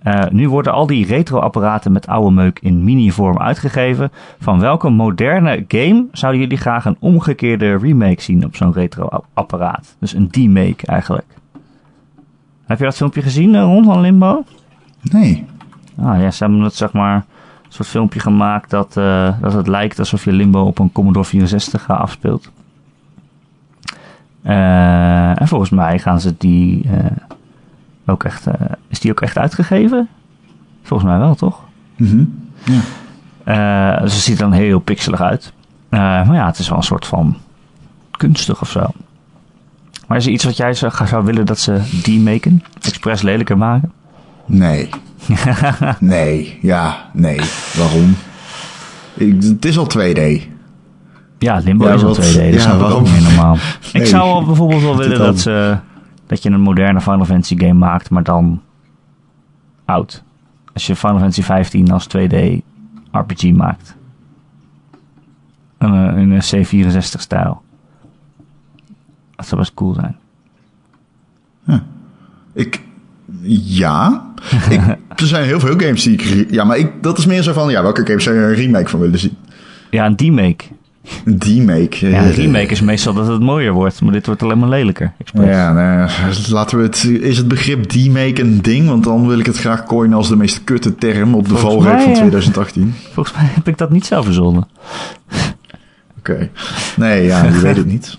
Uh, 0.03 0.23
nu 0.31 0.49
worden 0.49 0.73
al 0.73 0.87
die 0.87 1.05
retro-apparaten 1.05 1.91
met 1.91 2.07
oude 2.07 2.31
meuk 2.31 2.59
in 2.59 2.83
mini-vorm 2.83 3.39
uitgegeven. 3.39 4.11
Van 4.39 4.59
welke 4.59 4.89
moderne 4.89 5.65
game 5.67 6.05
zouden 6.11 6.41
jullie 6.41 6.57
graag 6.57 6.85
een 6.85 6.97
omgekeerde 6.99 7.77
remake 7.77 8.21
zien 8.21 8.45
op 8.45 8.55
zo'n 8.55 8.73
retro-apparaat? 8.73 9.95
Dus 9.99 10.13
een 10.13 10.29
D-make 10.29 10.85
eigenlijk. 10.85 11.25
Heb 12.65 12.77
je 12.77 12.83
dat 12.83 12.95
filmpje 12.95 13.21
gezien, 13.21 13.53
uh, 13.53 13.61
Ron, 13.61 13.83
van 13.83 14.01
Limbo? 14.01 14.43
Nee. 15.01 15.45
Ah 15.97 16.21
ja, 16.21 16.31
ze 16.31 16.43
hebben 16.43 16.61
het 16.61 16.75
zeg 16.75 16.91
maar 16.93 17.15
een 17.15 17.23
soort 17.69 17.87
filmpje 17.87 18.19
gemaakt 18.19 18.69
dat, 18.69 18.95
uh, 18.97 19.41
dat 19.41 19.53
het 19.53 19.67
lijkt 19.67 19.99
alsof 19.99 20.23
je 20.25 20.31
Limbo 20.31 20.61
op 20.61 20.79
een 20.79 20.91
Commodore 20.91 21.25
64 21.25 21.89
afspeelt. 21.89 22.51
en 24.43 25.47
volgens 25.47 25.69
mij 25.69 25.99
gaan 25.99 26.19
ze 26.19 26.35
die 26.37 26.89
ook 28.05 28.23
echt, 28.23 28.47
uh, 28.47 28.53
is 28.87 28.99
die 28.99 29.11
ook 29.11 29.21
echt 29.21 29.37
uitgegeven? 29.37 30.07
Volgens 30.83 31.09
mij 31.09 31.19
wel, 31.19 31.35
toch? 31.35 31.59
Mm 31.97 32.07
-hmm. 32.07 32.49
ja. 32.63 32.81
Uh, 33.45 34.01
dus 34.01 34.13
het 34.13 34.23
ziet 34.23 34.35
er 34.35 34.43
dan 34.43 34.51
heel 34.51 34.79
pixelig 34.79 35.21
uit. 35.21 35.53
Uh, 35.89 35.99
maar 35.99 36.33
ja, 36.33 36.45
het 36.45 36.59
is 36.59 36.69
wel 36.69 36.77
een 36.77 36.83
soort 36.83 37.05
van 37.05 37.37
kunstig 38.11 38.61
of 38.61 38.69
zo. 38.69 38.85
Maar 40.07 40.17
is 40.17 40.25
er 40.25 40.31
iets 40.31 40.43
wat 40.43 40.57
jij 40.57 40.73
zou, 40.73 40.91
zou 41.05 41.25
willen 41.25 41.45
dat 41.45 41.59
ze 41.59 41.81
die 42.03 42.19
maken? 42.19 42.63
Expres 42.81 43.21
lelijker 43.21 43.57
maken? 43.57 43.91
Nee. 44.45 44.89
nee, 45.99 46.57
ja, 46.61 47.09
nee. 47.13 47.39
Waarom? 47.77 48.15
Ik, 49.13 49.43
het 49.43 49.65
is 49.65 49.77
al 49.77 49.87
2D. 49.97 50.41
Ja, 51.37 51.57
Limbo 51.63 51.87
ja, 51.87 51.93
is 51.93 52.03
al 52.03 52.15
2D. 52.15 52.17
Dat 52.17 52.35
is 52.35 52.63
ja, 52.63 52.77
waarom? 52.77 53.03
meer 53.03 53.21
normaal. 53.21 53.57
Nee. 53.93 54.03
Ik 54.03 54.09
zou 54.09 54.45
bijvoorbeeld 54.45 54.81
wel 54.81 54.97
willen 54.97 55.17
dat 55.17 55.39
ze 55.39 55.77
dat 56.31 56.43
je 56.43 56.49
een 56.49 56.61
moderne 56.61 57.01
Final 57.01 57.25
Fantasy 57.25 57.57
game 57.57 57.73
maakt, 57.73 58.09
maar 58.09 58.23
dan 58.23 58.61
oud. 59.85 60.23
Als 60.73 60.87
je 60.87 60.95
Final 60.95 61.17
Fantasy 61.17 61.41
15 61.41 61.91
als 61.91 62.07
2D 62.17 62.35
RPG 63.11 63.51
maakt. 63.51 63.95
In 65.79 65.91
een 65.91 66.41
C64 66.41 67.01
stijl. 67.01 67.61
Dat 69.35 69.47
zou 69.47 69.61
best 69.61 69.73
cool 69.73 69.93
zijn. 69.93 70.15
Huh. 71.63 71.79
Ik, 72.53 72.81
ja. 73.51 74.25
ik, 74.69 74.81
er 75.15 75.27
zijn 75.27 75.45
heel 75.45 75.59
veel 75.59 75.79
games 75.79 76.03
die 76.03 76.13
ik... 76.13 76.51
Ja, 76.51 76.63
maar 76.63 76.77
ik, 76.77 77.03
dat 77.03 77.17
is 77.17 77.25
meer 77.25 77.43
zo 77.43 77.53
van... 77.53 77.69
Ja, 77.69 77.81
welke 77.81 78.05
games 78.05 78.23
zou 78.23 78.35
je 78.35 78.41
een 78.41 78.53
remake 78.53 78.89
van 78.89 78.99
willen 78.99 79.19
zien? 79.19 79.37
Ja, 79.89 80.05
een 80.05 80.17
remake. 80.17 80.63
Ja, 82.09 82.23
een 82.23 82.29
eh, 82.29 82.35
remake 82.35 82.71
is 82.71 82.81
meestal 82.81 83.13
dat 83.13 83.27
het 83.27 83.41
mooier 83.41 83.73
wordt, 83.73 84.01
maar 84.01 84.13
dit 84.13 84.25
wordt 84.25 84.43
alleen 84.43 84.59
maar 84.59 84.69
lelijker. 84.69 85.13
Ja, 85.33 85.73
nou, 85.73 86.09
laten 86.49 86.77
we 86.77 86.83
het. 86.83 87.03
Is 87.03 87.37
het 87.37 87.47
begrip 87.47 87.91
remake 87.91 88.41
een 88.41 88.61
ding? 88.61 88.87
Want 88.87 89.03
dan 89.03 89.27
wil 89.27 89.39
ik 89.39 89.45
het 89.45 89.57
graag 89.57 89.85
coinen 89.85 90.17
als 90.17 90.27
de 90.27 90.35
meest 90.35 90.63
kutte 90.63 90.95
term 90.95 91.35
op 91.35 91.47
de 91.47 91.57
valreep 91.57 91.99
van 91.99 92.11
eh, 92.11 92.17
2018. 92.17 92.93
Volgens 93.13 93.35
mij 93.35 93.45
heb 93.53 93.67
ik 93.67 93.77
dat 93.77 93.89
niet 93.89 94.05
zelf 94.05 94.25
verzonnen. 94.25 94.67
Oké. 96.19 96.49
Nee, 96.95 97.25
ja, 97.25 97.43
je 97.43 97.59
weet 97.59 97.77
het 97.77 97.85
niet. 97.85 98.17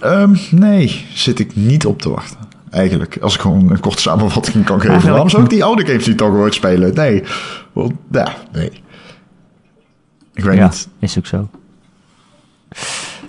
Ehm, 0.00 0.36
nee, 0.50 1.06
zit 1.12 1.38
ik 1.38 1.56
niet 1.56 1.86
op 1.86 2.02
te 2.02 2.10
wachten. 2.10 2.38
Eigenlijk, 2.70 3.18
als 3.20 3.34
ik 3.34 3.40
gewoon 3.40 3.70
een 3.70 3.80
korte 3.80 4.02
samenvatting 4.02 4.64
kan 4.64 4.80
geven. 4.80 5.10
Waarom 5.10 5.28
zou 5.28 5.42
ik 5.42 5.50
die 5.50 5.64
oude 5.64 5.86
games 5.86 6.06
niet 6.06 6.16
toch 6.16 6.34
ooit 6.34 6.54
spelen? 6.54 6.94
Nee. 6.94 7.22
Want, 7.72 7.92
ja, 8.10 8.34
nee. 8.52 8.70
Ik 10.34 10.44
weet 10.44 10.56
ja, 10.56 10.64
niet. 10.64 10.88
is 10.98 11.18
ook 11.18 11.26
zo. 11.26 11.48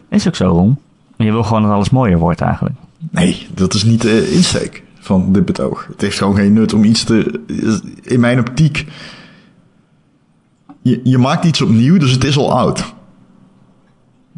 Is 0.09 0.27
ook 0.27 0.35
zo, 0.35 0.47
Ron. 0.47 0.77
Je 1.17 1.31
wil 1.31 1.43
gewoon 1.43 1.61
dat 1.61 1.71
alles 1.71 1.89
mooier 1.89 2.17
wordt 2.17 2.41
eigenlijk. 2.41 2.75
Nee, 3.11 3.47
dat 3.53 3.73
is 3.73 3.83
niet 3.83 4.01
de 4.01 4.31
insteek 4.31 4.83
van 4.99 5.33
dit 5.33 5.45
betoog. 5.45 5.87
Het 5.91 6.01
heeft 6.01 6.17
gewoon 6.17 6.35
geen 6.35 6.53
nut 6.53 6.73
om 6.73 6.83
iets 6.83 7.03
te... 7.03 7.41
In 8.01 8.19
mijn 8.19 8.39
optiek... 8.39 8.85
Je, 10.81 11.01
je 11.03 11.17
maakt 11.17 11.45
iets 11.45 11.61
opnieuw, 11.61 11.97
dus 11.97 12.11
het 12.11 12.23
is 12.23 12.37
al 12.37 12.57
oud. 12.57 12.93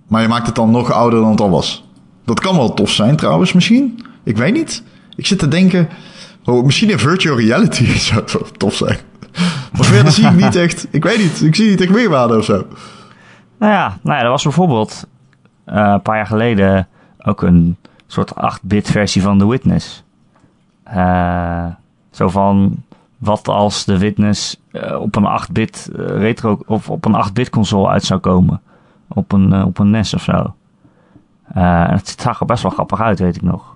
Maar 0.07 0.21
je 0.21 0.27
maakt 0.27 0.45
het 0.45 0.55
dan 0.55 0.71
nog 0.71 0.91
ouder 0.91 1.19
dan 1.19 1.29
het 1.31 1.41
al 1.41 1.49
was. 1.49 1.85
Dat 2.25 2.39
kan 2.39 2.55
wel 2.55 2.73
tof 2.73 2.91
zijn 2.91 3.15
trouwens, 3.15 3.53
misschien. 3.53 4.03
Ik 4.23 4.37
weet 4.37 4.53
niet. 4.53 4.83
Ik 5.15 5.25
zit 5.25 5.39
te 5.39 5.47
denken... 5.47 5.89
Oh, 6.45 6.65
misschien 6.65 6.89
in 6.89 6.99
virtual 6.99 7.37
reality 7.37 7.85
zou 8.09 8.21
het 8.21 8.59
tof 8.59 8.75
zijn. 8.75 8.97
Maar 9.71 9.85
verder 9.85 10.11
zie 10.11 10.27
ik 10.27 10.35
niet 10.35 10.55
echt... 10.55 10.87
Ik 10.89 11.03
weet 11.03 11.17
niet. 11.17 11.41
Ik 11.41 11.55
zie 11.55 11.69
niet 11.69 11.81
echt 11.81 11.91
meerwaarde 11.91 12.37
of 12.37 12.45
zo. 12.45 12.65
Nou 13.57 13.71
ja, 13.71 13.97
nou 14.01 14.17
ja, 14.17 14.23
er 14.23 14.29
was 14.29 14.43
bijvoorbeeld 14.43 15.07
eh, 15.63 15.75
een 15.75 16.01
paar 16.01 16.15
jaar 16.15 16.27
geleden 16.27 16.87
ook 17.21 17.41
een 17.41 17.77
soort 18.07 18.33
8-bit 18.33 18.91
versie 18.91 19.21
van 19.21 19.37
The 19.37 19.47
Witness. 19.47 20.03
Eh, 20.83 21.65
zo 22.11 22.29
van, 22.29 22.83
wat 23.17 23.47
als 23.47 23.83
The 23.83 23.97
Witness 23.97 24.59
eh, 24.71 24.99
op 25.01 25.15
een 25.15 25.41
8-bit 25.41 25.89
eh, 25.95 26.05
retro 26.05 26.59
of 26.65 26.89
op 26.89 27.05
een 27.05 27.25
8-bit 27.29 27.49
console 27.49 27.89
uit 27.89 28.03
zou 28.03 28.19
komen. 28.19 28.61
Op 29.07 29.31
een, 29.31 29.63
op 29.63 29.79
een 29.79 29.89
NES 29.89 30.13
of 30.13 30.23
zo. 30.23 30.55
Het 31.53 32.15
zag 32.19 32.39
er 32.39 32.45
best 32.45 32.63
wel 32.63 32.71
grappig 32.71 33.01
uit, 33.01 33.19
weet 33.19 33.35
ik 33.35 33.41
nog. 33.41 33.75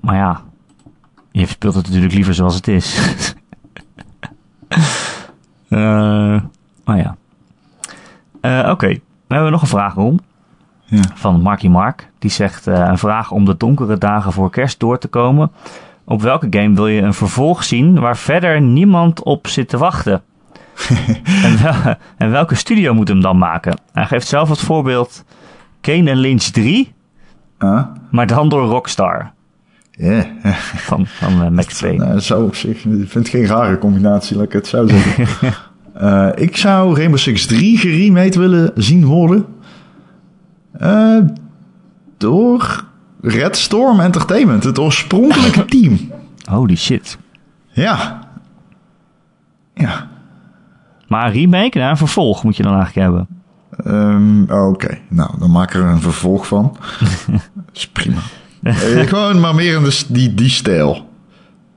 Maar 0.00 0.14
ja, 0.14 0.40
je 1.30 1.46
speelt 1.46 1.74
het 1.74 1.86
natuurlijk 1.86 2.14
liever 2.14 2.34
zoals 2.34 2.54
het 2.54 2.68
is. 2.68 2.94
Maar 6.84 6.96
ja. 6.96 7.16
Eh, 8.64 8.70
Oké, 8.70 8.86
dan 8.88 8.98
hebben 9.28 9.44
we 9.46 9.50
nog 9.52 9.62
een 9.62 9.68
vraag 9.68 9.96
om. 9.96 10.18
Ja. 10.84 11.00
Van 11.14 11.40
Marky 11.40 11.68
Mark. 11.68 12.10
Die 12.18 12.30
zegt 12.30 12.66
eh, 12.66 12.74
een 12.88 12.98
vraag 12.98 13.30
om 13.30 13.44
de 13.44 13.56
donkere 13.56 13.98
dagen 13.98 14.32
voor 14.32 14.50
kerst 14.50 14.80
door 14.80 14.98
te 14.98 15.08
komen. 15.08 15.50
Op 16.04 16.22
welke 16.22 16.46
game 16.50 16.74
wil 16.74 16.86
je 16.86 17.00
een 17.02 17.14
vervolg 17.14 17.64
zien 17.64 18.00
waar 18.00 18.16
verder 18.16 18.60
niemand 18.60 19.22
op 19.22 19.46
zit 19.46 19.68
te 19.68 19.78
wachten? 19.78 20.22
en, 21.44 21.62
wel- 21.62 21.94
en 22.16 22.30
welke 22.30 22.54
studio 22.54 22.94
moet 22.94 23.08
hem 23.08 23.20
dan 23.20 23.38
maken? 23.38 23.78
Hij 23.92 24.06
geeft 24.06 24.26
zelf 24.28 24.48
het 24.48 24.60
voorbeeld 24.60 25.24
Kane 25.80 26.10
en 26.10 26.16
Lynch 26.16 26.42
3, 26.42 26.94
Ah, 27.58 27.86
maar 28.10 28.26
dan 28.26 28.48
door 28.48 28.66
Rockstar 28.66 29.32
ja. 29.90 30.24
van, 30.88 31.06
van 31.06 31.42
eh, 31.42 31.48
Max 31.48 31.80
Payne. 31.80 32.04
Nou, 32.04 32.20
zou 32.20 32.44
op 32.44 32.54
zich, 32.54 32.70
ik 32.84 33.08
vind 33.08 33.14
het 33.14 33.28
geen 33.28 33.46
rare 33.46 33.78
combinatie, 33.78 34.36
laat 34.36 34.44
ik 34.46 34.52
het 34.52 34.66
zo 34.66 34.86
zeggen. 34.86 35.52
Eh, 35.96 36.28
ik 36.34 36.56
zou 36.56 36.96
Rainbow 36.96 37.18
Six 37.18 37.46
3 37.46 37.78
geremade 37.78 38.38
willen 38.38 38.70
zien 38.74 39.04
worden. 39.04 39.46
Eh, 40.72 41.18
door 42.16 42.84
Red 43.20 43.56
Storm 43.56 44.00
Entertainment, 44.00 44.64
het 44.64 44.78
oorspronkelijke 44.78 45.64
team. 45.78 45.98
Holy 46.50 46.76
shit. 46.76 47.18
Ja. 47.72 48.20
Ja. 49.74 50.08
Maar 51.08 51.26
een 51.26 51.32
remake, 51.32 51.78
nou, 51.78 51.90
een 51.90 51.96
vervolg 51.96 52.44
moet 52.44 52.56
je 52.56 52.62
dan 52.62 52.74
eigenlijk 52.74 53.06
hebben. 53.06 53.26
Ehm, 53.84 54.66
Oké, 54.68 54.98
nou, 55.08 55.30
dan 55.38 55.50
maken 55.50 55.80
we 55.80 55.86
er 55.86 55.92
een 55.92 56.00
vervolg 56.00 56.46
van. 56.46 56.76
Dat 57.54 57.74
is 57.74 57.88
prima. 57.88 58.20
Eh, 58.62 59.06
gewoon 59.06 59.40
maar 59.40 59.54
meer 59.54 59.76
in 59.76 59.82
de, 59.84 60.04
die, 60.08 60.34
die 60.34 60.48
stijl. 60.48 61.08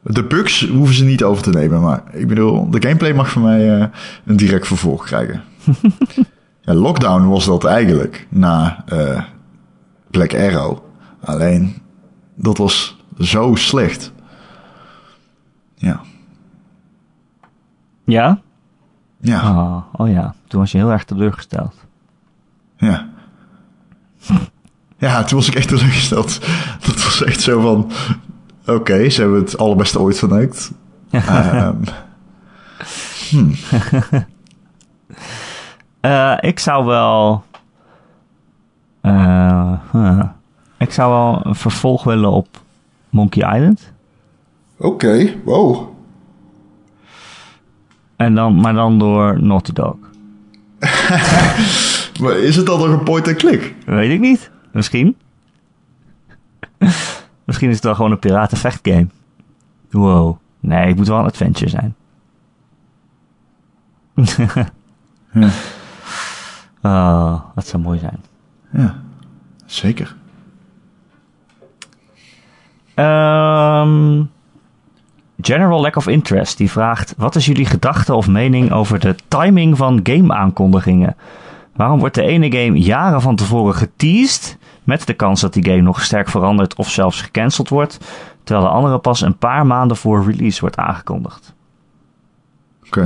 De 0.04 0.24
bugs 0.24 0.68
hoeven 0.68 0.96
ze 0.96 1.04
niet 1.04 1.24
over 1.24 1.44
te 1.44 1.50
nemen, 1.50 1.82
maar 1.82 2.04
ik 2.12 2.28
bedoel, 2.28 2.70
de 2.70 2.82
gameplay 2.82 3.14
mag 3.14 3.30
voor 3.30 3.42
mij 3.42 3.80
eh, 3.80 3.88
een 4.26 4.38
direct 4.38 4.68
vervolg 4.68 5.06
krijgen. 5.06 5.44
ja, 6.62 6.74
Lockdown 6.74 7.28
was 7.28 7.46
dat 7.46 7.66
eigenlijk 7.66 8.28
na 8.30 8.84
eh, 8.86 9.24
Black 10.12 10.34
Arrow. 10.34 10.78
Alleen, 11.22 11.76
dat 12.36 12.58
was 12.58 12.98
zo 13.20 13.56
slecht. 13.56 14.12
Ja, 15.76 16.02
Ja? 18.06 18.42
ja, 19.22 19.52
Oh, 19.52 19.84
oh 20.02 20.10
ja, 20.10 20.36
toen 20.48 20.60
was 20.60 20.72
je 20.72 20.78
heel 20.78 20.92
erg 20.92 21.04
teleurgesteld. 21.04 21.76
ja. 22.78 23.10
Ja, 24.98 25.24
toen 25.24 25.38
was 25.38 25.48
ik 25.48 25.56
echt 25.56 25.68
teleurgesteld. 25.68 26.40
Dat 26.86 27.04
was 27.04 27.24
echt 27.24 27.42
zo 27.42 27.62
van... 27.62 27.92
Oké, 28.70 29.10
ze 29.10 29.22
hebben 29.22 29.40
het 29.40 29.58
allerbeste 29.58 30.00
ooit 30.00 30.18
verneukt. 30.20 30.72
Ehm, 31.12 31.76
Eh, 36.00 36.38
ik 36.40 36.60
zou 36.60 36.86
wel... 36.86 37.44
eh, 39.02 39.74
huh. 39.92 40.24
Ik 40.78 40.92
zou 40.92 41.12
wel 41.12 41.42
een 41.46 41.56
vervolg 41.56 42.04
willen 42.04 42.32
op 42.32 42.48
Monkey 43.10 43.56
Island. 43.56 43.92
Oké, 44.78 45.36
wow. 45.46 45.88
En 48.16 48.36
dan, 48.36 48.56
maar 48.56 48.74
dan 48.74 49.00
door 49.00 49.42
Naughty 49.44 49.74
Dog. 49.74 49.96
Maar 52.22 52.38
is 52.38 52.56
het 52.56 52.66
dan 52.66 52.80
nog 52.80 52.90
een 52.90 53.04
point-and-click? 53.04 53.76
Weet 53.86 54.12
ik 54.12 54.20
niet. 54.20 54.52
Misschien. 54.72 55.16
Misschien 57.60 57.78
is 57.78 57.84
het 57.84 57.98
wel 57.98 58.06
gewoon 58.06 58.12
een 58.12 58.30
piratenvechtgame. 58.30 59.08
Wow. 59.92 60.38
Nee, 60.60 60.88
het 60.88 60.96
moet 60.96 61.08
wel 61.08 61.20
een 61.20 61.26
adventure 61.26 61.70
zijn. 61.70 61.96
Ja. 65.32 65.50
Oh, 66.82 67.42
dat 67.56 67.68
zou 67.68 67.84
mooi 67.84 68.00
zijn. 68.00 68.24
Ja, 68.72 68.96
zeker. 69.66 70.16
Ehm, 72.94 74.24
General 75.42 75.82
Lack 75.82 75.96
of 75.96 76.08
Interest 76.08 76.58
die 76.58 76.72
vraagt: 76.72 77.14
Wat 77.18 77.36
is 77.36 77.46
jullie 77.46 77.66
gedachte 77.66 78.14
of 78.14 78.28
mening 78.28 78.72
over 78.72 79.00
de 79.00 79.16
timing 79.28 79.78
van 79.78 80.00
game-aankondigingen? 80.04 81.16
Waarom 81.76 82.00
wordt 82.00 82.16
de 82.16 82.24
ene 82.24 82.52
game 82.52 82.80
jaren 82.80 83.22
van 83.22 83.36
tevoren 83.36 83.76
geteased, 83.76 84.58
met 84.90 85.08
de 85.08 85.14
kans 85.14 85.42
dat 85.42 85.54
die 85.54 85.66
game 85.66 85.82
nog 85.82 86.04
sterk 86.04 86.30
verandert 86.30 86.76
of 86.76 86.90
zelfs 86.90 87.22
gecanceld 87.22 87.70
wordt, 87.70 88.00
terwijl 88.44 88.68
de 88.68 88.74
andere 88.74 89.00
pas 89.00 89.22
een 89.22 89.38
paar 89.38 89.66
maanden 89.66 89.98
voor 89.98 90.26
release 90.26 90.60
wordt 90.60 90.78
aangekondigd? 90.78 91.56
Oké. 92.86 93.06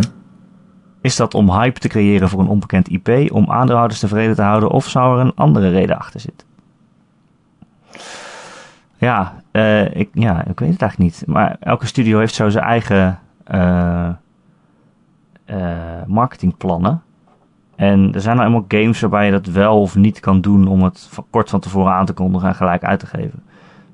Is 1.02 1.16
dat 1.16 1.34
om 1.34 1.52
hype 1.52 1.80
te 1.80 1.88
creëren 1.88 2.30
voor 2.30 2.40
een 2.40 2.48
onbekend 2.48 2.88
IP, 2.88 3.32
om 3.32 3.52
aandeelhouders 3.52 4.00
tevreden 4.00 4.36
te 4.36 4.42
houden, 4.42 4.70
of 4.70 4.88
zou 4.88 5.20
er 5.20 5.26
een 5.26 5.36
andere 5.36 5.70
reden 5.70 5.98
achter 5.98 6.20
zitten? 6.20 6.48
Ja, 8.98 9.42
eh, 9.52 9.96
ik, 9.96 10.10
ja, 10.14 10.46
ik 10.46 10.60
weet 10.60 10.72
het 10.72 10.82
eigenlijk 10.82 10.98
niet. 10.98 11.24
Maar 11.28 11.58
elke 11.60 11.86
studio 11.86 12.20
heeft 12.20 12.34
zo 12.34 12.50
zijn 12.50 12.66
eigen 12.66 13.20
eh, 13.44 14.10
marketingplannen. 16.08 17.02
En 17.84 18.14
er 18.14 18.22
zijn 18.22 18.36
nou 18.36 18.48
eenmaal 18.48 18.66
games 18.68 19.00
waarbij 19.00 19.26
je 19.26 19.32
dat 19.32 19.46
wel 19.46 19.82
of 19.82 19.96
niet 19.96 20.20
kan 20.20 20.42
doen 20.42 20.68
om 20.68 20.84
het 20.84 21.10
kort 21.30 21.50
van 21.50 21.60
tevoren 21.60 21.94
aan 21.94 22.06
te 22.06 22.14
kondigen 22.14 22.48
en 22.48 22.56
gelijk 22.56 22.84
uit 22.84 23.00
te 23.00 23.06
geven. 23.06 23.44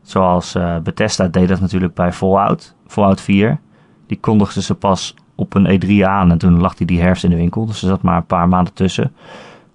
Zoals 0.01 0.55
eh, 0.55 0.77
Bethesda 0.77 1.27
deed 1.27 1.47
dat 1.47 1.59
natuurlijk 1.59 1.93
bij 1.93 2.13
Fallout, 2.13 2.75
Fallout 2.87 3.21
4. 3.21 3.59
Die 4.07 4.19
kondigden 4.19 4.63
ze 4.63 4.75
pas 4.75 5.15
op 5.35 5.53
een 5.53 5.81
E3 5.81 6.05
aan 6.05 6.31
en 6.31 6.37
toen 6.37 6.59
lag 6.59 6.75
die 6.75 6.87
die 6.87 7.01
herfst 7.01 7.23
in 7.23 7.29
de 7.29 7.35
winkel. 7.35 7.65
Dus 7.65 7.81
er 7.81 7.87
zat 7.87 8.01
maar 8.01 8.17
een 8.17 8.25
paar 8.25 8.47
maanden 8.47 8.73
tussen. 8.73 9.13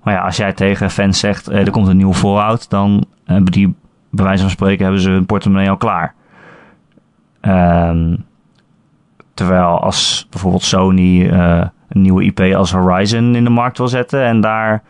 Maar 0.03 0.15
ja, 0.15 0.21
als 0.21 0.37
jij 0.37 0.53
tegen 0.53 0.91
fans 0.91 1.19
zegt, 1.19 1.49
eh, 1.49 1.61
er 1.61 1.71
komt 1.71 1.89
een 1.89 1.97
nieuwe 1.97 2.15
Fallout, 2.15 2.71
dan 2.71 3.05
hebben 3.25 3.53
die, 3.53 3.75
bij 4.11 4.25
wijze 4.25 4.43
van 4.43 4.51
spreken, 4.51 4.85
hebben 4.85 5.03
ze 5.03 5.11
hun 5.11 5.27
portemonnee 5.27 5.71
al 5.71 5.77
klaar. 5.77 6.15
Ehm, 7.41 8.17
terwijl 9.35 9.81
als 9.81 10.27
bijvoorbeeld 10.31 10.63
Sony 10.63 11.29
eh, 11.29 11.67
nieuwe 11.95 12.25
IP 12.25 12.41
als 12.41 12.73
Horizon 12.73 13.35
in 13.35 13.45
de 13.45 13.51
markt 13.51 13.79
wil 13.79 13.89
zetten 13.89 14.25
en 14.25 14.41
daar 14.41 14.83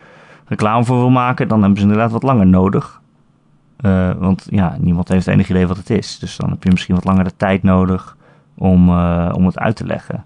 reclame 0.45 0.85
voor 0.85 0.97
wil 0.97 1.09
maken, 1.09 1.47
dan 1.47 1.59
hebben 1.59 1.77
ze 1.77 1.83
inderdaad 1.83 2.11
wat 2.11 2.23
langer 2.23 2.47
nodig. 2.47 3.01
Eh, 3.77 4.11
want 4.17 4.47
ja, 4.49 4.75
niemand 4.79 5.07
heeft 5.07 5.27
enig 5.27 5.49
idee 5.49 5.67
wat 5.67 5.77
het 5.77 5.89
is. 5.89 6.19
Dus 6.19 6.37
dan 6.37 6.49
heb 6.49 6.63
je 6.63 6.71
misschien 6.71 6.95
wat 6.95 7.03
langer 7.03 7.23
de 7.23 7.35
tijd 7.37 7.63
nodig 7.63 8.17
om, 8.55 8.89
eh, 8.89 9.31
om 9.33 9.45
het 9.45 9.59
uit 9.59 9.75
te 9.75 9.85
leggen. 9.85 10.25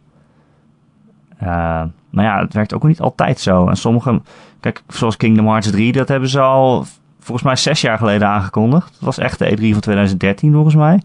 Uh, 1.44 1.84
maar 2.10 2.26
ja, 2.26 2.40
het 2.40 2.54
werkt 2.54 2.74
ook 2.74 2.84
niet 2.84 3.02
altijd 3.02 3.40
zo. 3.40 3.68
En 3.68 3.76
sommige, 3.76 4.22
kijk, 4.60 4.84
zoals 4.88 5.18
Kingdom 5.18 5.48
Hearts 5.48 5.72
3, 5.72 5.92
dat 5.92 6.08
hebben 6.08 6.30
ze 6.30 6.40
al 6.40 6.86
volgens 7.20 7.48
mij 7.48 7.56
zes 7.56 7.82
jaar 7.82 7.98
geleden 7.98 8.28
aangekondigd. 8.28 8.92
Dat 8.92 9.00
was 9.00 9.18
echt 9.18 9.40
de 9.40 9.58
E3 9.58 9.72
van 9.72 9.80
2013 9.80 10.54
volgens 10.54 10.76
mij. 10.76 11.02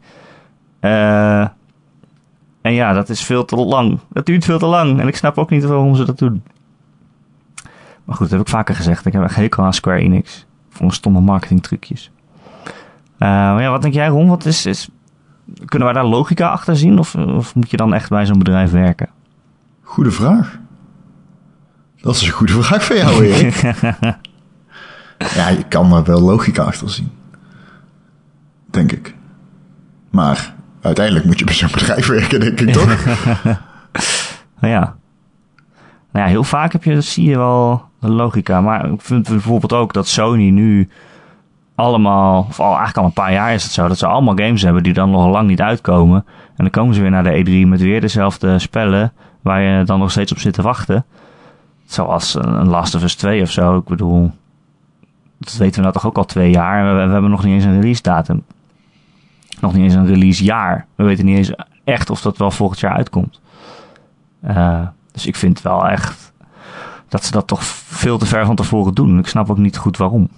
En 2.65 2.73
ja, 2.73 2.93
dat 2.93 3.09
is 3.09 3.25
veel 3.25 3.45
te 3.45 3.57
lang. 3.57 3.99
Dat 4.12 4.27
duurt 4.27 4.45
veel 4.45 4.59
te 4.59 4.67
lang. 4.67 5.01
En 5.01 5.09
ik 5.09 5.17
snap 5.17 5.39
ook 5.39 5.51
niet 5.51 5.65
waarom 5.65 5.95
ze 5.95 6.05
dat 6.05 6.19
doen. 6.19 6.43
Maar 8.05 8.17
goed, 8.17 8.29
dat 8.29 8.31
heb 8.31 8.41
ik 8.41 8.49
vaker 8.49 8.75
gezegd. 8.75 9.07
Ik 9.07 9.12
heb 9.12 9.23
echt 9.23 9.37
hekel 9.37 9.65
aan 9.65 9.75
Square 9.75 10.01
Enix. 10.01 10.47
Voor 10.69 10.93
stomme 10.93 11.21
marketingtrucjes. 11.21 12.11
Uh, 12.65 12.71
maar 13.19 13.62
ja, 13.62 13.71
wat 13.71 13.83
denk 13.83 13.95
jij, 13.95 14.09
Ron? 14.09 14.29
Wat 14.29 14.45
is, 14.45 14.67
is, 14.67 14.89
kunnen 15.65 15.89
wij 15.89 15.97
daar 15.97 16.11
logica 16.11 16.49
achter 16.49 16.77
zien? 16.77 16.99
Of, 16.99 17.15
of 17.15 17.55
moet 17.55 17.71
je 17.71 17.77
dan 17.77 17.95
echt 17.95 18.09
bij 18.09 18.27
zo'n 18.27 18.39
bedrijf 18.39 18.71
werken? 18.71 19.09
Goede 19.83 20.11
vraag. 20.11 20.59
Dat 22.01 22.15
is 22.15 22.23
een 22.23 22.33
goede 22.33 22.62
vraag 22.62 22.85
voor 22.85 22.97
jou, 22.97 23.25
Erik. 23.25 23.55
ja, 25.39 25.49
je 25.49 25.65
kan 25.69 25.93
er 25.93 26.05
wel 26.05 26.21
logica 26.21 26.62
achter 26.62 26.91
zien. 26.91 27.11
Denk 28.71 28.93
ik. 28.93 29.15
Maar 30.11 30.54
uiteindelijk 30.85 31.26
moet 31.26 31.39
je 31.39 31.45
bij 31.45 31.55
zo'n 31.55 31.70
bedrijf 31.72 32.07
werken, 32.07 32.41
denk 32.41 32.61
ik 32.61 32.72
toch? 32.72 33.05
ja. 34.61 34.97
Nou 36.12 36.26
ja, 36.26 36.26
heel 36.26 36.45
vaak 36.45 36.72
heb 36.72 36.85
je, 36.85 37.01
zie 37.01 37.28
je 37.28 37.37
wel 37.37 37.82
de 38.01 38.11
logica. 38.11 38.61
Maar 38.61 38.91
ik 38.91 39.01
vind 39.01 39.28
bijvoorbeeld 39.28 39.72
ook 39.72 39.93
dat 39.93 40.09
Sony 40.09 40.51
nu 40.51 40.89
allemaal, 41.74 42.47
of 42.49 42.61
al 42.61 42.66
eigenlijk 42.66 42.97
al 42.97 43.05
een 43.05 43.12
paar 43.12 43.32
jaar 43.32 43.55
is 43.55 43.62
het 43.62 43.72
zo, 43.72 43.89
dat 43.89 43.99
ze 43.99 44.07
allemaal 44.07 44.37
games 44.37 44.62
hebben 44.62 44.82
die 44.82 44.93
dan 44.93 45.11
nog 45.11 45.30
lang 45.30 45.49
niet 45.49 45.61
uitkomen. 45.61 46.24
En 46.26 46.55
dan 46.57 46.70
komen 46.70 46.95
ze 46.95 47.01
weer 47.01 47.11
naar 47.11 47.24
de 47.24 47.45
E3 47.64 47.68
met 47.68 47.80
weer 47.80 48.01
dezelfde 48.01 48.59
spellen 48.59 49.12
waar 49.41 49.61
je 49.61 49.85
dan 49.85 49.99
nog 49.99 50.11
steeds 50.11 50.32
op 50.32 50.39
zit 50.39 50.55
te 50.55 50.62
wachten. 50.62 51.05
Zoals 51.87 52.35
een 52.35 52.68
Last 52.68 52.95
of 52.95 53.03
Us 53.03 53.14
2 53.14 53.43
of 53.43 53.51
zo. 53.51 53.76
Ik 53.76 53.85
bedoel, 53.85 54.30
dat 55.39 55.57
weten 55.57 55.74
we 55.74 55.80
nou 55.80 55.93
toch 55.93 56.07
ook 56.07 56.16
al 56.16 56.24
twee 56.24 56.51
jaar. 56.51 56.85
We, 56.85 57.07
we 57.07 57.12
hebben 57.12 57.30
nog 57.30 57.45
niet 57.45 57.55
eens 57.55 57.64
een 57.64 57.80
release 57.80 58.03
datum. 58.03 58.45
Nog 59.65 59.75
niet 59.75 59.83
eens 59.83 59.95
een 59.95 60.07
release 60.07 60.45
jaar. 60.45 60.87
We 60.95 61.05
weten 61.05 61.25
niet 61.25 61.37
eens 61.37 61.53
echt 61.85 62.11
of 62.11 62.21
dat 62.21 62.37
wel 62.37 62.51
volgend 62.51 62.81
jaar 62.81 62.95
uitkomt. 62.95 63.41
Uh, 64.49 64.87
dus 65.12 65.27
ik 65.27 65.37
vind 65.37 65.62
wel 65.62 65.89
echt 65.89 66.33
dat 67.09 67.25
ze 67.25 67.31
dat 67.31 67.47
toch 67.47 67.65
veel 67.65 68.19
te 68.19 68.27
ver 68.27 68.47
van 68.47 68.57
tevoren 68.57 68.95
doen. 68.95 69.19
Ik 69.19 69.27
snap 69.27 69.51
ook 69.51 69.59
niet 69.59 69.77
goed 69.77 69.97
waarom. 69.97 70.29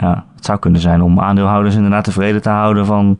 Ja, 0.00 0.24
het 0.34 0.44
zou 0.44 0.58
kunnen 0.58 0.80
zijn 0.80 1.02
om 1.02 1.20
aandeelhouders 1.20 1.74
inderdaad 1.74 2.04
tevreden 2.04 2.42
te 2.42 2.48
houden 2.48 2.86
van... 2.86 3.18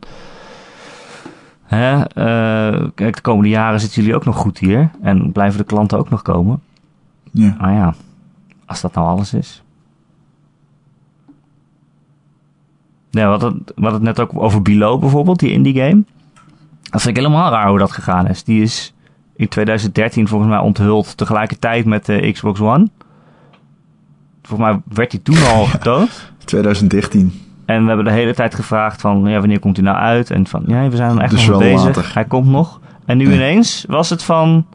Hè, 1.63 1.97
uh, 1.97 2.89
kijk, 2.95 3.15
de 3.15 3.21
komende 3.21 3.49
jaren 3.49 3.79
zitten 3.79 4.01
jullie 4.01 4.15
ook 4.15 4.25
nog 4.25 4.35
goed 4.35 4.57
hier. 4.57 4.89
En 5.01 5.31
blijven 5.31 5.57
de 5.57 5.65
klanten 5.65 5.97
ook 5.97 6.09
nog 6.09 6.21
komen. 6.21 6.61
Ja. 7.31 7.55
Maar 7.59 7.73
ja, 7.73 7.93
als 8.65 8.81
dat 8.81 8.93
nou 8.93 9.07
alles 9.07 9.33
is. 9.33 9.63
Ja, 13.11 13.27
wat 13.27 13.41
het, 13.41 13.53
wat 13.75 13.91
het 13.91 14.01
net 14.01 14.19
ook 14.19 14.31
over 14.33 14.61
Below 14.61 14.99
bijvoorbeeld, 14.99 15.39
die 15.39 15.51
indie 15.51 15.81
game. 15.81 16.03
Dat 16.81 17.01
vind 17.01 17.17
ik 17.17 17.23
helemaal 17.23 17.51
raar 17.51 17.69
hoe 17.69 17.77
dat 17.77 17.91
gegaan 17.91 18.27
is. 18.27 18.43
Die 18.43 18.61
is 18.61 18.93
in 19.35 19.47
2013 19.47 20.27
volgens 20.27 20.49
mij 20.49 20.59
onthuld 20.59 21.17
tegelijkertijd 21.17 21.85
met 21.85 22.05
de 22.05 22.31
Xbox 22.31 22.59
One. 22.59 22.87
Volgens 24.43 24.69
mij 24.69 24.81
werd 24.93 25.11
hij 25.11 25.21
toen 25.23 25.45
al 25.45 25.65
getoond. 25.75 26.31
2013. 26.45 27.41
En 27.65 27.81
we 27.81 27.87
hebben 27.87 28.05
de 28.05 28.11
hele 28.11 28.33
tijd 28.33 28.55
gevraagd 28.55 29.01
van, 29.01 29.23
ja, 29.25 29.39
wanneer 29.39 29.59
komt 29.59 29.75
hij 29.75 29.85
nou 29.85 29.97
uit? 29.97 30.31
En 30.31 30.47
van, 30.47 30.63
ja, 30.67 30.89
we 30.89 30.95
zijn 30.95 31.17
er 31.17 31.23
echt 31.23 31.31
dus 31.31 31.47
nog 31.47 31.59
bezig. 31.59 31.85
Later. 31.85 32.11
Hij 32.13 32.25
komt 32.25 32.47
nog. 32.47 32.79
En 33.05 33.17
nu 33.17 33.33
ineens 33.33 33.85
was 33.87 34.09
het 34.09 34.23
van, 34.23 34.65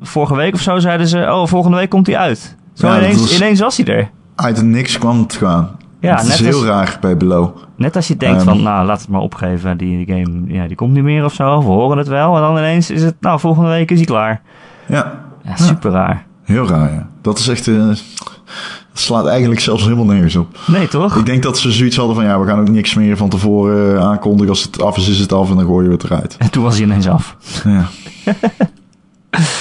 vorige 0.00 0.36
week 0.36 0.54
of 0.54 0.60
zo 0.60 0.78
zeiden 0.78 1.06
ze, 1.08 1.18
oh, 1.18 1.46
volgende 1.46 1.76
week 1.76 1.90
komt 1.90 2.06
hij 2.06 2.16
uit. 2.16 2.56
Zo 2.72 2.86
ja, 2.86 2.98
ineens, 2.98 3.20
was, 3.20 3.36
ineens 3.36 3.60
was 3.60 3.76
hij 3.76 3.86
er. 3.86 4.10
Uit 4.34 4.62
niks 4.62 4.98
kwam 4.98 5.18
het 5.18 5.34
gewoon. 5.34 5.68
Ja, 6.02 6.16
het 6.16 6.26
is 6.26 6.40
heel 6.40 6.64
raar 6.64 6.98
bij 7.00 7.16
Below. 7.16 7.56
Net 7.76 7.96
als 7.96 8.08
je 8.08 8.16
denkt 8.16 8.38
um, 8.40 8.44
van, 8.44 8.62
nou, 8.62 8.86
laat 8.86 9.00
het 9.00 9.08
maar 9.08 9.20
opgeven. 9.20 9.76
Die 9.76 10.06
game, 10.06 10.42
ja, 10.46 10.66
die 10.66 10.76
komt 10.76 10.92
niet 10.92 11.02
meer 11.02 11.24
of 11.24 11.34
zo. 11.34 11.58
We 11.58 11.64
horen 11.64 11.98
het 11.98 12.08
wel. 12.08 12.36
En 12.36 12.40
dan 12.40 12.56
ineens 12.56 12.90
is 12.90 13.02
het, 13.02 13.14
nou, 13.20 13.40
volgende 13.40 13.68
week 13.68 13.90
is 13.90 13.96
hij 13.96 14.06
klaar. 14.06 14.42
Ja. 14.86 15.24
ja 15.44 15.56
super 15.56 15.90
ja. 15.90 15.96
raar. 15.96 16.26
Heel 16.42 16.68
raar, 16.68 16.92
ja. 16.92 17.08
Dat 17.20 17.38
is 17.38 17.48
echt... 17.48 17.66
Uh, 17.66 17.86
dat 17.86 19.00
slaat 19.00 19.26
eigenlijk 19.26 19.60
zelfs 19.60 19.82
helemaal 19.82 20.04
nergens 20.04 20.36
op. 20.36 20.58
Nee, 20.66 20.88
toch? 20.88 21.16
Ik 21.16 21.26
denk 21.26 21.42
dat 21.42 21.58
ze 21.58 21.72
zoiets 21.72 21.96
hadden 21.96 22.14
van... 22.14 22.24
Ja, 22.24 22.40
we 22.40 22.46
gaan 22.46 22.60
ook 22.60 22.68
niks 22.68 22.94
meer 22.94 23.16
van 23.16 23.28
tevoren 23.28 23.94
uh, 23.94 24.04
aankondigen. 24.04 24.48
Als 24.48 24.62
het 24.62 24.82
af 24.82 24.96
is, 24.96 25.08
is 25.08 25.18
het 25.18 25.32
af. 25.32 25.50
En 25.50 25.56
dan 25.56 25.66
gooien 25.66 25.88
we 25.88 25.94
het 25.94 26.04
eruit. 26.04 26.36
En 26.38 26.50
toen 26.50 26.62
was 26.62 26.74
hij 26.74 26.84
ineens 26.84 27.08
af. 27.08 27.36
Ja. 27.64 27.86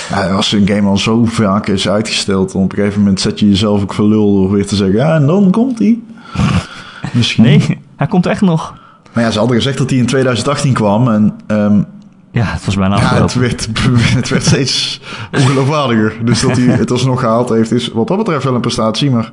Ja, 0.10 0.30
als 0.30 0.52
een 0.52 0.68
game 0.68 0.90
al 0.90 0.98
zo 0.98 1.26
vaak 1.26 1.68
is 1.68 1.90
uitgesteld, 1.90 2.56
op 2.56 2.72
een 2.72 2.78
gegeven 2.78 3.00
moment 3.00 3.20
zet 3.20 3.40
je 3.40 3.50
jezelf 3.50 3.82
ook 3.82 3.94
voor 3.94 4.06
lul 4.06 4.36
door 4.36 4.52
weer 4.52 4.68
te 4.68 4.76
zeggen, 4.76 4.96
ja, 4.96 5.16
en 5.16 5.26
dan 5.26 5.52
komt 5.52 5.80
hij. 5.80 6.00
Misschien. 7.14 7.44
Nee, 7.44 7.80
hij 7.96 8.08
komt 8.08 8.26
echt 8.26 8.42
nog. 8.42 8.74
Maar 9.14 9.24
ja, 9.24 9.32
ze 9.32 9.40
hadden 9.40 9.58
gezegd 9.58 9.78
dat 9.78 9.90
hij 9.90 10.00
in 10.00 10.06
2018 10.06 10.74
kwam 10.74 11.08
en... 11.08 11.40
Um, 11.48 11.86
ja, 12.32 12.46
het 12.46 12.66
was 12.66 12.76
bijna 12.76 12.98
ja, 12.98 13.22
het 13.22 13.34
werd, 13.34 13.68
het 14.20 14.30
werd 14.30 14.46
steeds 14.46 15.02
ongeloofwaardiger. 15.32 16.26
Dus 16.26 16.42
dat 16.42 16.58
hij 16.58 16.66
het 16.66 16.92
alsnog 16.92 17.20
gehaald 17.20 17.50
heeft, 17.50 17.72
is 17.72 17.88
wat 17.88 18.08
dat 18.08 18.18
betreft 18.18 18.44
wel 18.44 18.56
een 18.56 18.62
prestatie, 18.62 19.12
maar... 19.12 19.32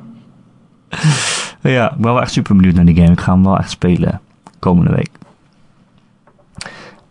Ja, 1.61 1.91
ik 1.91 1.97
ben 1.97 2.13
wel 2.13 2.21
echt 2.21 2.31
super 2.31 2.55
benieuwd 2.55 2.75
naar 2.75 2.85
die 2.85 2.95
game. 2.95 3.11
Ik 3.11 3.19
ga 3.19 3.33
hem 3.33 3.43
wel 3.43 3.57
echt 3.57 3.69
spelen 3.69 4.21
komende 4.59 4.91
week. 4.91 5.09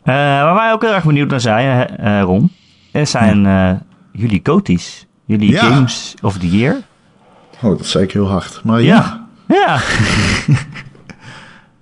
Uh, 0.05 0.14
waar 0.14 0.55
wij 0.55 0.72
ook 0.72 0.82
heel 0.82 0.95
erg 0.95 1.05
benieuwd 1.05 1.30
naar 1.30 1.41
zijn, 1.41 1.91
uh, 2.01 2.22
Ron, 2.22 2.53
er 2.91 3.07
zijn 3.07 3.45
uh, 3.45 3.70
jullie 4.12 4.41
goties. 4.43 5.07
Jullie 5.24 5.51
ja. 5.51 5.61
Games 5.61 6.14
of 6.22 6.39
the 6.39 6.49
Year. 6.49 6.76
Oh, 7.62 7.76
dat 7.76 7.86
zei 7.86 8.05
ik 8.05 8.12
heel 8.12 8.28
hard. 8.28 8.61
Maar 8.64 8.82
ja. 8.82 8.95
Ja. 8.95 9.26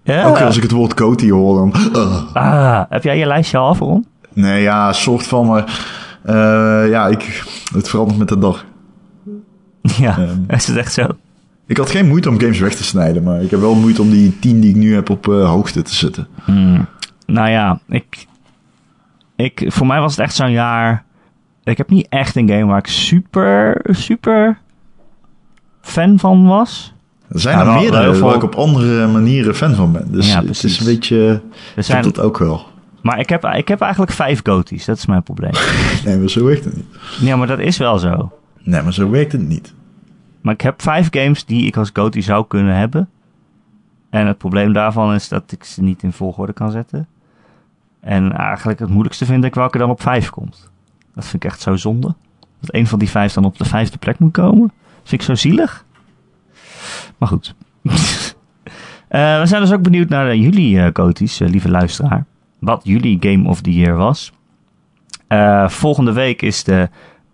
ja. 0.03 0.25
Ook 0.25 0.41
als 0.41 0.57
ik 0.57 0.63
het 0.63 0.71
woord 0.71 1.01
goatee 1.01 1.33
hoor 1.33 1.57
dan... 1.57 1.73
Ah, 2.33 2.83
heb 2.89 3.03
jij 3.03 3.19
je 3.19 3.27
lijstje 3.27 3.59
al 3.59 3.69
af, 3.69 3.79
Ron? 3.79 4.07
Nee, 4.33 4.63
ja, 4.63 4.93
soort 4.93 5.27
van... 5.27 5.47
Maar, 5.47 5.65
uh, 6.27 6.91
ja, 6.91 7.07
ik, 7.07 7.45
het 7.75 7.89
verandert 7.89 8.19
met 8.19 8.29
de 8.29 8.39
dag. 8.39 8.65
Ja, 9.83 10.19
um, 10.19 10.45
is 10.57 10.67
het 10.67 10.77
echt 10.77 10.93
zo? 10.93 11.07
Ik 11.67 11.77
had 11.77 11.91
geen 11.91 12.09
moeite 12.09 12.29
om 12.29 12.41
games 12.41 12.59
weg 12.59 12.75
te 12.75 12.85
snijden, 12.85 13.23
maar 13.23 13.43
ik 13.43 13.51
heb 13.51 13.61
wel 13.61 13.75
moeite 13.75 14.03
om 14.03 14.11
die 14.11 14.39
tien 14.39 14.61
die 14.61 14.71
ik 14.71 14.77
nu 14.77 14.95
heb 14.95 15.11
op 15.11 15.27
uh, 15.27 15.49
hoogte 15.49 15.83
te 15.83 15.95
zetten. 15.95 16.29
Hmm. 16.45 16.87
Nou 17.27 17.49
ja, 17.49 17.81
ik, 17.89 18.27
ik, 19.37 19.65
voor 19.67 19.87
mij 19.87 20.01
was 20.01 20.17
het 20.17 20.25
echt 20.25 20.35
zo'n 20.35 20.51
jaar. 20.51 21.05
Ik 21.65 21.77
heb 21.77 21.91
niet 21.91 22.07
echt 22.09 22.37
een 22.37 22.49
game 22.49 22.65
waar 22.65 22.79
ik 22.79 22.87
super, 22.87 23.81
super 23.85 24.59
fan 25.81 26.19
van 26.19 26.47
was. 26.47 26.95
Er 27.29 27.41
zijn 27.41 27.59
er 27.59 27.73
meerdere 27.73 28.19
waar 28.19 28.35
ik 28.35 28.43
op 28.43 28.55
andere 28.55 29.07
manieren 29.07 29.55
fan 29.55 29.75
van 29.75 29.93
ben. 29.93 30.13
Dus 30.13 30.33
ja, 30.33 30.45
het 30.45 30.65
is 30.65 30.79
een 30.79 30.87
beetje... 30.87 31.41
Er 31.77 31.83
zijn, 31.83 32.03
dat 32.03 32.21
ook 32.21 32.39
wel. 32.39 32.67
Maar 33.03 33.19
ik 33.19 33.29
heb, 33.29 33.45
ik 33.45 33.69
heb 33.69 33.81
eigenlijk 33.81 34.13
vijf 34.13 34.41
goties. 34.43 34.85
Dat 34.85 34.97
is 34.97 35.07
mijn 35.07 35.23
probleem. 35.23 35.53
nee, 36.05 36.17
maar 36.17 36.31
zo 36.31 36.45
werkt 36.45 36.65
het 36.65 36.77
niet. 36.77 36.87
Ja, 37.21 37.37
maar 37.37 37.47
dat 37.47 37.59
is 37.59 37.77
wel 37.77 37.99
zo. 37.99 38.33
Nee, 38.63 38.83
maar 38.83 38.93
zo 38.93 39.11
werkt 39.11 39.33
het 39.33 39.49
niet. 39.49 39.75
Maar 40.41 40.55
ik 40.55 40.61
heb 40.61 40.83
vijf 40.83 41.09
games 41.11 41.45
die 41.45 41.67
ik 41.67 41.77
als 41.77 41.91
gotie 41.93 42.23
zou 42.23 42.47
kunnen 42.47 42.75
hebben. 42.75 43.09
En 44.11 44.27
het 44.27 44.39
probleem 44.39 44.73
daarvan 44.73 45.15
is 45.15 45.29
dat 45.29 45.53
ik 45.53 45.65
ze 45.65 45.83
niet 45.83 46.03
in 46.03 46.13
volgorde 46.13 46.53
kan 46.53 46.71
zetten. 46.71 47.09
En 48.01 48.33
eigenlijk 48.33 48.79
het 48.79 48.89
moeilijkste 48.89 49.25
vind 49.25 49.45
ik 49.45 49.55
welke 49.55 49.79
dan 49.79 49.91
op 49.91 50.03
vijf 50.03 50.31
komt. 50.31 50.71
Dat 51.15 51.25
vind 51.25 51.45
ik 51.45 51.51
echt 51.51 51.61
zo 51.61 51.77
zonde. 51.77 52.15
Dat 52.61 52.75
een 52.75 52.87
van 52.87 52.99
die 52.99 53.11
vijf 53.11 53.33
dan 53.33 53.45
op 53.45 53.59
de 53.59 53.65
vijfde 53.65 53.99
plek 53.99 54.19
moet 54.19 54.33
komen. 54.33 54.73
Dat 54.77 55.09
vind 55.09 55.21
ik 55.21 55.27
zo 55.27 55.35
zielig. 55.35 55.85
Maar 57.19 57.29
goed. 57.29 57.55
uh, 57.83 57.93
we 59.41 59.43
zijn 59.45 59.61
dus 59.61 59.73
ook 59.73 59.83
benieuwd 59.83 60.09
naar 60.09 60.35
uh, 60.35 60.43
jullie 60.43 60.77
uh, 60.77 60.87
coties, 60.93 61.39
lieve 61.39 61.71
luisteraar. 61.71 62.25
Wat 62.59 62.81
jullie 62.85 63.17
Game 63.21 63.49
of 63.49 63.61
the 63.61 63.73
Year 63.73 63.97
was. 63.97 64.33
volgende 65.67 66.13
week 66.13 66.43
is 66.43 66.65
de 66.65 66.89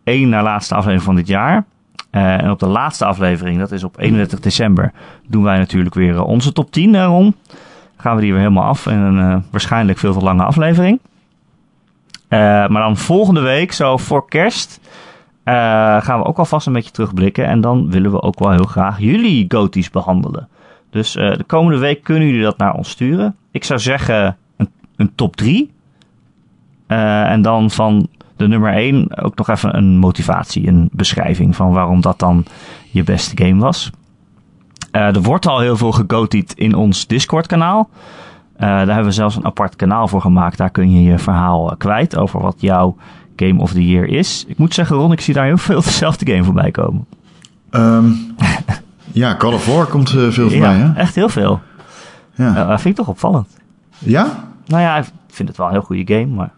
één 0.05 0.29
na 0.29 0.43
laatste 0.43 0.75
aflevering 0.75 1.03
van 1.03 1.15
dit 1.15 1.27
jaar. 1.27 1.65
en 2.11 2.51
op 2.51 2.59
de 2.59 2.67
laatste 2.67 3.05
aflevering, 3.05 3.59
dat 3.59 3.73
is 3.73 3.85
op 3.85 3.99
31 3.99 4.41
december, 4.41 4.93
doen 5.29 5.43
wij 5.43 5.59
natuurlijk 5.59 5.95
weer 5.95 6.23
onze 6.23 6.53
top 6.53 6.73
10 6.73 7.05
rond 7.05 7.37
gaan 8.03 8.15
we 8.15 8.23
die 8.23 8.33
weer 8.33 8.41
helemaal 8.41 8.65
af 8.65 8.87
in 8.87 8.99
een 8.99 9.45
waarschijnlijk 9.51 9.99
veel 9.99 10.13
te 10.13 10.25
lange 10.25 10.45
aflevering. 10.45 11.01
Maar 12.29 12.69
dan 12.69 12.97
volgende 12.97 13.41
week, 13.41 13.73
zo 13.73 13.97
voor 13.97 14.29
kerst, 14.29 14.81
uh, 15.45 15.55
gaan 16.03 16.19
we 16.19 16.25
ook 16.25 16.39
alvast 16.39 16.67
een 16.67 16.73
beetje 16.73 16.91
terugblikken. 16.91 17.47
En 17.47 17.61
dan 17.61 17.91
willen 17.91 18.11
we 18.11 18.23
ook 18.23 18.39
wel 18.39 18.51
heel 18.51 18.65
graag 18.65 18.99
jullie 18.99 19.45
goties 19.49 19.91
behandelen. 19.91 20.49
Dus 20.91 21.13
de 21.13 21.45
komende 21.47 21.79
week 21.79 22.03
kunnen 22.03 22.27
jullie 22.27 22.43
dat 22.43 22.59
naar 22.59 22.75
ons 22.75 22.91
sturen. 22.91 23.37
Ik 23.51 23.65
zou 23.65 23.81
zeggen 23.81 24.37
een, 24.57 24.69
een 24.97 25.15
top 25.15 25.37
3. 25.37 25.71
en 26.87 27.43
dan 27.43 27.71
van 27.71 28.09
de 28.37 28.49
nummer 28.49 28.73
1 28.73 29.23
ook 29.23 29.37
nog 29.37 29.49
even 29.49 29.77
een 29.77 29.99
motivatie, 29.99 30.69
een 30.69 30.89
beschrijving 30.93 31.57
van 31.57 31.73
waarom 31.73 32.01
dat 32.01 32.19
dan 32.19 32.45
je 32.91 33.05
beste 33.05 33.45
game 33.45 33.61
was. 33.61 33.91
Er 34.91 35.23
wordt 35.23 35.47
al 35.47 35.61
heel 35.61 35.77
veel 35.77 35.93
gegotied 35.93 36.53
in 36.53 36.75
ons 36.75 37.07
Discord-kanaal. 37.07 37.89
Daar 38.57 38.87
hebben 38.87 39.05
we 39.05 39.13
zelfs 39.13 39.37
een 39.37 39.45
apart 39.45 39.77
kanaal 39.77 40.09
voor 40.09 40.21
gemaakt. 40.21 40.59
Daar 40.59 40.71
kun 40.71 40.91
je 40.91 41.03
je 41.03 41.19
verhaal 41.19 41.71
eh, 41.71 41.77
kwijt 41.77 42.17
over 42.17 42.41
wat 42.41 42.61
jouw 42.61 42.97
Game 43.37 43.61
of 43.61 43.73
the 43.73 43.87
Year 43.89 44.07
is. 44.09 44.45
Ik 44.49 44.59
moet 44.59 44.75
zeggen, 44.75 44.97
Ron, 44.97 45.13
ik 45.13 45.21
zie 45.21 45.35
daar 45.35 45.45
heel 45.45 45.59
veel 45.59 45.83
dezelfde 45.83 46.33
game 46.33 46.45
voorbij 46.45 46.71
komen. 46.71 47.07
Ehm, 47.71 48.11
ja, 49.13 49.37
Call 49.37 49.53
of 49.53 49.67
War 49.67 49.87
komt 49.87 50.09
eh, 50.09 50.15
veel 50.15 50.51
voorbij, 50.51 50.79
ja, 50.79 50.93
hè? 50.93 51.01
echt 51.01 51.15
heel 51.15 51.29
veel. 51.29 51.61
Ja. 52.35 52.67
Dat 52.67 52.81
vind 52.81 52.99
ik 52.99 53.05
toch 53.05 53.09
opvallend. 53.15 53.49
ja? 53.99 54.49
Nou 54.67 54.83
ja, 54.83 54.97
ik 54.99 55.05
vind 55.29 55.49
het 55.49 55.57
wel 55.57 55.67
een 55.67 55.73
heel 55.73 55.83
goede 55.83 56.15
game, 56.15 56.27
maar 56.27 56.53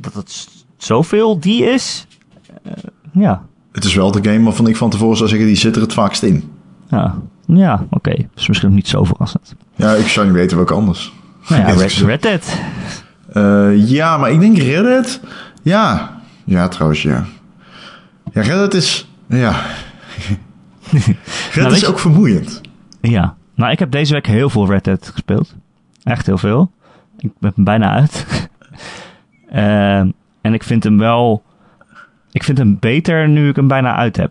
dat 0.00 0.14
het 0.14 0.48
zoveel 0.76 1.40
die 1.40 1.64
is, 1.64 2.06
eh, 2.62 2.72
ja, 3.12 3.42
Het 3.72 3.84
is 3.84 3.94
wel 3.94 4.10
de 4.10 4.30
game 4.30 4.44
waarvan 4.44 4.66
ik 4.66 4.76
van 4.76 4.90
tevoren 4.90 5.16
zou 5.16 5.28
zeggen, 5.28 5.46
die 5.46 5.56
zit 5.56 5.76
er 5.76 5.82
het 5.82 5.92
vaakst 5.92 6.22
in. 6.22 6.52
ja, 6.88 7.14
ja, 7.46 7.86
oké. 7.90 8.10
Dat 8.10 8.26
is 8.36 8.48
misschien 8.48 8.68
ook 8.68 8.74
niet 8.74 8.88
zo 8.88 9.04
verrassend. 9.04 9.54
Ja, 9.76 9.92
ik 9.92 10.06
zou 10.08 10.26
niet 10.26 10.34
weten 10.34 10.56
welke 10.56 10.74
anders. 10.74 11.12
Nou 11.48 11.60
ja, 11.60 11.66
Red. 11.80 11.92
Red 11.92 12.22
Dead. 12.22 12.58
Ja, 13.88 14.16
maar 14.16 14.30
ik 14.30 14.40
denk 14.40 14.58
Reddit. 14.58 15.20
Ja. 15.62 16.20
Ja, 16.44 16.68
trouwens, 16.68 17.02
ja. 17.02 17.24
Ja, 18.32 18.42
Reddit 18.42 18.74
is... 18.74 19.08
Ja. 19.26 19.50
Reddit 21.52 21.54
weet 21.54 21.72
is 21.72 21.86
ook 21.86 21.98
vermoeiend. 21.98 22.60
Ja, 23.00 23.36
nou 23.54 23.72
ik 23.72 23.78
heb 23.78 23.90
deze 23.90 24.12
week 24.12 24.26
heel 24.26 24.50
veel 24.50 24.66
Red 24.66 24.84
Dead 24.84 25.08
gespeeld. 25.08 25.54
Echt 26.02 26.26
heel 26.26 26.38
veel. 26.38 26.70
Ik 27.18 27.30
ben 27.38 27.52
hem 27.54 27.64
bijna 27.64 27.90
uit. 27.90 28.26
Ehm, 29.48 30.10
en 30.40 30.54
ik 30.54 30.62
vind 30.62 30.84
hem 30.84 30.98
wel... 30.98 31.42
Ik 32.30 32.44
vind 32.44 32.58
hem 32.58 32.76
beter 32.80 33.28
nu 33.28 33.48
ik 33.48 33.56
hem 33.56 33.68
bijna 33.68 33.94
uit 33.94 34.16
heb. 34.16 34.30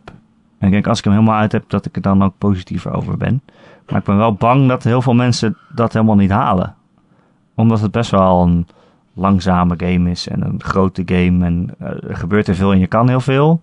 En 0.58 0.68
ik 0.68 0.74
denk 0.74 0.88
als 0.88 0.98
ik 0.98 1.04
hem 1.04 1.14
helemaal 1.14 1.40
uit 1.40 1.52
heb, 1.52 1.64
dat 1.68 1.86
ik 1.86 1.96
er 1.96 2.02
dan 2.02 2.24
ook 2.24 2.34
positiever 2.38 2.94
over 2.94 3.18
ben. 3.18 3.42
Maar 3.90 4.00
ik 4.00 4.06
ben 4.06 4.18
wel 4.18 4.34
bang 4.34 4.68
dat 4.68 4.84
heel 4.84 5.02
veel 5.02 5.14
mensen 5.14 5.58
dat 5.76 5.94
helemaal 5.94 6.16
niet 6.16 6.32
halen. 6.32 6.76
Omdat 7.56 7.82
het 7.82 7.92
best 7.92 8.12
wel 8.12 8.42
een 8.42 8.68
langzame 9.14 9.74
game 9.78 10.10
is 10.10 10.28
en 10.28 10.46
een 10.46 10.64
grote 10.64 11.04
game. 11.06 11.46
En 11.46 11.70
eh, 11.80 12.10
er 12.10 12.16
gebeurt 12.16 12.48
er 12.48 12.56
veel 12.56 12.72
en 12.72 12.80
je 12.80 12.88
kan 12.88 13.08
heel 13.08 13.20
veel. 13.20 13.62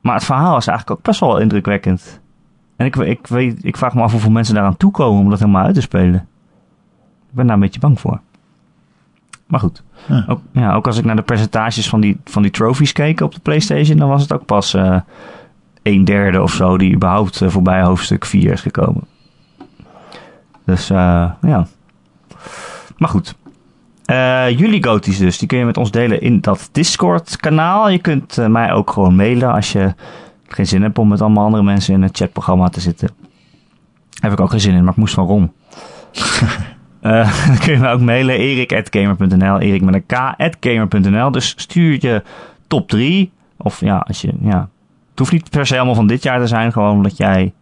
Maar 0.00 0.14
het 0.14 0.24
verhaal 0.24 0.56
is 0.56 0.66
eigenlijk 0.66 0.98
ook 0.98 1.06
best 1.06 1.20
wel 1.20 1.38
indrukwekkend. 1.38 2.20
En 2.76 2.86
ik, 2.86 2.96
ik, 2.96 3.26
weet, 3.26 3.64
ik 3.64 3.76
vraag 3.76 3.94
me 3.94 4.02
af 4.02 4.10
hoeveel 4.10 4.30
mensen 4.30 4.54
daaraan 4.54 4.76
toekomen 4.76 5.22
om 5.22 5.30
dat 5.30 5.38
helemaal 5.38 5.64
uit 5.64 5.74
te 5.74 5.80
spelen. 5.80 6.28
Ik 7.28 7.34
ben 7.34 7.46
daar 7.46 7.54
een 7.54 7.60
beetje 7.60 7.80
bang 7.80 8.00
voor. 8.00 8.20
Maar 9.46 9.60
goed. 9.60 9.82
Ja. 10.08 10.24
Ook, 10.28 10.40
ja, 10.52 10.74
ook 10.74 10.86
als 10.86 10.98
ik 10.98 11.04
naar 11.04 11.16
de 11.16 11.22
percentages 11.22 11.88
van 11.88 12.00
die, 12.00 12.20
van 12.24 12.42
die 12.42 12.50
trophies 12.50 12.92
keek 12.92 13.20
op 13.20 13.34
de 13.34 13.40
PlayStation, 13.40 13.96
dan 13.96 14.08
was 14.08 14.22
het 14.22 14.32
ook 14.32 14.44
pas 14.44 14.74
eh 14.74 15.00
een 15.82 16.04
derde 16.04 16.42
of 16.42 16.52
zo 16.52 16.78
die 16.78 16.94
überhaupt 16.94 17.40
eh, 17.40 17.48
voorbij 17.48 17.82
hoofdstuk 17.82 18.24
4 18.24 18.52
is 18.52 18.60
gekomen. 18.60 19.02
Dus 20.64 20.88
ja. 20.88 21.66
Maar 22.96 23.08
goed. 23.08 23.34
Eh, 24.04 24.58
jullie 24.58 24.84
goties 24.84 25.18
dus, 25.18 25.38
die 25.38 25.48
kun 25.48 25.58
je 25.58 25.64
met 25.64 25.76
ons 25.76 25.90
delen 25.90 26.20
in 26.20 26.40
dat 26.40 26.68
Discord-kanaal. 26.72 27.88
Je 27.88 27.98
kunt 27.98 28.38
eh, 28.38 28.46
mij 28.46 28.72
ook 28.72 28.90
gewoon 28.90 29.16
mailen 29.16 29.52
als 29.52 29.72
je 29.72 29.94
geen 30.48 30.66
zin 30.66 30.82
hebt 30.82 30.98
om 30.98 31.08
met 31.08 31.20
allemaal 31.20 31.44
andere 31.44 31.62
mensen 31.62 31.94
in 31.94 32.02
het 32.02 32.16
chatprogramma 32.16 32.68
te 32.68 32.80
zitten. 32.80 33.08
Heb 34.20 34.32
ik 34.32 34.40
ook 34.40 34.50
geen 34.50 34.60
zin 34.60 34.74
in, 34.74 34.82
maar 34.82 34.92
ik 34.92 34.98
moest 34.98 35.14
van 35.14 35.26
Ron. 35.26 35.52
Eh, 37.04 37.46
dan 37.46 37.58
kun 37.58 37.72
je 37.72 37.78
me 37.78 37.88
ook 37.88 38.00
mailen, 38.00 38.38
erik.gamer.nl, 38.38 39.58
erik 39.58 39.82
met 39.82 39.94
een 39.94 40.06
k.gamer.nl. 40.06 41.30
Dus 41.30 41.54
stuur 41.56 41.96
je 42.00 42.22
top 42.66 42.88
3. 42.88 43.32
Of 43.56 43.80
ja, 43.80 43.98
als 43.98 44.20
je, 44.20 44.32
ja. 44.40 44.68
Het 45.10 45.18
hoeft 45.18 45.32
niet 45.32 45.50
per 45.50 45.66
se 45.66 45.76
allemaal 45.76 45.94
van 45.94 46.06
dit 46.06 46.22
jaar 46.22 46.40
te 46.40 46.46
zijn, 46.46 46.72
gewoon 46.72 47.02
dat 47.02 47.16
jij, 47.16 47.52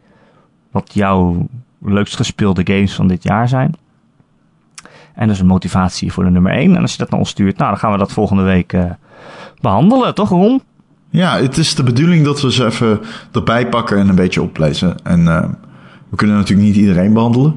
wat 0.70 0.94
jouw 0.94 1.46
leukst 1.78 2.16
gespeelde 2.16 2.62
games 2.64 2.94
van 2.94 3.08
dit 3.08 3.22
jaar 3.22 3.48
zijn. 3.48 3.74
En 5.14 5.28
dus 5.28 5.40
een 5.40 5.46
motivatie 5.46 6.12
voor 6.12 6.24
de 6.24 6.30
nummer 6.30 6.52
1. 6.52 6.76
En 6.76 6.82
als 6.82 6.92
je 6.92 6.98
dat 6.98 7.10
naar 7.10 7.18
ons 7.18 7.28
stuurt, 7.28 7.56
nou, 7.56 7.70
dan 7.70 7.78
gaan 7.78 7.92
we 7.92 7.98
dat 7.98 8.12
volgende 8.12 8.42
week 8.42 8.72
eh, 8.72 8.90
behandelen, 9.60 10.14
toch 10.14 10.28
Ron? 10.28 10.62
Ja, 11.10 11.38
het 11.38 11.58
is 11.58 11.74
de 11.74 11.82
bedoeling 11.82 12.24
dat 12.24 12.40
we 12.40 12.52
ze 12.52 12.64
even 12.64 13.00
erbij 13.32 13.68
pakken 13.68 13.98
en 13.98 14.08
een 14.08 14.14
beetje 14.14 14.42
oplezen. 14.42 15.04
En 15.04 15.28
eh, 15.28 15.48
we 16.08 16.16
kunnen 16.16 16.36
natuurlijk 16.36 16.66
niet 16.68 16.76
iedereen 16.76 17.12
behandelen. 17.12 17.56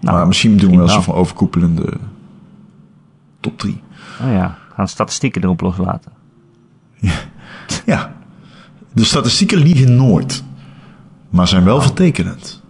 Nou, 0.00 0.16
maar 0.16 0.26
misschien 0.26 0.56
doen 0.56 0.70
we 0.70 0.76
wel 0.76 0.88
zo'n 0.88 1.14
overkoepelende 1.14 1.92
top 3.40 3.58
3. 3.58 3.82
Oh 4.22 4.32
ja, 4.32 4.58
gaan 4.74 4.88
statistieken 4.88 5.42
erop 5.42 5.60
loslaten. 5.60 6.12
Ja, 7.84 8.12
de 8.92 9.04
statistieken 9.04 9.58
liegen 9.58 9.96
nooit. 9.96 10.44
Maar 11.30 11.48
zijn 11.48 11.64
wel 11.64 11.80
vertekenend. 11.80 12.62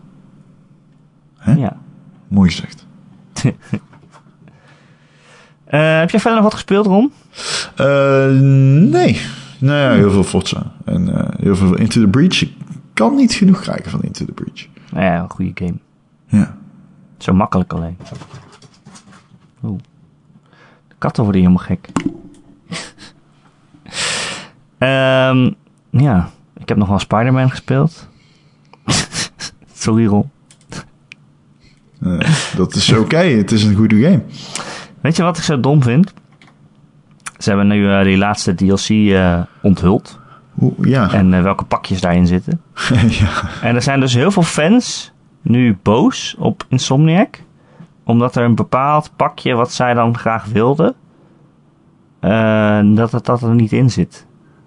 Hè? 1.36 1.52
Ja. 1.52 1.76
Mooi 2.28 2.50
gezegd. 2.50 2.86
Eh, 5.68 5.98
heb 5.98 6.10
jij 6.10 6.20
verder 6.20 6.34
nog 6.34 6.42
wat 6.42 6.54
gespeeld, 6.54 6.86
Ron? 6.86 7.12
Eh, 7.76 8.28
nee. 8.90 9.20
Nou 9.58 9.78
ja, 9.78 9.92
heel 9.92 10.10
veel 10.10 10.24
Forza. 10.24 10.72
En 10.84 11.18
eh, 11.18 11.28
heel 11.40 11.56
veel 11.56 11.76
Into 11.76 12.00
the 12.00 12.08
Breach. 12.08 12.42
Ik 12.42 12.52
kan 12.92 13.14
niet 13.14 13.32
genoeg 13.32 13.60
krijgen 13.60 13.90
van 13.90 14.02
Into 14.02 14.24
the 14.24 14.32
Breach. 14.32 14.66
Nou 14.90 15.04
ja, 15.04 15.18
een 15.18 15.30
goede 15.30 15.50
game. 15.54 15.78
Ja. 16.26 16.56
Zo 17.18 17.32
makkelijk 17.32 17.72
alleen. 17.72 17.98
Oeh. 19.62 19.78
De 20.88 20.94
katten 20.98 21.22
worden 21.22 21.40
helemaal 21.40 21.64
gek. 21.64 21.88
Ehm, 24.78 25.50
ja, 25.90 26.30
ik 26.58 26.68
heb 26.68 26.78
nog 26.78 26.88
wel 26.88 26.98
Spider-Man 26.98 27.50
gespeeld. 27.50 28.08
Sorry, 29.74 30.06
Ron. 30.06 30.30
Dat 32.56 32.74
is 32.74 32.92
oké. 32.92 33.16
Het 33.16 33.52
is 33.52 33.64
een 33.64 33.74
goede 33.74 34.02
game. 34.02 34.22
Weet 35.00 35.16
je 35.16 35.22
wat 35.22 35.36
ik 35.36 35.42
zo 35.42 35.60
dom 35.60 35.82
vind? 35.82 36.14
Ze 37.38 37.48
hebben 37.48 37.66
nu 37.66 37.92
eh, 37.92 38.02
die 38.02 38.16
laatste 38.16 38.54
DLC 38.54 38.88
eh, 38.88 39.40
onthuld. 39.62 40.18
Ja. 40.80 41.12
En 41.12 41.34
eh, 41.34 41.42
welke 41.42 41.64
pakjes 41.64 42.00
daarin 42.00 42.26
zitten. 42.26 42.60
ja. 43.20 43.28
En 43.62 43.74
er 43.74 43.82
zijn 43.82 44.00
dus 44.00 44.14
heel 44.14 44.30
veel 44.30 44.42
fans 44.42 45.12
nu 45.42 45.78
boos 45.82 46.34
op 46.38 46.64
Insomniac. 46.68 47.42
Omdat 48.04 48.36
er 48.36 48.44
een 48.44 48.54
bepaald 48.54 49.10
pakje 49.16 49.54
wat 49.54 49.72
zij 49.72 49.94
dan 49.94 50.18
graag 50.18 50.44
wilden. 50.44 50.94
dat 52.94 53.12
het 53.12 53.24
dat 53.24 53.42
er 53.42 53.54
niet 53.54 53.72
in 53.72 53.90
zit. 53.90 54.26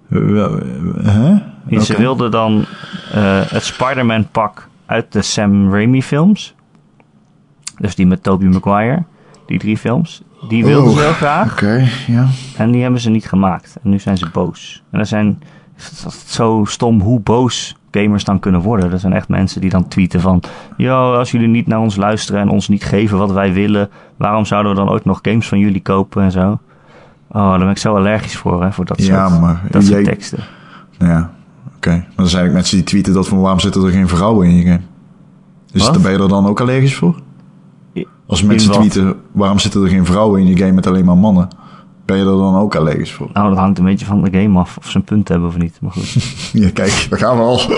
Hè? 0.09 1.35
Ze 1.79 1.95
wilden 1.97 2.31
dan 2.31 2.65
het 3.49 3.63
Spider-Man 3.63 4.27
pak 4.31 4.67
uit 4.85 5.11
de 5.11 5.21
Sam 5.21 5.73
Raimi 5.73 6.03
films. 6.03 6.55
Dus 7.77 7.95
die 7.95 8.07
met 8.07 8.23
Tobey 8.23 8.47
Maguire. 8.47 9.03
Die 9.51 9.59
drie 9.59 9.77
films. 9.77 10.21
Die 10.47 10.65
wilden 10.65 10.91
Oh, 10.91 10.97
ze 10.97 11.03
heel 11.03 11.13
graag. 11.13 11.51
Oké, 11.51 11.87
ja. 12.07 12.27
En 12.57 12.71
die 12.71 12.81
hebben 12.81 13.01
ze 13.01 13.09
niet 13.09 13.25
gemaakt. 13.27 13.77
En 13.83 13.89
nu 13.89 13.99
zijn 13.99 14.17
ze 14.17 14.29
boos. 14.33 14.83
En 14.91 14.99
er 14.99 15.05
zijn 15.05 15.41
het 15.75 16.03
is 16.07 16.33
zo 16.33 16.63
stom 16.67 17.01
hoe 17.01 17.19
boos 17.19 17.75
gamers 17.91 18.23
dan 18.23 18.39
kunnen 18.39 18.61
worden. 18.61 18.91
Er 18.91 18.99
zijn 18.99 19.13
echt 19.13 19.27
mensen 19.27 19.61
die 19.61 19.69
dan 19.69 19.87
tweeten 19.87 20.21
van... 20.21 20.43
Yo, 20.77 21.13
als 21.13 21.31
jullie 21.31 21.47
niet 21.47 21.67
naar 21.67 21.79
ons 21.79 21.95
luisteren 21.95 22.41
en 22.41 22.49
ons 22.49 22.67
niet 22.67 22.83
geven 22.83 23.17
wat 23.17 23.31
wij 23.31 23.53
willen... 23.53 23.89
waarom 24.17 24.45
zouden 24.45 24.71
we 24.71 24.77
dan 24.77 24.89
ooit 24.89 25.05
nog 25.05 25.19
games 25.21 25.47
van 25.47 25.59
jullie 25.59 25.81
kopen 25.81 26.23
en 26.23 26.31
zo? 26.31 26.59
Oh, 27.31 27.49
daar 27.49 27.59
ben 27.59 27.69
ik 27.69 27.77
zo 27.77 27.95
allergisch 27.95 28.37
voor, 28.37 28.63
hè, 28.63 28.71
voor 28.71 28.85
dat 28.85 29.03
Ja, 29.05 29.27
soort, 29.29 29.41
maar 29.41 29.61
dat 29.71 29.83
soort 29.83 29.93
jij- 29.95 30.03
teksten. 30.13 30.39
Nou 30.97 31.11
ja, 31.11 31.31
oké. 31.75 31.89
Maar 31.89 32.25
er 32.25 32.31
zijn 32.31 32.47
ook 32.47 32.53
mensen 32.53 32.75
die 32.77 32.85
tweeten 32.85 33.13
dat 33.13 33.27
van 33.27 33.39
waarom 33.39 33.59
zitten 33.59 33.83
er 33.83 33.91
geen 33.91 34.07
vrouwen 34.07 34.47
in 34.47 34.55
je 34.55 34.63
game? 34.63 34.81
Dus 35.71 35.83
daar 35.85 35.99
ben 36.01 36.11
je 36.11 36.17
er 36.19 36.29
dan 36.29 36.45
ook 36.47 36.59
allergisch 36.61 36.95
voor? 36.95 37.15
Als 38.31 38.43
mensen 38.43 38.71
tweeten 38.71 39.15
waarom 39.31 39.59
zitten 39.59 39.83
er 39.83 39.89
geen 39.89 40.05
vrouwen 40.05 40.41
in 40.41 40.47
je 40.47 40.57
game 40.57 40.71
met 40.71 40.87
alleen 40.87 41.05
maar 41.05 41.17
mannen? 41.17 41.47
Ben 42.05 42.17
je 42.17 42.23
er 42.23 42.37
dan 42.37 42.55
ook 42.55 42.75
allergisch 42.75 43.11
voor? 43.11 43.29
Nou, 43.33 43.49
dat 43.49 43.57
hangt 43.57 43.77
een 43.79 43.85
beetje 43.85 44.05
van 44.05 44.23
de 44.23 44.39
game 44.39 44.59
af 44.59 44.77
of 44.77 44.89
ze 44.89 44.97
een 44.97 45.03
punt 45.03 45.27
hebben 45.27 45.47
of 45.47 45.57
niet. 45.57 45.77
Maar 45.81 45.91
goed. 45.91 46.15
Ja, 46.61 46.69
kijk, 46.73 47.07
daar 47.09 47.19
gaan 47.19 47.37
we 47.37 47.43
al. 47.43 47.59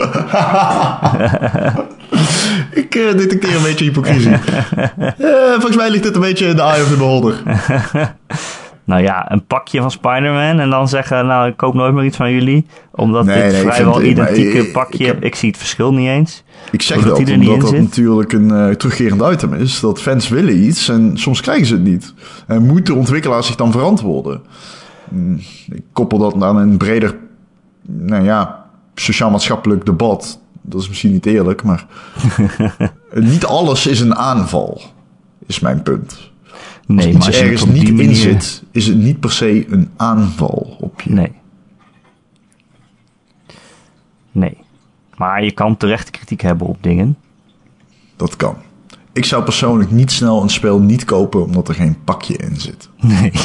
Ik 2.83 2.95
eh, 2.95 3.17
detecteer 3.17 3.55
een 3.55 3.63
beetje 3.63 3.85
hypocrisie. 3.85 4.31
Eh, 5.17 5.51
volgens 5.53 5.75
mij 5.75 5.89
ligt 5.89 6.03
dit 6.03 6.15
een 6.15 6.21
beetje 6.21 6.47
in 6.47 6.55
de 6.55 6.61
eye 6.61 6.81
of 6.81 6.89
the 6.89 6.97
beholder. 6.97 7.41
Nou 8.86 9.01
ja, 9.01 9.31
een 9.31 9.45
pakje 9.45 9.81
van 9.81 9.91
Spider-Man 9.91 10.59
en 10.59 10.69
dan 10.69 10.88
zeggen... 10.88 11.25
Nou, 11.25 11.47
ik 11.47 11.57
koop 11.57 11.73
nooit 11.73 11.93
meer 11.93 12.03
iets 12.05 12.17
van 12.17 12.31
jullie. 12.31 12.65
Omdat 12.91 13.25
Nee, 13.25 13.41
dit 13.43 13.51
nee, 13.51 13.61
ik 13.61 13.67
vrijwel 13.71 13.93
vind- 13.93 14.07
ik- 14.09 14.17
maar 14.17 14.31
identieke 14.31 14.57
ik- 14.59 14.65
ik 14.65 14.73
pakje... 14.73 15.05
Ik, 15.05 15.21
heb- 15.23 15.36
zie 15.36 15.49
het 15.49 15.57
verschil 15.57 15.93
niet 15.93 16.07
eens. 16.07 16.43
Ik 16.71 16.81
zeg 16.81 16.97
Omdat 16.97 17.17
dat 17.17 17.29
omdat 17.29 17.53
in 17.53 17.59
dat 17.59 17.69
zit? 17.69 17.81
natuurlijk 17.81 18.34
een 18.34 18.51
eh, 18.51 18.69
terugkerend 18.75 19.21
item 19.34 19.53
is. 19.53 19.79
Dat 19.79 20.01
fans 20.01 20.29
willen 20.29 20.63
iets 20.63 20.89
en 20.89 21.11
soms 21.17 21.41
krijgen 21.41 21.65
ze 21.65 21.73
het 21.73 21.84
niet. 21.84 22.13
En 22.47 22.65
moet 22.65 22.86
de 22.86 22.93
ontwikkelaar 22.93 23.43
zich 23.43 23.55
dan 23.55 23.71
verantwoorden? 23.71 24.41
Hmm, 25.09 25.39
Ik 25.71 25.84
koppel 25.93 26.17
dat 26.17 26.43
aan 26.43 26.57
een 26.57 26.77
breder, 26.77 27.15
nou 27.88 28.23
ja, 28.23 28.65
sociaal-maatschappelijk 28.95 29.86
debat. 29.86 30.39
Dat 30.61 30.81
is 30.81 30.88
misschien 30.88 31.11
niet 31.11 31.25
eerlijk, 31.25 31.63
maar 31.63 31.86
niet 33.13 33.45
alles 33.45 33.88
is 33.88 33.99
een 33.99 34.15
aanval, 34.15 34.81
is 35.47 35.59
mijn 35.59 35.81
punt. 35.84 36.31
Als 36.88 36.97
Nee, 36.97 37.05
maar 37.05 37.15
iets 37.15 37.25
als 37.25 37.39
ergens 37.39 37.65
niet 37.65 37.79
die 37.79 37.88
in 37.88 37.95
manier... 37.95 38.15
zit, 38.15 38.63
is 38.71 38.88
het 38.88 38.97
niet 38.97 39.19
per 39.19 39.31
se 39.31 39.65
een 39.69 39.89
aanval 39.97 40.77
op 40.79 41.01
je. 41.01 41.09
Nee. 41.09 41.31
Nee. 44.31 44.57
Maar 45.15 45.43
je 45.43 45.51
kan 45.51 45.77
terecht 45.77 46.09
kritiek 46.09 46.41
hebben 46.41 46.67
op 46.67 46.84
dingen. 46.84 47.17
Dat 48.15 48.36
kan. 48.36 48.55
ik 49.13 49.25
zou 49.25 49.43
persoonlijk 49.43 49.91
niet 49.91 50.11
snel 50.11 50.41
een 50.41 50.49
spel 50.49 50.79
niet 50.79 51.05
kopen 51.05 51.43
omdat 51.43 51.67
er 51.67 51.73
geen 51.73 52.03
pakje 52.03 52.38
in 52.38 52.59
zit. 52.59 52.89
Nee. 52.99 53.31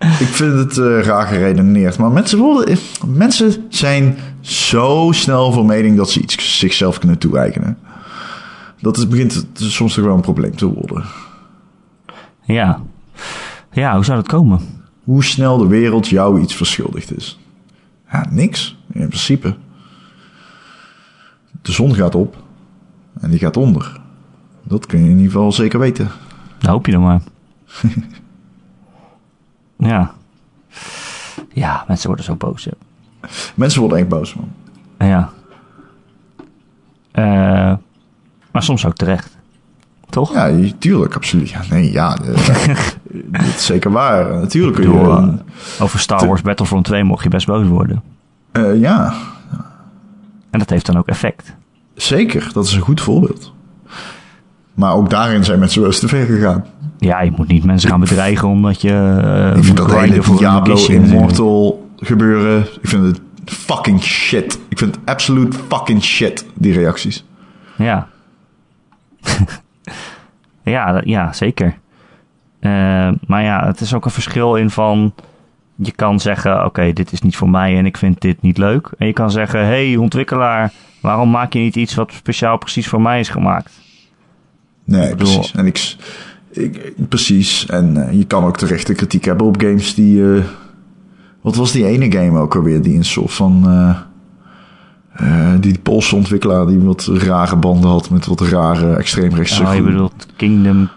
Ik 0.00 0.26
vind 0.26 0.52
het 0.52 0.78
eh, 0.78 1.00
raar 1.00 1.26
geredeneerd. 1.26 1.98
Maar 1.98 2.10
mensen, 2.10 2.38
worden, 2.38 2.78
mensen 3.06 3.64
zijn 3.68 4.18
zo 4.40 5.08
snel 5.12 5.52
van 5.52 5.66
mening 5.66 5.96
dat 5.96 6.10
ze 6.10 6.20
iets 6.20 6.58
zichzelf 6.58 6.98
kunnen 6.98 7.18
toereikenen. 7.18 7.78
Dat 8.80 8.96
het 8.96 9.08
begint 9.08 9.46
soms 9.54 9.94
toch 9.94 10.04
wel 10.04 10.14
een 10.14 10.20
probleem 10.20 10.56
te 10.56 10.66
worden. 10.66 11.04
Ja. 12.52 12.82
Ja, 13.72 13.94
hoe 13.94 14.04
zou 14.04 14.18
dat 14.18 14.28
komen? 14.28 14.60
Hoe 15.04 15.24
snel 15.24 15.58
de 15.58 15.66
wereld 15.66 16.08
jou 16.08 16.40
iets 16.40 16.54
verschuldigd 16.54 17.16
is. 17.16 17.38
Ja, 18.12 18.26
niks. 18.30 18.78
In 18.92 19.08
principe. 19.08 19.56
De 21.62 21.72
zon 21.72 21.94
gaat 21.94 22.14
op 22.14 22.36
en 23.20 23.30
die 23.30 23.38
gaat 23.38 23.56
onder. 23.56 24.00
Dat 24.62 24.86
kun 24.86 24.98
je 24.98 25.04
in 25.04 25.16
ieder 25.16 25.32
geval 25.32 25.52
zeker 25.52 25.78
weten. 25.78 26.08
Dat 26.58 26.70
hoop 26.70 26.86
je 26.86 26.92
dan 26.92 27.02
maar. 27.02 27.20
ja. 29.90 30.14
Ja, 31.52 31.84
mensen 31.88 32.06
worden 32.06 32.24
zo 32.24 32.34
boos. 32.34 32.68
Mensen 33.54 33.80
worden 33.80 33.98
echt 33.98 34.08
boos, 34.08 34.34
man. 34.34 34.52
ja. 34.98 35.30
Eh, 37.10 37.76
maar 38.52 38.62
soms 38.62 38.86
ook 38.86 38.94
terecht. 38.94 39.38
Toch? 40.10 40.32
Ja, 40.34 40.50
tuurlijk, 40.78 41.14
absoluut. 41.14 41.50
Ja, 41.50 41.60
nee, 41.70 41.92
ja. 41.92 42.14
dat 42.14 43.42
is 43.56 43.66
zeker 43.66 43.90
waar. 43.92 44.34
Natuurlijk 44.34 44.76
kun 44.76 44.90
je... 44.90 44.98
Door, 44.98 45.16
eh, 45.16 45.28
over 45.82 45.98
Star 45.98 46.26
Wars 46.26 46.42
Battlefront 46.42 46.84
2 46.84 47.04
mocht 47.04 47.22
je 47.22 47.28
best 47.28 47.46
boos 47.46 47.66
worden. 47.66 48.02
eh, 48.52 48.80
ja, 48.80 49.14
En 50.50 50.58
dat 50.58 50.70
heeft 50.70 50.86
dan 50.86 50.96
ook 50.98 51.06
effect. 51.08 51.54
zeker. 51.94 52.50
Dat 52.52 52.64
is 52.66 52.72
een 52.74 52.80
goed 52.80 53.00
voorbeeld. 53.00 53.52
Maar 54.74 54.94
ook 54.94 55.10
daarin 55.10 55.44
zijn 55.44 55.58
mensen 55.58 55.80
wel 55.80 55.90
eens 55.90 56.00
te 56.00 56.08
ver 56.08 56.26
gegaan. 56.26 56.64
Ja, 56.98 57.20
je 57.20 57.32
moet 57.36 57.48
niet 57.48 57.64
mensen 57.64 57.90
gaan 57.90 58.00
bedreigen 58.00 58.48
omdat 58.48 58.80
je 58.80 59.18
eh 59.22 59.56
Ik 59.56 59.64
vind 59.64 59.76
dat 59.76 59.92
hele 60.00 60.20
Diablo. 60.36 60.76
Immortal 60.88 61.88
gebeuren. 61.96 62.60
Ik 62.80 62.88
vind 62.88 63.04
het 63.06 63.20
fucking 63.44 64.02
shit. 64.02 64.58
Ik 64.68 64.78
vind 64.78 64.94
het 64.94 65.04
absoluut 65.04 65.56
fucking 65.68 66.02
shit, 66.02 66.46
die 66.54 66.72
reacties. 66.72 67.24
Ja. 67.76 68.06
ja, 70.62 71.00
ja, 71.04 71.32
zeker. 71.32 71.78
Eh, 72.60 73.08
maar 73.26 73.42
ja, 73.42 73.66
het 73.66 73.80
is 73.80 73.94
ook 73.94 74.04
een 74.04 74.10
verschil 74.10 74.54
in 74.56 74.70
van... 74.70 75.12
Je 75.82 75.92
kan 75.92 76.20
zeggen, 76.20 76.64
oké, 76.64 76.92
dit 76.92 77.12
is 77.12 77.20
niet 77.20 77.36
voor 77.36 77.50
mij 77.50 77.76
en 77.76 77.86
ik 77.86 77.96
vind 77.96 78.20
dit 78.20 78.42
niet 78.42 78.58
leuk. 78.58 78.90
En 78.98 79.06
je 79.06 79.12
kan 79.12 79.30
zeggen, 79.30 79.66
hey, 79.66 79.96
ontwikkelaar, 79.96 80.72
waarom 81.00 81.30
maak 81.30 81.52
je 81.52 81.58
niet 81.58 81.76
iets 81.76 81.94
wat 81.94 82.12
speciaal 82.12 82.58
precies 82.58 82.88
voor 82.88 83.00
mij 83.00 83.20
is 83.20 83.28
gemaakt? 83.28 83.72
Nee, 84.84 85.10
bedoel- 85.10 85.34
precies. 85.34 85.54
En 85.54 85.66
ik, 85.66 85.96
ik, 86.50 86.92
precies. 87.08 87.66
En 87.66 88.08
eh, 88.08 88.18
je 88.18 88.24
kan 88.24 88.44
ook 88.44 88.56
terecht 88.56 88.86
de 88.86 88.94
kritiek 88.94 89.24
hebben 89.24 89.46
op 89.46 89.60
games 89.60 89.94
die... 89.94 90.34
eh, 90.34 90.44
wat 91.40 91.56
was 91.56 91.72
die 91.72 91.86
ene 91.86 92.12
game 92.12 92.38
ook 92.38 92.56
alweer? 92.56 92.82
Die 92.82 92.96
een 92.96 93.04
soort 93.04 93.32
van... 93.32 93.64
eh, 95.12 95.52
eh, 95.54 95.60
die 95.60 95.78
Poolse 95.78 96.16
ontwikkelaar 96.16 96.66
die 96.66 96.78
wat 96.78 97.06
rare 97.12 97.56
banden 97.56 97.90
had 97.90 98.10
met 98.10 98.26
wat 98.26 98.40
rare 98.40 98.94
extreemrechtse... 98.94 99.62
Oh, 99.64 99.74
je 99.74 99.82
bedoelt 99.82 100.26
Kingdom 100.36 100.88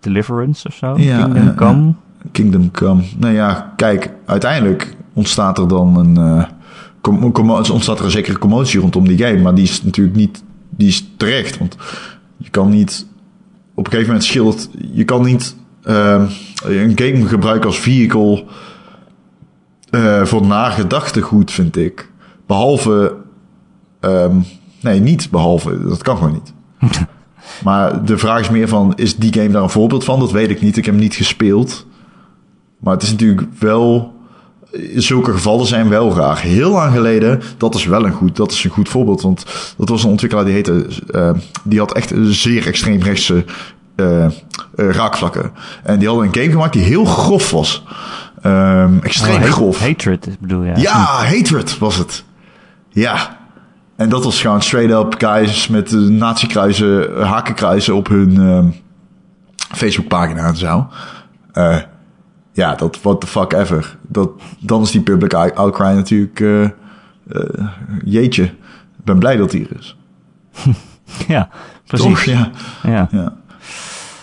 Deliverance 0.00 0.68
of 0.68 0.74
zo? 0.74 0.94
Ja, 0.96 1.22
Kingdom 1.22 1.44
ja, 1.44 1.54
Come? 1.56 1.92
Kingdom 2.32 2.70
Come. 2.70 3.02
Nou 3.18 3.34
ja, 3.34 3.72
kijk, 3.76 4.10
uiteindelijk 4.26 4.96
ontstaat 5.12 5.58
er 5.58 5.68
dan 5.68 5.96
een. 5.98 6.16
eh, 6.16 7.70
ontstaat 7.70 7.98
er 7.98 8.04
een 8.04 8.10
zekere 8.10 8.38
commotie 8.38 8.80
rondom 8.80 9.08
die 9.08 9.18
game. 9.18 9.40
Maar 9.40 9.54
die 9.54 9.64
is 9.64 9.82
natuurlijk 9.82 10.16
niet. 10.16 10.42
Die 10.70 10.88
is 10.88 11.08
terecht. 11.16 11.58
Want 11.58 11.76
je 12.36 12.50
kan 12.50 12.70
niet. 12.70 13.06
Op 13.74 13.84
een 13.84 13.90
gegeven 13.90 14.12
moment 14.12 14.28
scheelt. 14.28 14.68
Je 14.92 15.04
kan 15.04 15.22
niet. 15.24 15.56
eh, 15.82 16.22
een 16.64 16.92
game 16.94 17.26
gebruiken 17.26 17.66
als 17.66 17.78
vehicle. 17.78 18.44
eh, 19.90 20.24
voor 20.24 20.46
nagedachtegoed, 20.46 21.50
vind 21.50 21.76
ik. 21.76 22.10
Behalve. 22.46 23.16
Ehm, 24.04 24.36
nee, 24.80 25.00
niet 25.00 25.30
behalve. 25.30 25.82
Dat 25.88 26.02
kan 26.02 26.16
gewoon 26.16 26.32
niet. 26.32 26.52
Maar 27.64 28.04
de 28.04 28.18
vraag 28.18 28.40
is 28.40 28.48
meer 28.50 28.68
van, 28.68 28.92
is 28.96 29.16
die 29.16 29.32
game 29.32 29.48
daar 29.48 29.62
een 29.62 29.70
voorbeeld 29.70 30.04
van? 30.04 30.20
Dat 30.20 30.32
weet 30.32 30.50
ik 30.50 30.60
niet. 30.60 30.76
Ik 30.76 30.84
heb 30.84 30.94
hem 30.94 31.02
niet 31.02 31.14
gespeeld. 31.14 31.86
Maar 32.80 32.92
het 32.94 33.02
is 33.02 33.10
natuurlijk 33.10 33.42
wel... 33.58 34.12
Zulke 34.94 35.32
gevallen 35.32 35.66
zijn 35.66 35.88
wel 35.88 36.14
raar. 36.14 36.40
Heel 36.40 36.70
lang 36.70 36.92
geleden, 36.92 37.42
dat 37.56 37.74
is 37.74 37.84
wel 37.86 38.04
een 38.04 38.12
goed, 38.12 38.36
dat 38.36 38.52
is 38.52 38.64
een 38.64 38.70
goed 38.70 38.88
voorbeeld. 38.88 39.22
Want 39.22 39.44
dat 39.76 39.88
was 39.88 40.02
een 40.04 40.10
ontwikkelaar 40.10 40.44
die 40.44 40.54
heette... 40.54 40.86
eh, 41.10 41.30
die 41.64 41.78
had 41.78 41.92
echt 41.92 42.10
een 42.10 42.32
zeer 42.32 42.66
extreem 42.66 43.02
rechtse 43.02 43.44
eh, 43.96 44.24
eh, 44.24 44.30
raakvlakken. 44.74 45.52
En 45.82 45.98
die 45.98 46.08
hadden 46.08 46.26
een 46.26 46.34
game 46.34 46.50
gemaakt 46.50 46.72
die 46.72 46.82
heel 46.82 47.04
grof 47.04 47.50
was. 47.50 47.84
Ehm, 48.42 48.98
extreem 49.02 49.42
Oh, 49.42 49.48
grof. 49.48 49.78
Hatred 49.80 50.28
bedoel 50.40 50.62
je? 50.62 50.72
Ja, 50.76 51.04
Hatred 51.24 51.78
was 51.78 51.96
het. 51.96 52.24
Ja. 52.88 53.38
En 53.96 54.08
dat 54.08 54.24
was 54.24 54.40
gewoon 54.40 54.62
straight 54.62 55.04
up 55.04 55.14
guys 55.18 55.68
met 55.68 55.92
uh, 55.92 56.08
nazi-kruisen, 56.10 57.22
hakenkruisen 57.26 57.94
op 57.94 58.08
hun 58.08 58.36
ehm 58.36 58.66
Facebookpagina 59.76 60.46
en 60.46 60.56
zo. 60.56 60.88
Eh, 61.52 61.78
ja, 62.52 62.74
dat 62.74 63.00
what 63.02 63.20
the 63.20 63.26
fuck 63.26 63.52
ever. 63.52 63.96
Dat, 64.08 64.30
dan 64.58 64.82
is 64.82 64.90
die 64.90 65.00
public 65.00 65.34
out- 65.34 65.54
outcry 65.54 65.86
natuurlijk... 65.86 66.40
eh, 66.40 66.62
eh, 66.64 66.70
jeetje, 68.04 68.42
ik 68.42 69.04
ben 69.04 69.18
blij 69.18 69.36
dat 69.36 69.52
hij 69.52 69.66
er 69.70 69.78
is. 69.78 69.96
Ja, 71.28 71.48
precies. 71.86 72.06
Toch? 72.06 72.22
Ja. 72.24 72.50
Ja. 72.82 73.08
Ja. 73.10 73.32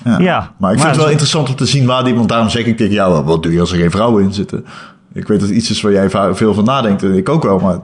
Ja. 0.03 0.19
Ja, 0.19 0.51
maar 0.57 0.71
ik 0.71 0.77
vind 0.77 0.79
maar 0.79 0.87
het 0.87 0.97
wel 0.97 1.09
interessant 1.09 1.49
om 1.49 1.55
te 1.55 1.65
zien 1.65 1.85
waar 1.85 2.03
die... 2.03 2.15
Want 2.15 2.29
daarom 2.29 2.49
zeg 2.49 2.65
ik 2.65 2.77
tegen 2.77 2.93
jou, 2.93 3.23
wat 3.23 3.43
doe 3.43 3.51
je 3.51 3.59
als 3.59 3.71
er 3.71 3.77
geen 3.77 3.91
vrouwen 3.91 4.23
in 4.23 4.33
zitten? 4.33 4.65
Ik 5.13 5.27
weet 5.27 5.39
dat 5.39 5.47
het 5.47 5.57
iets 5.57 5.69
is 5.69 5.81
waar 5.81 5.91
jij 5.91 6.09
veel 6.35 6.53
van 6.53 6.63
nadenkt. 6.63 7.03
En 7.03 7.13
ik 7.13 7.29
ook 7.29 7.43
wel, 7.43 7.59
maar... 7.59 7.79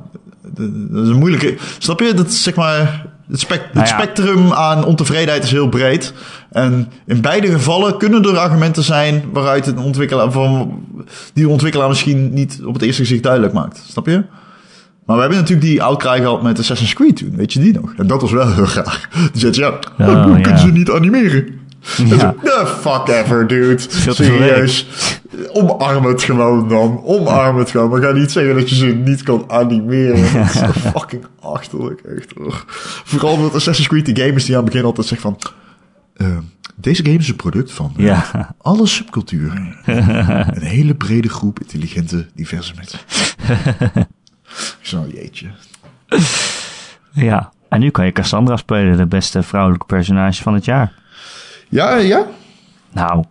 Dat 0.57 1.03
is 1.03 1.09
een 1.09 1.17
moeilijke... 1.19 1.57
Snap 1.77 1.99
je? 1.99 2.13
Dat 2.13 2.33
zeg 2.33 2.55
maar... 2.55 3.05
Het, 3.29 3.47
het 3.47 3.73
Nou 3.73 3.87
ja. 3.87 3.93
spectrum 3.93 4.51
aan 4.51 4.85
ontevredenheid 4.85 5.43
is 5.43 5.51
heel 5.51 5.69
breed. 5.69 6.13
En 6.51 6.91
in 7.05 7.21
beide 7.21 7.47
gevallen 7.47 7.97
kunnen 7.97 8.23
er 8.23 8.37
argumenten 8.37 8.83
zijn... 8.83 9.23
waaruit 9.33 9.67
een 9.67 9.77
ontwikkelaar... 9.77 10.31
Van, 10.31 10.79
die 11.33 11.43
de 11.43 11.49
ontwikkelaar 11.49 11.87
misschien 11.87 12.33
niet 12.33 12.59
op 12.65 12.73
het 12.73 12.83
eerste 12.83 13.01
gezicht 13.01 13.23
duidelijk 13.23 13.53
maakt. 13.53 13.83
Snap 13.87 14.05
je? 14.05 14.23
Maar 15.05 15.15
we 15.15 15.21
hebben 15.21 15.39
natuurlijk 15.39 15.67
die 15.67 15.83
outcry 15.83 16.17
gehad 16.19 16.43
met 16.43 16.59
Assassin's 16.59 16.93
Creed 16.93 17.15
toen. 17.15 17.35
Weet 17.35 17.53
je 17.53 17.59
die 17.59 17.73
nog? 17.73 17.93
En 17.97 18.07
dat 18.07 18.21
was 18.21 18.31
wel 18.31 18.53
heel 18.53 18.65
graag. 18.65 19.09
Die 19.31 19.41
zei 19.41 19.53
ja, 19.53 19.67
Oh, 19.67 20.07
oh, 20.07 20.23
kunnen 20.23 20.49
ja. 20.49 20.57
ze 20.57 20.67
niet 20.67 20.89
animeren? 20.89 21.59
Ja. 22.05 22.35
The 22.43 22.73
fuck 22.79 23.07
ever, 23.07 23.47
dude. 23.47 23.81
Serieus. 24.13 24.87
Omarm 25.53 26.05
het 26.05 26.23
gewoon 26.23 26.67
dan. 26.69 27.01
Omarm 27.03 27.57
het 27.57 27.69
gewoon. 27.69 27.89
Maar 27.89 28.01
ga 28.01 28.11
niet 28.11 28.31
zeggen 28.31 28.55
dat 28.55 28.69
je 28.69 28.75
ze 28.75 28.85
niet 28.85 29.23
kan 29.23 29.43
animeren. 29.47 30.21
Dat 30.33 30.45
is 30.45 30.51
zo 30.59 30.71
fucking 30.71 31.25
achterlijk, 31.39 32.01
echt 32.01 32.33
hoor. 32.37 32.63
Vooral 33.05 33.37
met 33.37 33.53
Assassin's 33.55 33.87
Creed, 33.89 34.05
die 34.05 34.15
gamers 34.25 34.45
die 34.45 34.55
aan 34.57 34.61
het 34.63 34.71
begin 34.71 34.85
altijd 34.87 35.07
zeggen 35.07 35.29
van... 35.37 35.51
eh, 36.27 36.37
deze 36.75 37.05
game 37.05 37.17
is 37.17 37.29
een 37.29 37.35
product 37.35 37.71
van 37.71 37.93
eh, 37.97 38.05
Ja. 38.05 38.55
alle 38.61 38.85
subculturen. 38.87 39.75
een 39.85 40.61
hele 40.61 40.95
brede 40.95 41.29
groep 41.29 41.59
intelligente, 41.59 42.27
diverse 42.35 42.73
mensen. 42.75 42.99
Zo, 44.81 45.05
jeetje. 45.13 45.47
ja. 47.11 47.51
En 47.69 47.79
nu 47.79 47.89
kan 47.89 48.05
je 48.05 48.11
Cassandra 48.11 48.57
spelen, 48.57 48.97
de 48.97 49.05
beste 49.05 49.43
vrouwelijke 49.43 49.85
personage 49.85 50.41
van 50.43 50.53
het 50.53 50.65
jaar. 50.65 50.93
Ja, 51.69 51.95
ja. 51.95 52.25
Nou, 52.91 53.23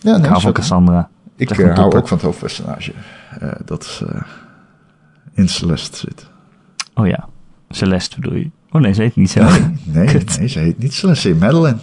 ja 0.00 0.16
ik 0.16 0.24
hou 0.24 0.40
van 0.40 0.52
Cassandra. 0.52 1.08
Ik 1.40 1.50
eh, 1.50 1.56
hou 1.56 1.74
topper. 1.74 1.98
ook 1.98 2.08
van 2.08 2.16
het 2.16 2.26
hoofdpersonage. 2.26 2.92
eh, 3.40 3.48
dat 3.64 4.02
eh, 4.08 4.20
in 5.34 5.48
Celeste 5.48 5.96
zit. 5.98 6.26
Oh 6.94 7.06
ja, 7.06 7.28
Celeste 7.68 8.20
bedoel 8.20 8.38
je? 8.38 8.50
Oh 8.70 8.80
nee, 8.80 8.92
ze 8.92 9.02
heet 9.02 9.16
niet 9.16 9.30
zo. 9.30 9.42
Nee, 9.42 9.76
nee, 9.84 10.06
Kut. 10.06 10.38
nee, 10.38 10.48
ze 10.48 10.58
heet 10.58 10.78
niet 10.78 10.94
Celeste, 10.94 11.28
ze 11.28 11.34
Madeline. 11.34 11.76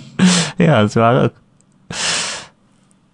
ja, 0.58 0.80
dat 0.80 0.88
is 0.90 0.94
waar 0.94 1.24
ook. 1.24 1.34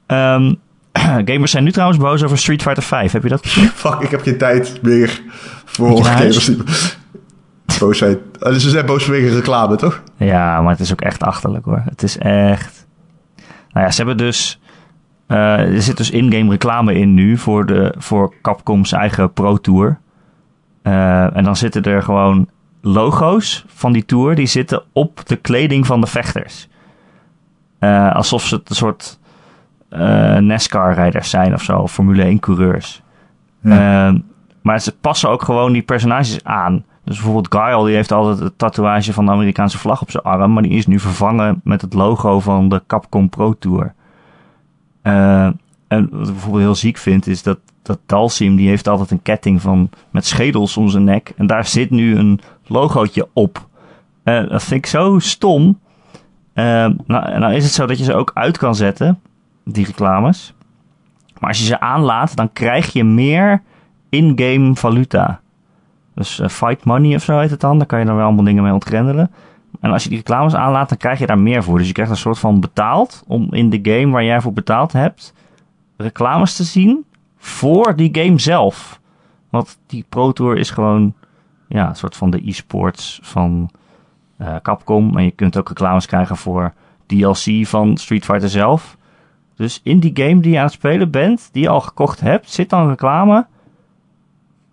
Ehm, 0.06 0.54
gamers 1.30 1.52
zijn 1.52 1.64
nu 1.64 1.72
trouwens 1.72 2.00
boos 2.00 2.24
over 2.24 2.38
Street 2.38 2.62
Fighter 2.62 2.84
5. 2.84 3.12
Heb 3.12 3.24
je 3.24 3.30
dat 3.30 3.46
gezien? 3.46 3.68
Fuck, 3.84 4.00
ik 4.00 4.10
heb 4.12 4.22
geen 4.22 4.38
tijd 4.38 4.80
meer 4.82 5.22
voor 5.66 6.04
gamers. 6.06 6.46
die- 6.46 6.64
Boosheid. 7.80 8.20
Dus 8.40 8.64
ze 8.64 8.70
zijn 8.70 8.86
boos 8.86 9.04
vanwege 9.04 9.36
reclame, 9.36 9.76
toch? 9.76 10.02
Ja, 10.18 10.62
maar 10.62 10.72
het 10.72 10.80
is 10.80 10.92
ook 10.92 11.02
echt 11.02 11.22
achterlijk 11.24 11.66
hoor. 11.66 11.82
Het 11.86 12.04
is 12.04 12.18
echt. 12.18 12.86
Nou 13.72 13.86
ja, 13.86 13.92
ze 13.92 13.98
hebben 13.98 14.18
dus. 14.18 14.60
Eh, 15.34 15.74
er 15.76 15.82
zit 15.82 15.98
dus 15.98 16.10
in-game 16.10 16.50
reclame 16.50 16.94
in 16.94 17.14
nu 17.14 17.38
voor, 17.38 17.66
de, 17.66 17.94
voor 17.98 18.34
Capcom's 18.42 18.92
eigen 18.92 19.34
Pro 19.34 19.58
Tour. 19.58 20.00
Eh, 20.82 21.36
en 21.36 21.44
dan 21.44 21.56
zitten 21.56 21.84
er 21.84 22.04
gewoon 22.04 22.50
logo's 22.82 23.66
van 23.68 23.94
die 23.94 24.06
tour. 24.06 24.36
Die 24.36 24.46
zitten 24.46 24.84
op 24.92 25.22
de 25.26 25.36
kleding 25.36 25.86
van 25.86 26.02
de 26.02 26.08
vechters. 26.08 26.68
Eh, 27.80 28.16
alsof 28.16 28.44
ze 28.44 28.56
het 28.56 28.70
een 28.70 28.76
soort 28.76 29.20
NASCAR-rijders 30.40 31.30
zijn 31.30 31.54
of 31.54 31.62
zo. 31.64 31.88
Formule 31.88 32.26
1-coureurs. 32.26 33.02
Ja. 33.62 34.08
Ehm, 34.08 34.20
maar 34.62 34.80
ze 34.80 34.96
passen 34.98 35.30
ook 35.30 35.42
gewoon 35.42 35.74
die 35.74 35.82
personages 35.82 36.44
aan. 36.44 36.86
Dus 37.04 37.16
bijvoorbeeld 37.16 37.54
Guile, 37.54 37.86
die 37.86 37.96
heeft 37.96 38.12
altijd 38.12 38.40
het 38.40 38.58
tatoeage 38.58 39.14
van 39.14 39.26
de 39.26 39.32
Amerikaanse 39.32 39.78
vlag 39.78 40.02
op 40.02 40.12
zijn 40.12 40.24
arm, 40.24 40.54
maar 40.54 40.64
die 40.64 40.72
is 40.72 40.88
nu 40.88 41.00
vervangen 41.00 41.62
met 41.64 41.82
het 41.82 41.94
logo 41.94 42.40
van 42.40 42.70
de 42.70 42.84
Capcom 42.88 43.30
Pro 43.30 43.54
Tour. 43.60 43.94
Uh, 45.04 45.50
en 45.88 46.10
wat 46.12 46.28
ik 46.28 46.34
bijvoorbeeld 46.34 46.64
heel 46.64 46.76
ziek 46.76 46.98
vind, 46.98 47.28
is 47.28 47.44
dat, 47.44 47.60
dat 47.82 48.00
Dalsim, 48.06 48.56
die 48.56 48.68
heeft 48.68 48.88
altijd 48.88 49.12
een 49.12 49.22
ketting 49.22 49.62
van, 49.62 49.90
met 50.12 50.26
schedels 50.26 50.78
om 50.78 50.90
zijn 50.90 51.04
nek. 51.04 51.34
En 51.38 51.48
daar 51.48 51.66
zit 51.66 51.90
nu 51.90 52.18
een 52.18 52.40
logootje 52.68 53.28
op. 53.34 53.68
Uh, 54.24 54.50
dat 54.50 54.64
vind 54.64 54.86
ik 54.86 54.86
zo 54.86 55.20
stom. 55.20 55.80
Uh, 56.54 56.64
nou, 57.06 57.40
nou 57.40 57.54
is 57.54 57.64
het 57.64 57.74
zo 57.74 57.86
dat 57.86 57.98
je 57.98 58.04
ze 58.04 58.14
ook 58.14 58.32
uit 58.34 58.58
kan 58.58 58.76
zetten, 58.76 59.20
die 59.66 59.86
reclames. 59.86 60.54
Maar 61.40 61.50
als 61.50 61.60
je 61.60 61.66
ze 61.66 61.80
aanlaat, 61.80 62.36
dan 62.36 62.54
krijg 62.54 62.94
je 62.94 63.04
meer 63.04 63.62
in-game 64.10 64.76
valuta. 64.76 65.42
Dus 66.16 66.42
fight 66.50 66.84
money 66.84 67.16
of 67.16 67.24
zo 67.24 67.40
heet 67.40 67.50
het 67.50 67.60
dan. 67.60 67.78
Daar 67.78 67.88
kan 67.88 68.00
je 68.00 68.06
dan 68.06 68.16
wel 68.16 68.26
allemaal 68.26 68.44
dingen 68.44 68.64
mee 68.64 68.74
ontgrendelen. 68.74 69.32
En 69.80 69.92
als 69.92 70.04
je 70.04 70.10
die 70.10 70.18
reclames 70.18 70.56
aanlaat, 70.56 70.90
dan 70.90 70.98
krijg 70.98 71.20
je 71.20 71.26
daar 71.26 71.40
meer 71.40 71.64
voor. 71.64 71.78
Dus 71.78 71.88
je 71.88 71.94
krijgt 71.94 72.12
een 72.12 72.18
soort 72.18 72.40
van 72.40 72.60
betaald 72.60 73.24
om 73.28 73.54
in 73.54 73.70
de 73.70 73.80
game 73.82 74.12
waar 74.12 74.24
jij 74.24 74.42
voor 74.42 74.54
betaald 74.54 74.92
hebt, 74.92 75.34
reclames 75.98 76.56
te 76.56 76.64
zien 76.64 77.06
voor 77.38 77.96
die 77.96 78.10
game 78.12 78.40
zelf. 78.40 79.00
Want 79.50 79.80
die 79.88 80.06
Pro 80.10 80.32
Tour 80.32 80.58
is 80.58 80.70
gewoon 80.70 81.14
ja, 81.68 81.90
een 81.90 81.96
soort 81.96 82.16
van 82.16 82.30
de 82.30 82.48
e-sports 82.48 83.20
van 83.24 83.70
uh, 84.38 84.56
Capcom. 84.62 85.18
En 85.18 85.24
je 85.24 85.32
kunt 85.32 85.58
ook 85.58 85.68
reclames 85.68 86.06
krijgen 86.06 86.38
voor 86.38 86.74
DLC 87.06 87.68
van 87.68 87.98
Street 87.98 88.26
Fighter 88.26 88.50
zelf. 88.50 88.98
Dus 89.56 89.80
in 89.84 90.00
die 90.00 90.12
game 90.14 90.42
die 90.42 90.52
je 90.52 90.58
aan 90.58 90.64
het 90.64 90.74
spelen 90.74 91.12
bent, 91.12 91.50
die 91.52 91.62
je 91.62 91.70
al 91.70 91.82
gekocht 91.82 92.20
hebt, 92.20 92.52
zit 92.52 92.70
dan 92.70 92.90
reclame 92.90 93.46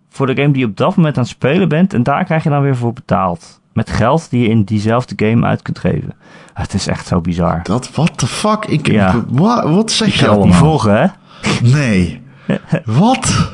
voor 0.09 0.27
de 0.27 0.35
game 0.35 0.51
die 0.51 0.61
je 0.61 0.67
op 0.67 0.77
dat 0.77 0.95
moment 0.95 1.17
aan 1.17 1.23
het 1.23 1.31
spelen 1.31 1.69
bent. 1.69 1.93
En 1.93 2.03
daar 2.03 2.23
krijg 2.23 2.43
je 2.43 2.49
dan 2.49 2.61
weer 2.61 2.75
voor 2.75 2.93
betaald. 2.93 3.60
Met 3.73 3.89
geld 3.89 4.29
die 4.29 4.41
je 4.41 4.47
in 4.47 4.63
diezelfde 4.63 5.25
game 5.25 5.47
uit 5.47 5.61
kunt 5.61 5.79
geven. 5.79 6.13
Het 6.53 6.73
is 6.73 6.87
echt 6.87 7.07
zo 7.07 7.21
bizar. 7.21 7.59
Dat, 7.63 7.91
what 7.91 8.17
the 8.17 8.27
fuck? 8.27 8.65
Ik, 8.65 8.87
ja. 8.87 9.23
wat, 9.27 9.63
wat 9.63 9.91
zeg 9.91 10.13
je, 10.13 10.19
je 10.19 10.27
allemaal? 10.27 10.47
niet 10.47 10.55
volgen, 10.55 11.01
hè? 11.01 11.07
Nee. 11.61 12.21
wat 12.85 13.51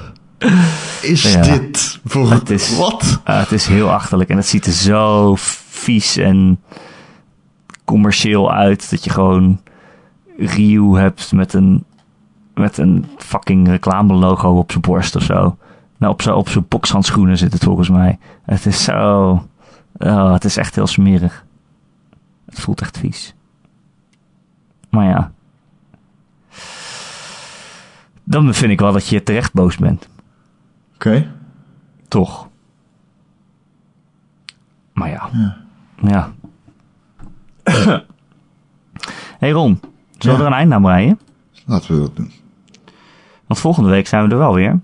is 1.01 1.33
ja. 1.33 1.41
dit 1.41 1.99
voor 2.05 2.31
het 2.31 2.49
is, 2.49 2.77
wat? 2.77 3.21
Uh, 3.27 3.39
het 3.39 3.51
is 3.51 3.67
heel 3.67 3.91
achterlijk 3.91 4.29
en 4.29 4.37
het 4.37 4.47
ziet 4.47 4.65
er 4.65 4.71
zo 4.71 5.33
vies 5.37 6.17
en 6.17 6.59
commercieel 7.85 8.51
uit 8.51 8.89
dat 8.89 9.03
je 9.03 9.09
gewoon 9.09 9.61
Ryu 10.37 10.97
hebt 10.97 11.31
met 11.31 11.53
een, 11.53 11.83
met 12.53 12.77
een 12.77 13.05
fucking 13.17 13.67
reclame 13.67 14.13
logo 14.13 14.57
op 14.57 14.71
zijn 14.71 14.83
borst 14.83 15.15
of 15.15 15.23
zo. 15.23 15.57
Nou, 15.97 16.13
op 16.13 16.21
zijn 16.21 16.35
op 16.35 16.49
zijn 16.49 16.65
bokshandschoenen 16.67 17.37
zit 17.37 17.53
het 17.53 17.63
volgens 17.63 17.89
mij. 17.89 18.17
Het 18.45 18.65
is 18.65 18.83
zo. 18.83 19.31
Oh, 19.97 20.33
het 20.33 20.45
is 20.45 20.57
echt 20.57 20.75
heel 20.75 20.87
smerig. 20.87 21.45
Het 22.45 22.59
voelt 22.59 22.81
echt 22.81 22.97
vies. 22.97 23.35
Maar 24.89 25.05
ja. 25.05 25.31
Dan 28.23 28.53
vind 28.53 28.71
ik 28.71 28.79
wel 28.79 28.91
dat 28.91 29.07
je 29.07 29.23
terecht 29.23 29.53
boos 29.53 29.77
bent. 29.77 30.07
Oké. 30.95 31.07
Okay. 31.07 31.31
Toch. 32.07 32.47
Maar 34.93 35.09
ja. 35.09 35.29
Ja. 36.01 36.33
ja. 37.63 38.03
hey 39.39 39.51
Ron, 39.51 39.79
zullen 40.17 40.37
we 40.37 40.43
Ja. 40.43 40.47
er 40.49 40.53
een 40.53 40.59
eind 40.59 40.71
aan 40.73 40.81
breien? 40.81 41.19
Laten 41.65 41.93
we 41.95 42.01
dat 42.01 42.15
doen. 42.15 42.31
Want 43.47 43.59
volgende 43.59 43.89
week 43.89 44.07
zijn 44.07 44.25
we 44.25 44.31
er 44.31 44.37
wel 44.37 44.53
weer. 44.53 44.79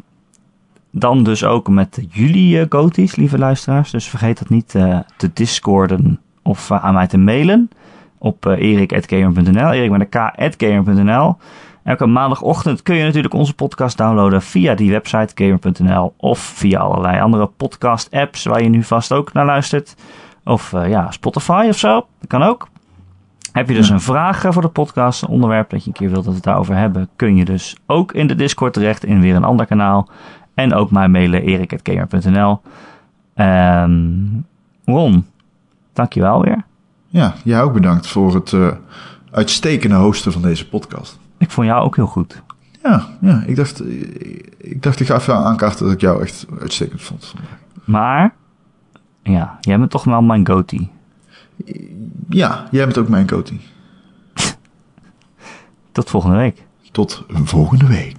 Dan 0.95 1.23
dus 1.23 1.43
ook 1.43 1.69
met 1.69 2.05
jullie 2.09 2.59
uh, 2.59 2.65
goties, 2.69 3.15
lieve 3.15 3.37
luisteraars. 3.37 3.91
Dus 3.91 4.09
vergeet 4.09 4.39
dat 4.39 4.49
niet 4.49 4.73
uh, 4.73 4.99
te 5.17 5.29
discorden 5.33 6.19
of 6.41 6.69
uh, 6.69 6.85
aan 6.85 6.93
mij 6.93 7.07
te 7.07 7.17
mailen. 7.17 7.69
Op 8.17 8.45
erik.gamer.nl, 8.45 9.71
erik 9.71 9.91
met 9.91 10.07
een 10.09 10.49
k.gamer.nl. 10.49 11.35
Elke 11.83 12.05
maandagochtend 12.05 12.81
kun 12.81 12.95
je 12.95 13.03
natuurlijk 13.03 13.33
onze 13.33 13.53
podcast 13.53 13.97
downloaden 13.97 14.41
via 14.41 14.75
die 14.75 14.91
website 14.91 15.43
gamer.nl. 15.43 16.13
Of 16.17 16.39
via 16.39 16.79
allerlei 16.79 17.21
andere 17.21 17.45
podcast 17.45 18.11
apps 18.11 18.43
waar 18.43 18.63
je 18.63 18.69
nu 18.69 18.83
vast 18.83 19.11
ook 19.11 19.33
naar 19.33 19.45
luistert. 19.45 19.95
Of 20.43 20.71
ja, 20.71 21.11
Spotify 21.11 21.65
of 21.69 21.77
zo. 21.77 22.05
Dat 22.19 22.27
kan 22.27 22.43
ook. 22.43 22.67
Heb 23.53 23.69
je 23.69 23.75
dus 23.75 23.89
een 23.89 24.01
vraag 24.01 24.45
voor 24.49 24.61
de 24.61 24.67
podcast, 24.67 25.21
een 25.21 25.29
onderwerp 25.29 25.69
dat 25.69 25.83
je 25.83 25.87
een 25.87 25.93
keer 25.93 26.09
wilt 26.09 26.23
dat 26.23 26.29
we 26.33 26.35
het 26.35 26.43
daarover 26.43 26.75
hebben, 26.75 27.09
kun 27.15 27.35
je 27.35 27.45
dus 27.45 27.77
ook 27.85 28.11
in 28.11 28.27
de 28.27 28.35
Discord 28.35 28.73
terecht 28.73 29.05
in 29.05 29.21
weer 29.21 29.35
een 29.35 29.43
ander 29.43 29.65
kanaal. 29.65 30.09
En 30.53 30.73
ook 30.73 30.91
mij 30.91 31.07
mailen, 31.07 31.41
erik.gamer.nl. 31.43 32.61
Um, 33.35 34.45
Ron, 34.85 35.25
dankjewel 35.93 36.41
weer. 36.41 36.63
Ja, 37.07 37.33
jij 37.43 37.61
ook 37.61 37.73
bedankt 37.73 38.07
voor 38.07 38.33
het 38.33 38.51
uh, 38.51 38.71
uitstekende 39.31 39.95
hosten 39.95 40.31
van 40.31 40.41
deze 40.41 40.69
podcast. 40.69 41.19
Ik 41.37 41.51
vond 41.51 41.67
jou 41.67 41.83
ook 41.83 41.95
heel 41.95 42.05
goed. 42.05 42.41
Ja, 42.83 43.07
ja 43.21 43.43
ik, 43.45 43.55
dacht, 43.55 43.83
ik 44.57 44.83
dacht 44.83 44.99
ik 44.99 45.07
ga 45.07 45.15
even 45.15 45.35
aankaarten 45.35 45.85
dat 45.85 45.93
ik 45.93 46.01
jou 46.01 46.21
echt 46.21 46.45
uitstekend 46.59 47.01
vond. 47.01 47.33
Maar, 47.85 48.33
ja, 49.23 49.57
jij 49.61 49.79
bent 49.79 49.91
toch 49.91 50.03
wel 50.03 50.21
mijn 50.21 50.47
goatee. 50.47 50.91
Ja, 52.29 52.67
jij 52.71 52.85
bent 52.85 52.97
ook 52.97 53.09
mijn 53.09 53.29
goatee. 53.29 53.61
Tot 55.91 56.09
volgende 56.09 56.37
week. 56.37 56.63
Tot 56.91 57.25
volgende 57.29 57.87
week. 57.87 58.15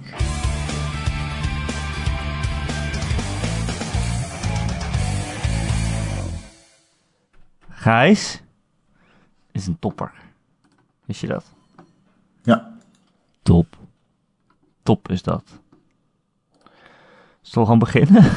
Gijs 7.85 8.41
is 9.51 9.67
een 9.67 9.79
topper. 9.79 10.11
Wist 11.05 11.21
je 11.21 11.27
dat? 11.27 11.53
Ja. 12.43 12.77
Top. 13.41 13.77
Top 14.83 15.09
is 15.09 15.21
dat. 15.21 15.59
Zullen 17.41 17.63
we 17.63 17.65
gaan 17.65 17.79
beginnen? 17.79 18.23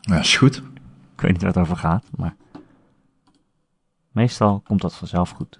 ja, 0.00 0.18
is 0.18 0.36
goed. 0.36 0.56
Ik 1.14 1.20
weet 1.20 1.32
niet 1.32 1.42
waar 1.42 1.52
het 1.52 1.60
over 1.60 1.76
gaat, 1.76 2.04
maar 2.16 2.36
meestal 4.10 4.60
komt 4.60 4.80
dat 4.80 4.94
vanzelf 4.94 5.30
goed. 5.30 5.58